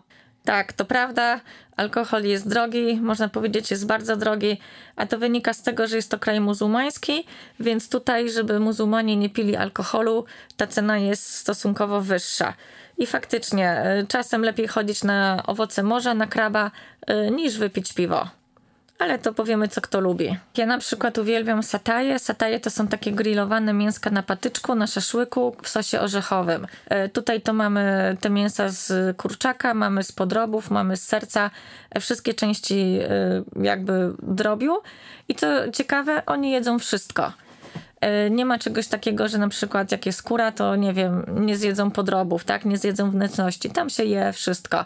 Tak, 0.47 0.73
to 0.73 0.85
prawda. 0.85 1.39
Alkohol 1.77 2.23
jest 2.23 2.49
drogi, 2.49 2.99
można 3.01 3.29
powiedzieć, 3.29 3.71
jest 3.71 3.85
bardzo 3.85 4.17
drogi, 4.17 4.57
a 4.95 5.05
to 5.05 5.17
wynika 5.17 5.53
z 5.53 5.63
tego, 5.63 5.87
że 5.87 5.95
jest 5.95 6.11
to 6.11 6.19
kraj 6.19 6.39
muzułmański, 6.39 7.25
więc 7.59 7.89
tutaj, 7.89 8.29
żeby 8.29 8.59
muzułmanie 8.59 9.17
nie 9.17 9.29
pili 9.29 9.55
alkoholu, 9.55 10.25
ta 10.57 10.67
cena 10.67 10.97
jest 10.97 11.35
stosunkowo 11.35 12.01
wyższa. 12.01 12.53
I 12.97 13.05
faktycznie, 13.05 13.69
e, 13.71 14.05
czasem 14.07 14.41
lepiej 14.41 14.67
chodzić 14.67 15.03
na 15.03 15.43
owoce 15.45 15.83
morza, 15.83 16.13
na 16.13 16.27
kraba, 16.27 16.71
niż 17.31 17.57
wypić 17.57 17.93
piwo 17.93 18.36
ale 18.99 19.19
to 19.19 19.33
powiemy, 19.33 19.67
co 19.67 19.81
kto 19.81 19.99
lubi. 19.99 20.37
Ja 20.57 20.65
na 20.65 20.77
przykład 20.77 21.17
uwielbiam 21.17 21.63
sataje. 21.63 22.19
Sataje 22.19 22.59
to 22.59 22.69
są 22.69 22.87
takie 22.87 23.11
grillowane 23.11 23.73
mięska 23.73 24.09
na 24.09 24.23
patyczku, 24.23 24.75
na 24.75 24.87
szaszłyku 24.87 25.55
w 25.63 25.69
sosie 25.69 25.99
orzechowym. 25.99 26.67
E, 26.85 27.09
tutaj 27.09 27.41
to 27.41 27.53
mamy 27.53 28.17
te 28.21 28.29
mięsa 28.29 28.69
z 28.69 29.17
kurczaka, 29.17 29.73
mamy 29.73 30.03
z 30.03 30.11
podrobów, 30.11 30.71
mamy 30.71 30.97
z 30.97 31.03
serca, 31.03 31.51
e, 31.91 31.99
wszystkie 31.99 32.33
części 32.33 32.99
e, 33.01 33.43
jakby 33.63 34.13
drobiu. 34.23 34.77
I 35.27 35.35
co 35.35 35.71
ciekawe, 35.71 36.25
oni 36.25 36.51
jedzą 36.51 36.79
wszystko. 36.79 37.33
Nie 38.31 38.45
ma 38.45 38.59
czegoś 38.59 38.87
takiego, 38.87 39.27
że 39.27 39.37
na 39.37 39.49
przykład 39.49 39.91
jak 39.91 40.05
jest 40.05 40.19
skóra, 40.19 40.51
to 40.51 40.75
nie 40.75 40.93
wiem, 40.93 41.25
nie 41.45 41.57
zjedzą 41.57 41.91
podrobów, 41.91 42.43
tak? 42.43 42.65
Nie 42.65 42.77
zjedzą 42.77 43.11
wnętrzności. 43.11 43.69
Tam 43.69 43.89
się 43.89 44.03
je 44.03 44.33
wszystko. 44.33 44.85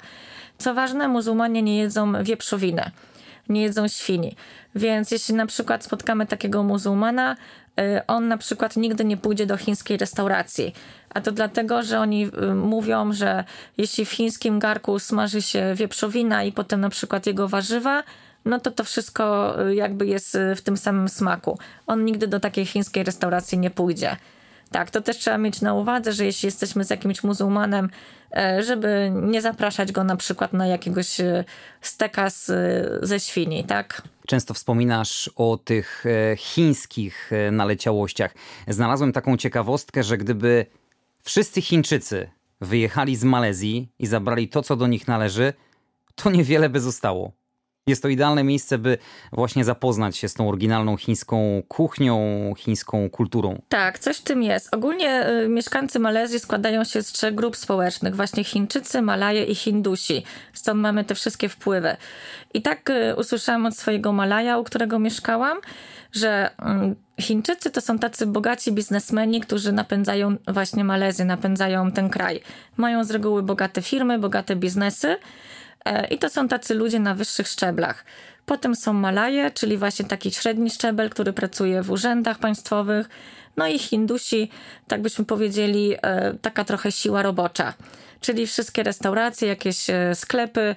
Co 0.57 0.73
ważne, 0.73 1.07
muzułmanie 1.07 1.61
nie 1.61 1.77
jedzą 1.77 2.23
wieprzowiny 2.23 2.91
nie 3.51 3.61
jedzą 3.61 3.87
świni. 3.87 4.35
Więc 4.75 5.11
jeśli 5.11 5.35
na 5.35 5.45
przykład 5.45 5.83
spotkamy 5.83 6.25
takiego 6.25 6.63
muzułmana, 6.63 7.35
y, 7.79 8.05
on 8.07 8.27
na 8.27 8.37
przykład 8.37 8.77
nigdy 8.77 9.05
nie 9.05 9.17
pójdzie 9.17 9.45
do 9.45 9.57
chińskiej 9.57 9.97
restauracji. 9.97 10.75
A 11.09 11.21
to 11.21 11.31
dlatego, 11.31 11.83
że 11.83 11.99
oni 11.99 12.25
y, 12.25 12.55
mówią, 12.55 13.13
że 13.13 13.43
jeśli 13.77 14.05
w 14.05 14.11
chińskim 14.11 14.59
garku 14.59 14.99
smaży 14.99 15.41
się 15.41 15.73
wieprzowina 15.75 16.43
i 16.43 16.51
potem 16.51 16.81
na 16.81 16.89
przykład 16.89 17.25
jego 17.25 17.47
warzywa, 17.47 18.03
no 18.45 18.59
to 18.59 18.71
to 18.71 18.83
wszystko 18.83 19.55
y, 19.67 19.75
jakby 19.75 20.07
jest 20.07 20.37
w 20.55 20.61
tym 20.61 20.77
samym 20.77 21.09
smaku. 21.09 21.59
On 21.87 22.05
nigdy 22.05 22.27
do 22.27 22.39
takiej 22.39 22.65
chińskiej 22.65 23.03
restauracji 23.03 23.57
nie 23.57 23.69
pójdzie. 23.69 24.17
Tak, 24.71 24.91
to 24.91 25.01
też 25.01 25.17
trzeba 25.17 25.37
mieć 25.37 25.61
na 25.61 25.73
uwadze, 25.73 26.13
że 26.13 26.25
jeśli 26.25 26.47
jesteśmy 26.47 26.83
z 26.83 26.89
jakimś 26.89 27.23
muzułmanem, 27.23 27.89
żeby 28.59 29.11
nie 29.21 29.41
zapraszać 29.41 29.91
go 29.91 30.03
na 30.03 30.15
przykład 30.15 30.53
na 30.53 30.67
jakiegoś 30.67 31.19
e, 31.19 31.43
steka 31.81 32.29
z, 32.29 32.51
ze 33.05 33.19
świni, 33.19 33.63
tak? 33.63 34.01
Często 34.27 34.53
wspominasz 34.53 35.29
o 35.35 35.57
tych 35.57 36.05
e, 36.05 36.37
chińskich 36.37 37.31
naleciałościach. 37.51 38.33
Znalazłem 38.67 39.13
taką 39.13 39.37
ciekawostkę, 39.37 40.03
że 40.03 40.17
gdyby 40.17 40.65
wszyscy 41.23 41.61
Chińczycy 41.61 42.29
wyjechali 42.61 43.15
z 43.15 43.23
Malezji 43.23 43.91
i 43.99 44.07
zabrali 44.07 44.49
to, 44.49 44.61
co 44.61 44.75
do 44.75 44.87
nich 44.87 45.07
należy, 45.07 45.53
to 46.15 46.29
niewiele 46.29 46.69
by 46.69 46.79
zostało. 46.79 47.31
Jest 47.87 48.01
to 48.01 48.07
idealne 48.07 48.43
miejsce, 48.43 48.77
by 48.77 48.97
właśnie 49.31 49.63
zapoznać 49.63 50.17
się 50.17 50.29
z 50.29 50.33
tą 50.33 50.49
oryginalną 50.49 50.97
chińską 50.97 51.63
kuchnią, 51.67 52.53
chińską 52.57 53.09
kulturą. 53.09 53.61
Tak, 53.69 53.99
coś 53.99 54.17
w 54.17 54.23
tym 54.23 54.43
jest. 54.43 54.75
Ogólnie 54.75 55.29
y, 55.29 55.47
mieszkańcy 55.47 55.99
Malezji 55.99 56.39
składają 56.39 56.83
się 56.83 57.03
z 57.03 57.11
trzech 57.11 57.35
grup 57.35 57.55
społecznych: 57.55 58.15
właśnie 58.15 58.43
Chińczycy, 58.43 59.01
Malaje 59.01 59.43
i 59.43 59.55
Hindusi. 59.55 60.23
Stąd 60.53 60.81
mamy 60.81 61.03
te 61.03 61.15
wszystkie 61.15 61.49
wpływy. 61.49 61.97
I 62.53 62.61
tak 62.61 62.89
y, 62.89 63.15
usłyszałam 63.15 63.65
od 63.65 63.77
swojego 63.77 64.13
Malaja, 64.13 64.57
u 64.57 64.63
którego 64.63 64.99
mieszkałam, 64.99 65.57
że 66.11 66.49
y, 67.19 67.21
Chińczycy 67.21 67.71
to 67.71 67.81
są 67.81 67.99
tacy 67.99 68.25
bogaci 68.25 68.71
biznesmeni, 68.71 69.41
którzy 69.41 69.71
napędzają 69.71 70.35
właśnie 70.47 70.83
Malezję, 70.83 71.25
napędzają 71.25 71.91
ten 71.91 72.09
kraj. 72.09 72.41
Mają 72.77 73.03
z 73.03 73.11
reguły 73.11 73.43
bogate 73.43 73.81
firmy, 73.81 74.19
bogate 74.19 74.55
biznesy. 74.55 75.17
E, 75.85 76.07
I 76.07 76.17
to 76.17 76.29
są 76.29 76.47
tacy 76.47 76.73
ludzie 76.73 76.99
na 76.99 77.15
wyższych 77.15 77.47
szczeblach. 77.47 78.05
Potem 78.45 78.75
są 78.75 78.93
Malaje, 78.93 79.51
czyli 79.51 79.77
właśnie 79.77 80.05
taki 80.05 80.31
średni 80.31 80.69
szczebel, 80.69 81.09
który 81.09 81.33
pracuje 81.33 81.83
w 81.83 81.91
urzędach 81.91 82.39
państwowych. 82.39 83.09
No 83.57 83.67
i 83.67 83.79
Hindusi, 83.79 84.49
tak 84.87 85.01
byśmy 85.01 85.25
powiedzieli, 85.25 85.95
e, 86.01 86.33
taka 86.41 86.63
trochę 86.63 86.91
siła 86.91 87.21
robocza. 87.21 87.73
Czyli 88.21 88.47
wszystkie 88.47 88.83
restauracje, 88.83 89.47
jakieś 89.47 89.89
e, 89.89 90.15
sklepy, 90.15 90.75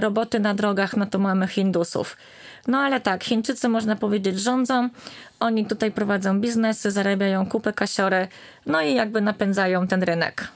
roboty 0.00 0.40
na 0.40 0.54
drogach, 0.54 0.96
no 0.96 1.06
to 1.06 1.18
mamy 1.18 1.46
Hindusów. 1.46 2.16
No 2.66 2.78
ale 2.78 3.00
tak, 3.00 3.24
Chińczycy 3.24 3.68
można 3.68 3.96
powiedzieć 3.96 4.40
rządzą, 4.40 4.88
oni 5.40 5.66
tutaj 5.66 5.92
prowadzą 5.92 6.40
biznesy, 6.40 6.90
zarabiają 6.90 7.46
kupę 7.46 7.72
kasiory, 7.72 8.28
no 8.66 8.82
i 8.82 8.94
jakby 8.94 9.20
napędzają 9.20 9.86
ten 9.86 10.02
rynek. 10.02 10.48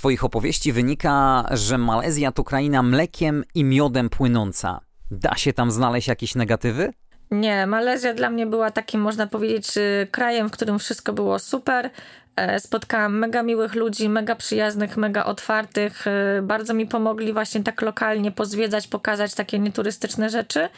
Twoich 0.00 0.24
opowieści 0.24 0.72
wynika, 0.72 1.44
że 1.50 1.78
Malezja 1.78 2.32
to 2.32 2.44
kraina 2.44 2.82
mlekiem 2.82 3.44
i 3.54 3.64
miodem 3.64 4.10
płynąca. 4.10 4.80
Da 5.10 5.36
się 5.36 5.52
tam 5.52 5.70
znaleźć 5.70 6.08
jakieś 6.08 6.34
negatywy? 6.34 6.92
Nie, 7.30 7.66
Malezja 7.66 8.14
dla 8.14 8.30
mnie 8.30 8.46
była 8.46 8.70
takim, 8.70 9.00
można 9.00 9.26
powiedzieć, 9.26 9.76
y, 9.76 10.08
krajem, 10.10 10.48
w 10.48 10.52
którym 10.52 10.78
wszystko 10.78 11.12
było 11.12 11.38
super. 11.38 11.90
E, 12.36 12.60
spotkałam 12.60 13.18
mega 13.18 13.42
miłych 13.42 13.74
ludzi, 13.74 14.08
mega 14.08 14.34
przyjaznych, 14.34 14.96
mega 14.96 15.24
otwartych. 15.24 16.06
Y, 16.06 16.42
bardzo 16.42 16.74
mi 16.74 16.86
pomogli 16.86 17.32
właśnie 17.32 17.62
tak 17.62 17.82
lokalnie 17.82 18.32
pozwiedzać, 18.32 18.88
pokazać 18.88 19.34
takie 19.34 19.58
nieturystyczne 19.58 20.30
rzeczy. 20.30 20.68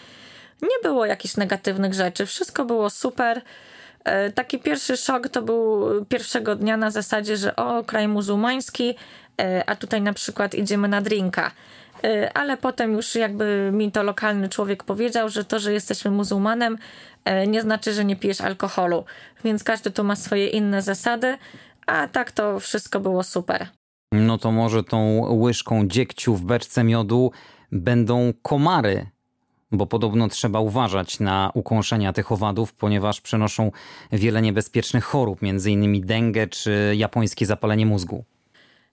nie 0.63 0.79
było 0.83 1.07
jakichś 1.07 1.37
negatywnych 1.37 1.95
rzeczy. 1.95 2.27
Wszystko 2.27 2.65
było 2.65 2.91
super. 2.91 3.43
E, 4.05 4.33
taki 4.33 4.59
pierwszy 4.59 4.97
szok 4.97 5.29
to 5.29 5.43
był 5.43 5.87
pierwszego 6.05 6.57
dnia 6.57 6.77
na 6.77 6.91
zasadzie, 6.91 7.37
że 7.37 7.57
o, 7.57 7.85
kraj 7.85 8.09
muzułmański, 8.09 8.95
e, 9.41 9.65
a 9.71 9.77
tutaj 9.77 10.03
na 10.03 10.13
przykład 10.13 10.55
idziemy 10.55 10.89
na 10.89 11.01
drinka. 11.01 11.51
E, 12.05 12.37
ale 12.37 12.57
potem 12.57 12.93
już 12.93 13.15
jakby 13.15 13.71
mi 13.73 13.93
to 13.93 14.03
lokalny 14.03 14.49
człowiek 14.49 14.85
powiedział, 14.85 15.29
że 15.29 15.45
to, 15.45 15.59
że 15.59 15.73
jesteśmy 15.73 16.11
muzułmanem, 16.11 16.79
nie 17.47 17.63
znaczy, 17.63 17.93
że 17.93 18.05
nie 18.05 18.17
pijesz 18.17 18.41
alkoholu. 18.41 19.05
Więc 19.45 19.65
każdy 19.65 19.91
tu 19.91 20.05
ma 20.05 20.17
swoje 20.17 20.47
inne 20.47 20.83
zasady, 20.83 21.39
a 21.87 22.09
tak 22.09 22.33
to 22.33 22.61
wszystko 22.61 23.01
było 23.01 23.23
super. 23.23 23.67
No 24.13 24.39
to 24.39 24.53
może 24.53 24.85
tą 24.85 25.27
łyżką 25.31 25.89
dziegciu 25.89 26.35
w 26.35 26.45
beczce 26.45 26.85
miodu 26.85 27.33
będą 27.73 28.33
komary 28.43 29.07
bo 29.73 29.87
podobno 29.87 30.29
trzeba 30.29 30.61
uważać 30.61 31.21
na 31.21 31.51
ukąszenia 31.55 32.13
tych 32.13 32.33
owadów, 32.33 32.73
ponieważ 32.73 33.21
przenoszą 33.21 33.73
wiele 34.13 34.43
niebezpiecznych 34.43 35.05
chorób, 35.05 35.39
m.in. 35.43 36.07
dengę 36.07 36.47
czy 36.47 36.95
japońskie 36.97 37.47
zapalenie 37.47 37.87
mózgu. 37.87 38.25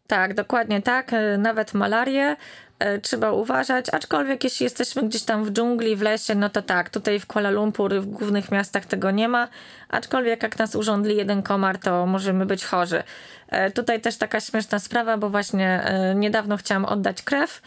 Tak, 0.10 0.34
dokładnie 0.34 0.82
tak. 0.82 1.14
E, 1.14 1.38
nawet 1.38 1.74
malarię 1.74 2.36
e, 2.80 3.00
trzeba 3.00 3.32
uważać, 3.32 3.86
aczkolwiek 3.92 4.44
jeśli 4.44 4.64
jesteśmy 4.64 5.04
gdzieś 5.04 5.24
tam 5.24 5.46
w 5.46 5.52
dżungli, 5.52 5.96
w 5.96 6.02
lesie, 6.02 6.36
no 6.36 6.50
to 6.50 6.62
tak, 6.62 6.90
tutaj 6.90 7.20
w 7.20 7.28
Kuala 7.28 7.50
Lumpur, 7.50 7.96
w 7.96 8.06
głównych 8.06 8.52
miastach 8.52 8.86
tego 8.86 9.12
nie 9.12 9.28
ma, 9.28 9.48
aczkolwiek 9.90 10.44
jak 10.44 10.60
nas 10.60 10.76
urządli 10.76 11.16
jeden 11.16 11.44
komar, 11.44 11.78
to 11.78 12.06
możemy 12.06 12.46
być 12.46 12.66
chorzy. 12.66 13.04
E, 13.48 13.72
tutaj 13.72 14.02
też 14.02 14.18
taka 14.18 14.40
śmieszna 14.40 14.80
sprawa, 14.80 15.18
bo 15.18 15.30
właśnie 15.30 15.84
niedawno 16.16 16.58
chciałam 16.58 16.86
oddać 16.86 17.22
krew, 17.22 17.62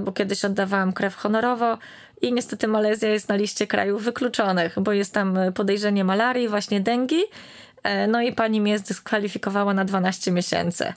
bo 0.00 0.12
kiedyś 0.12 0.44
oddawałam 0.44 0.92
krew 0.92 1.16
honorowo 1.16 1.78
i 2.22 2.32
niestety 2.32 2.68
Malezja 2.68 3.08
jest 3.08 3.28
na 3.28 3.36
liście 3.36 3.66
krajów 3.66 4.02
wykluczonych, 4.02 4.80
bo 4.80 4.92
jest 4.92 5.14
tam 5.14 5.38
podejrzenie 5.54 6.04
malarii, 6.04 6.48
właśnie 6.48 6.80
dengi. 6.80 7.22
E, 7.82 8.06
no 8.06 8.20
i 8.22 8.32
pani 8.32 8.60
mnie 8.60 8.78
zdyskwalifikowała 8.78 9.74
na 9.74 9.84
12 9.84 10.32
miesięcy. 10.32 10.92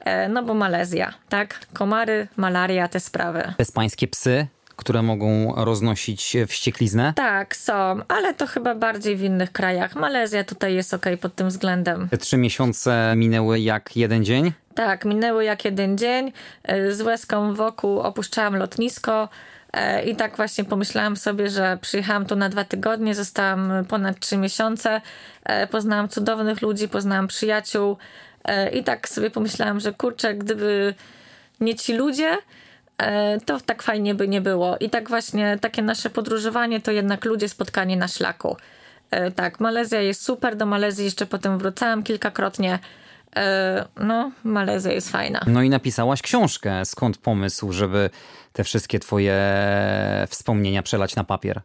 E, 0.00 0.28
no 0.28 0.42
bo 0.42 0.54
Malezja, 0.54 1.14
tak? 1.28 1.66
Komary, 1.72 2.28
malaria, 2.36 2.88
te 2.88 3.00
sprawy. 3.00 3.54
Bezpańskie 3.58 4.08
psy 4.08 4.46
które 4.76 5.02
mogą 5.02 5.54
roznosić 5.56 6.36
wściekliznę? 6.48 7.12
Tak, 7.16 7.56
są, 7.56 8.00
ale 8.08 8.34
to 8.34 8.46
chyba 8.46 8.74
bardziej 8.74 9.16
w 9.16 9.22
innych 9.22 9.52
krajach. 9.52 9.96
Malezja 9.96 10.44
tutaj 10.44 10.74
jest 10.74 10.94
ok 10.94 11.06
pod 11.20 11.34
tym 11.34 11.48
względem. 11.48 12.08
Te 12.08 12.18
trzy 12.18 12.36
miesiące 12.36 13.14
minęły 13.16 13.60
jak 13.60 13.96
jeden 13.96 14.24
dzień? 14.24 14.52
Tak, 14.74 15.04
minęły 15.04 15.44
jak 15.44 15.64
jeden 15.64 15.98
dzień. 15.98 16.32
E, 16.62 16.92
z 16.92 17.00
łezką 17.00 17.54
wokół 17.54 18.00
opuszczałam 18.00 18.56
lotnisko. 18.56 19.28
E, 19.74 20.04
I 20.04 20.16
tak 20.16 20.36
właśnie 20.36 20.64
pomyślałam 20.64 21.16
sobie, 21.16 21.50
że 21.50 21.78
przyjechałam 21.80 22.26
tu 22.26 22.36
na 22.36 22.48
dwa 22.48 22.64
tygodnie, 22.64 23.14
zostałam 23.14 23.72
ponad 23.88 24.20
trzy 24.20 24.36
miesiące, 24.36 25.00
e, 25.44 25.66
poznałam 25.66 26.08
cudownych 26.08 26.62
ludzi, 26.62 26.88
poznałam 26.88 27.28
przyjaciół 27.28 27.96
e, 28.44 28.70
i 28.70 28.84
tak 28.84 29.08
sobie 29.08 29.30
pomyślałam, 29.30 29.80
że 29.80 29.92
kurczę, 29.92 30.34
gdyby 30.34 30.94
nie 31.60 31.74
ci 31.74 31.94
ludzie, 31.94 32.38
to 33.46 33.60
tak 33.60 33.82
fajnie 33.82 34.14
by 34.14 34.28
nie 34.28 34.40
było. 34.40 34.76
I 34.78 34.90
tak 34.90 35.08
właśnie 35.08 35.58
takie 35.60 35.82
nasze 35.82 36.10
podróżowanie 36.10 36.80
to 36.80 36.90
jednak 36.90 37.24
ludzie 37.24 37.48
spotkanie 37.48 37.96
na 37.96 38.08
szlaku. 38.08 38.56
Tak, 39.36 39.60
Malezja 39.60 40.00
jest 40.00 40.22
super, 40.22 40.56
do 40.56 40.66
Malezji 40.66 41.04
jeszcze 41.04 41.26
potem 41.26 41.58
wracałam 41.58 42.02
kilkakrotnie. 42.02 42.78
No, 44.00 44.30
Malezja 44.44 44.92
jest 44.92 45.10
fajna. 45.10 45.40
No 45.46 45.62
i 45.62 45.70
napisałaś 45.70 46.22
książkę. 46.22 46.84
Skąd 46.84 47.18
pomysł, 47.18 47.72
żeby 47.72 48.10
te 48.52 48.64
wszystkie 48.64 48.98
twoje 48.98 49.34
wspomnienia 50.28 50.82
przelać 50.82 51.16
na 51.16 51.24
papier? 51.24 51.60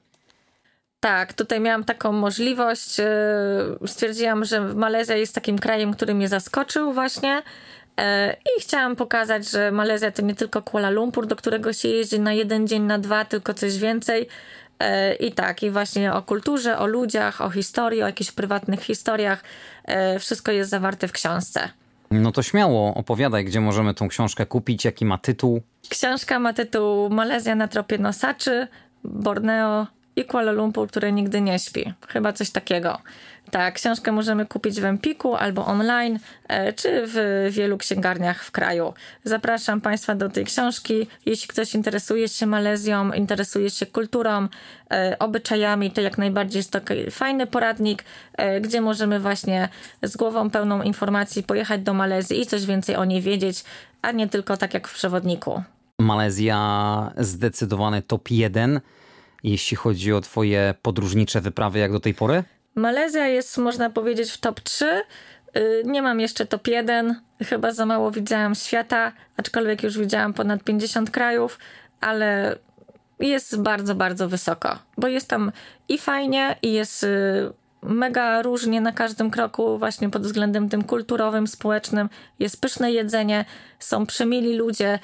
Tak, 1.00 1.34
tutaj 1.34 1.60
miałam 1.60 1.84
taką 1.84 2.12
możliwość. 2.12 3.00
E, 3.00 3.08
stwierdziłam, 3.86 4.46
że 4.46 4.62
Malezja 4.62 5.16
jest 5.16 5.36
takim 5.36 5.60
krajem, 5.60 5.94
który 5.94 6.14
mnie 6.14 6.28
zaskoczył 6.28 6.94
właśnie. 6.94 7.42
E, 8.00 8.34
I 8.34 8.62
chciałam 8.62 8.96
pokazać, 8.96 9.50
że 9.50 9.72
Malezja 9.72 10.12
to 10.12 10.22
nie 10.22 10.36
tylko 10.36 10.62
Kuala 10.62 10.90
Lumpur, 10.90 11.28
do 11.28 11.36
którego 11.36 11.74
się 11.74 11.88
jeździ 11.88 12.20
na 12.20 12.34
jeden 12.34 12.68
dzień, 12.68 12.84
na 12.84 13.00
dwa, 13.00 13.26
tylko 13.26 13.54
coś 13.54 13.78
więcej. 13.78 14.28
E, 14.80 15.14
I 15.14 15.32
tak, 15.32 15.64
i 15.64 15.70
właśnie 15.72 16.14
o 16.14 16.22
kulturze, 16.22 16.78
o 16.78 16.88
ludziach, 16.88 17.42
o 17.42 17.50
historii, 17.50 18.04
o 18.04 18.06
jakichś 18.06 18.32
prywatnych 18.32 18.82
historiach. 18.82 19.44
Wszystko 20.20 20.52
jest 20.52 20.70
zawarte 20.70 21.08
w 21.08 21.12
książce. 21.12 21.70
No 22.12 22.32
to 22.32 22.44
śmiało 22.44 22.94
opowiadaj, 22.94 23.46
gdzie 23.46 23.62
możemy 23.62 23.94
tą 23.94 24.08
książkę 24.08 24.46
kupić, 24.46 24.86
jaki 24.86 25.06
ma 25.06 25.18
tytuł. 25.18 25.62
Książka 25.90 26.40
ma 26.40 26.54
tytuł 26.54 27.10
Malezja 27.10 27.56
na 27.56 27.68
tropie 27.68 27.98
nosaczy, 27.98 28.68
Borneo 29.04 29.88
i 30.16 30.26
Kuala 30.26 30.52
Lumpur, 30.52 30.88
który 30.88 31.12
nigdy 31.12 31.42
nie 31.42 31.60
śpi. 31.60 31.94
Chyba 32.08 32.34
coś 32.34 32.50
takiego. 32.50 32.98
Tak, 33.52 33.74
książkę 33.74 34.12
możemy 34.12 34.46
kupić 34.46 34.82
w 34.82 34.86
Empiku 34.86 35.36
albo 35.36 35.66
online, 35.66 36.20
e, 36.48 36.74
czy 36.74 37.04
w 37.06 37.48
wielu 37.52 37.78
księgarniach 37.78 38.44
w 38.44 38.52
kraju. 38.52 38.94
Zapraszam 39.24 39.82
Państwa 39.82 40.16
do 40.16 40.30
tej 40.30 40.46
książki. 40.46 41.08
Jeśli 41.26 41.48
ktoś 41.48 41.76
interesuje 41.76 42.28
się 42.28 42.46
Malezją, 42.46 43.14
interesuje 43.14 43.70
się 43.70 43.86
kulturą, 43.86 44.48
e, 44.92 45.16
obyczajami, 45.20 45.92
to 45.92 46.02
jak 46.02 46.18
najbardziej 46.18 46.60
jest 46.60 46.72
to 46.72 46.80
fajny 47.12 47.48
poradnik, 47.48 48.04
e, 48.38 48.62
gdzie 48.62 48.82
możemy 48.82 49.20
właśnie 49.20 49.70
z 50.04 50.18
głową 50.18 50.50
pełną 50.50 50.82
informacji 50.82 51.44
pojechać 51.44 51.82
do 51.82 51.94
Malezji 51.94 52.42
i 52.42 52.46
coś 52.46 52.66
więcej 52.66 52.96
o 52.96 53.06
niej 53.06 53.22
wiedzieć, 53.22 53.64
a 54.02 54.12
nie 54.12 54.28
tylko 54.28 54.58
tak 54.58 54.74
jak 54.74 54.88
w 54.88 54.94
przewodniku. 54.94 55.64
Malezja 56.00 57.12
zdecydowany 57.18 58.02
top 58.02 58.32
1, 58.32 58.82
jeśli 59.44 59.78
chodzi 59.78 60.14
o 60.14 60.22
Twoje 60.22 60.74
podróżnicze 60.82 61.42
wyprawy 61.42 61.80
jak 61.80 61.92
do 61.92 62.00
tej 62.00 62.14
pory? 62.14 62.44
Malezja 62.76 63.28
jest, 63.28 63.58
można 63.58 63.90
powiedzieć, 63.90 64.32
w 64.32 64.38
top 64.38 64.60
3. 64.60 65.02
Y, 65.58 65.82
nie 65.86 66.02
mam 66.02 66.20
jeszcze 66.20 66.46
top 66.46 66.68
1. 66.68 67.22
Chyba 67.44 67.72
za 67.72 67.86
mało 67.86 68.12
widziałam 68.12 68.56
świata, 68.56 69.12
aczkolwiek 69.38 69.84
już 69.84 69.98
widziałam 69.98 70.34
ponad 70.34 70.64
50 70.64 71.12
krajów, 71.12 71.60
ale 72.02 72.56
jest 73.20 73.62
bardzo, 73.62 73.96
bardzo 73.96 74.30
wysoko, 74.30 74.80
bo 74.98 75.08
jest 75.08 75.28
tam 75.28 75.52
i 75.90 75.98
fajnie, 75.98 76.56
i 76.62 76.74
jest 76.74 77.04
y, 77.04 77.08
mega 77.84 78.42
różnie 78.42 78.82
na 78.82 78.92
każdym 78.92 79.32
kroku, 79.32 79.78
właśnie 79.78 80.10
pod 80.10 80.22
względem 80.22 80.70
tym 80.70 80.84
kulturowym, 80.84 81.48
społecznym. 81.48 82.10
Jest 82.40 82.62
pyszne 82.62 82.92
jedzenie, 82.92 83.46
są 83.80 84.06
przemili 84.06 84.58
ludzie 84.58 85.00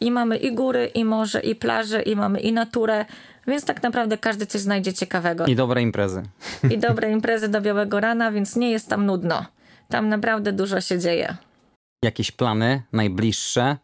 i 0.00 0.10
mamy 0.10 0.36
i 0.36 0.54
góry, 0.54 0.86
i 0.86 1.04
morze, 1.04 1.40
i 1.40 1.54
plaże, 1.54 2.02
i 2.02 2.16
mamy 2.16 2.40
i 2.40 2.52
naturę. 2.52 3.04
Więc 3.50 3.64
tak 3.64 3.82
naprawdę 3.82 4.18
każdy 4.18 4.46
coś 4.46 4.60
znajdzie 4.60 4.92
ciekawego. 4.92 5.46
I 5.46 5.56
dobre 5.56 5.82
imprezy. 5.82 6.22
I 6.70 6.78
dobre 6.78 7.10
imprezy 7.10 7.48
do 7.48 7.60
białego 7.60 8.00
rana, 8.00 8.32
więc 8.32 8.56
nie 8.56 8.70
jest 8.70 8.88
tam 8.88 9.06
nudno. 9.06 9.44
Tam 9.88 10.08
naprawdę 10.08 10.52
dużo 10.52 10.80
się 10.80 10.98
dzieje. 10.98 11.36
Jakieś 12.04 12.30
plany 12.30 12.82
najbliższe? 12.92 13.76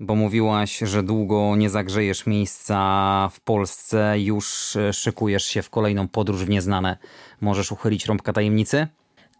Bo 0.00 0.14
mówiłaś, 0.14 0.78
że 0.78 1.02
długo 1.02 1.56
nie 1.56 1.70
zagrzejesz 1.70 2.26
miejsca 2.26 3.28
w 3.32 3.40
Polsce, 3.40 4.20
już 4.20 4.76
szykujesz 4.92 5.44
się 5.44 5.62
w 5.62 5.70
kolejną 5.70 6.08
podróż 6.08 6.44
w 6.44 6.48
nieznane. 6.48 6.96
Możesz 7.40 7.72
uchylić 7.72 8.06
rąbka 8.06 8.32
tajemnicy? 8.32 8.86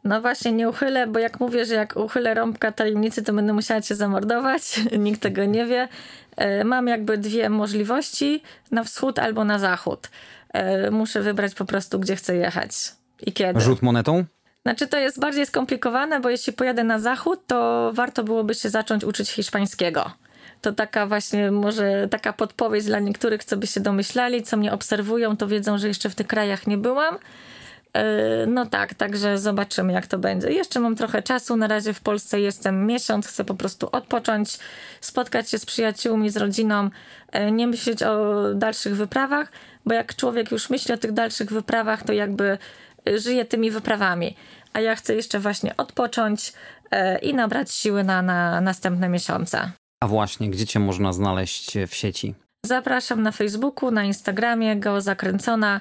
No 0.05 0.21
właśnie, 0.21 0.53
nie 0.53 0.69
uchylę, 0.69 1.07
bo 1.07 1.19
jak 1.19 1.41
mówię, 1.41 1.65
że 1.65 1.75
jak 1.75 1.97
uchylę 1.97 2.35
rąbka 2.35 2.73
tajemnicy, 2.73 3.23
to 3.23 3.33
będę 3.33 3.53
musiała 3.53 3.81
cię 3.81 3.95
zamordować. 3.95 4.81
Nikt 4.99 5.21
tego 5.21 5.45
nie 5.45 5.67
wie. 5.67 5.89
E, 6.37 6.65
mam 6.65 6.87
jakby 6.87 7.19
dwie 7.19 7.49
możliwości, 7.49 8.43
na 8.71 8.85
wschód 8.85 9.19
albo 9.19 9.45
na 9.45 9.59
zachód. 9.59 10.09
E, 10.53 10.91
muszę 10.91 11.23
wybrać 11.23 11.55
po 11.55 11.65
prostu, 11.65 11.99
gdzie 11.99 12.17
chcę 12.17 12.37
jechać 12.37 12.73
i 13.27 13.33
kiedy. 13.33 13.61
Rzut 13.61 13.83
monetą? 13.83 14.25
Znaczy 14.63 14.87
to 14.87 14.99
jest 14.99 15.21
bardziej 15.21 15.47
skomplikowane, 15.47 16.21
bo 16.21 16.31
jeśli 16.31 16.53
pojadę 16.53 16.85
na 16.85 16.99
zachód, 16.99 17.41
to 17.47 17.91
warto 17.95 18.25
byłoby 18.25 18.55
się 18.55 18.71
zacząć 18.71 19.05
uczyć 19.05 19.31
hiszpańskiego. 19.31 20.11
To 20.61 20.73
taka 20.73 21.07
właśnie 21.07 21.51
może 21.51 22.09
taka 22.11 22.33
podpowiedź 22.33 22.85
dla 22.85 22.99
niektórych, 22.99 23.45
co 23.45 23.57
by 23.57 23.67
się 23.67 23.81
domyślali, 23.81 24.43
co 24.43 24.57
mnie 24.57 24.73
obserwują, 24.73 25.37
to 25.37 25.49
wiedzą, 25.49 25.79
że 25.79 25.89
jeszcze 25.89 26.11
w 26.11 26.15
tych 26.15 26.27
krajach 26.27 26.67
nie 26.67 26.79
byłam. 26.79 27.19
E, 27.93 28.47
no 28.47 28.67
tak, 28.67 28.95
także 28.95 29.39
zobaczymy, 29.39 29.93
jak 29.93 30.07
to 30.07 30.19
będzie. 30.19 30.51
Jeszcze 30.51 30.81
mam 30.81 30.97
trochę 30.97 31.23
czasu. 31.23 31.57
Na 31.57 31.67
razie 31.67 31.93
w 31.93 32.01
Polsce 32.01 32.41
jestem 32.41 32.87
miesiąc, 32.87 33.27
chcę 33.27 33.45
po 33.45 33.55
prostu 33.55 33.89
odpocząć, 33.93 34.59
spotkać 35.01 35.51
się 35.51 35.59
z 35.59 35.67
przyjaciółmi, 35.67 36.31
z 36.31 36.37
rodziną, 36.37 36.91
e, 37.33 37.51
nie 37.51 37.67
myśleć 37.67 38.03
o 38.03 38.35
dalszych 38.55 38.97
wyprawach, 38.97 39.53
bo 39.87 39.95
jak 39.95 40.17
człowiek 40.17 40.51
już 40.51 40.71
myśli 40.71 40.95
o 40.95 40.99
tych 40.99 41.13
dalszych 41.13 41.51
wyprawach, 41.51 42.03
to 42.03 42.13
jakby 42.13 42.59
e, 43.09 43.19
żyje 43.19 43.45
tymi 43.45 43.71
wyprawami. 43.71 44.37
A 44.73 44.81
ja 44.81 44.97
chcę 44.97 45.15
jeszcze 45.15 45.39
właśnie 45.39 45.77
odpocząć 45.77 46.53
i 47.23 47.35
nabrać 47.35 47.73
siły 47.73 48.05
na, 48.05 48.23
na 48.23 48.61
następne 48.61 49.09
miesiące. 49.09 49.71
A 50.01 50.07
właśnie, 50.07 50.51
gdzie 50.51 50.67
cię 50.67 50.81
można 50.81 51.13
znaleźć 51.13 51.79
w 51.89 51.95
sieci? 51.95 52.35
Zapraszam 52.67 53.23
na 53.23 53.33
Facebooku, 53.33 53.91
na 53.91 54.05
Instagramie, 54.05 54.77
Geozakręcona. 54.77 55.77
E, 55.77 55.81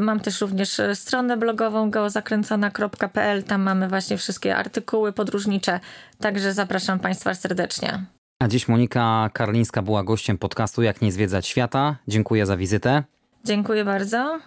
mam 0.00 0.20
też 0.20 0.40
również 0.40 0.80
e, 0.80 0.94
stronę 0.94 1.36
blogową 1.36 1.90
geozakręcona.pl. 1.90 3.42
Tam 3.42 3.62
mamy 3.62 3.88
właśnie 3.88 4.16
wszystkie 4.16 4.56
artykuły 4.56 5.12
podróżnicze, 5.12 5.80
także 6.18 6.52
zapraszam 6.52 6.98
Państwa 6.98 7.34
serdecznie. 7.34 8.04
A 8.42 8.48
dziś 8.48 8.68
Monika 8.68 9.30
Karlińska 9.32 9.82
była 9.82 10.04
gościem 10.04 10.38
podcastu 10.38 10.82
Jak 10.82 11.02
nie 11.02 11.12
zwiedzać 11.12 11.46
świata. 11.46 11.96
Dziękuję 12.08 12.46
za 12.46 12.56
wizytę. 12.56 13.02
Dziękuję 13.44 13.84
bardzo. 13.84 14.38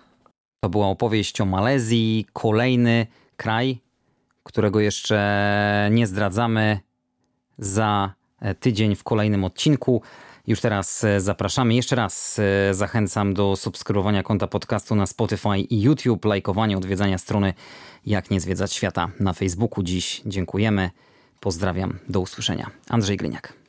To 0.63 0.69
była 0.69 0.87
opowieść 0.87 1.41
o 1.41 1.45
Malezji, 1.45 2.25
kolejny 2.33 3.07
kraj, 3.37 3.81
którego 4.43 4.79
jeszcze 4.79 5.89
nie 5.91 6.07
zdradzamy 6.07 6.79
za 7.57 8.13
e, 8.41 8.55
tydzień 8.55 8.95
w 8.95 9.03
kolejnym 9.03 9.43
odcinku. 9.43 10.01
Już 10.47 10.61
teraz 10.61 11.03
e, 11.03 11.21
zapraszamy. 11.21 11.73
Jeszcze 11.73 11.95
raz 11.95 12.39
e, 12.39 12.73
zachęcam 12.73 13.33
do 13.33 13.55
subskrybowania 13.55 14.23
konta 14.23 14.47
podcastu 14.47 14.95
na 14.95 15.05
Spotify 15.05 15.57
i 15.59 15.81
YouTube, 15.81 16.25
lajkowania, 16.25 16.77
odwiedzania 16.77 17.17
strony 17.17 17.53
Jak 18.05 18.31
nie 18.31 18.39
zwiedzać 18.39 18.73
świata 18.73 19.09
na 19.19 19.33
Facebooku. 19.33 19.83
Dziś 19.83 20.21
dziękujemy. 20.25 20.89
Pozdrawiam. 21.39 21.99
Do 22.09 22.19
usłyszenia. 22.19 22.71
Andrzej 22.89 23.17
Gryniak. 23.17 23.64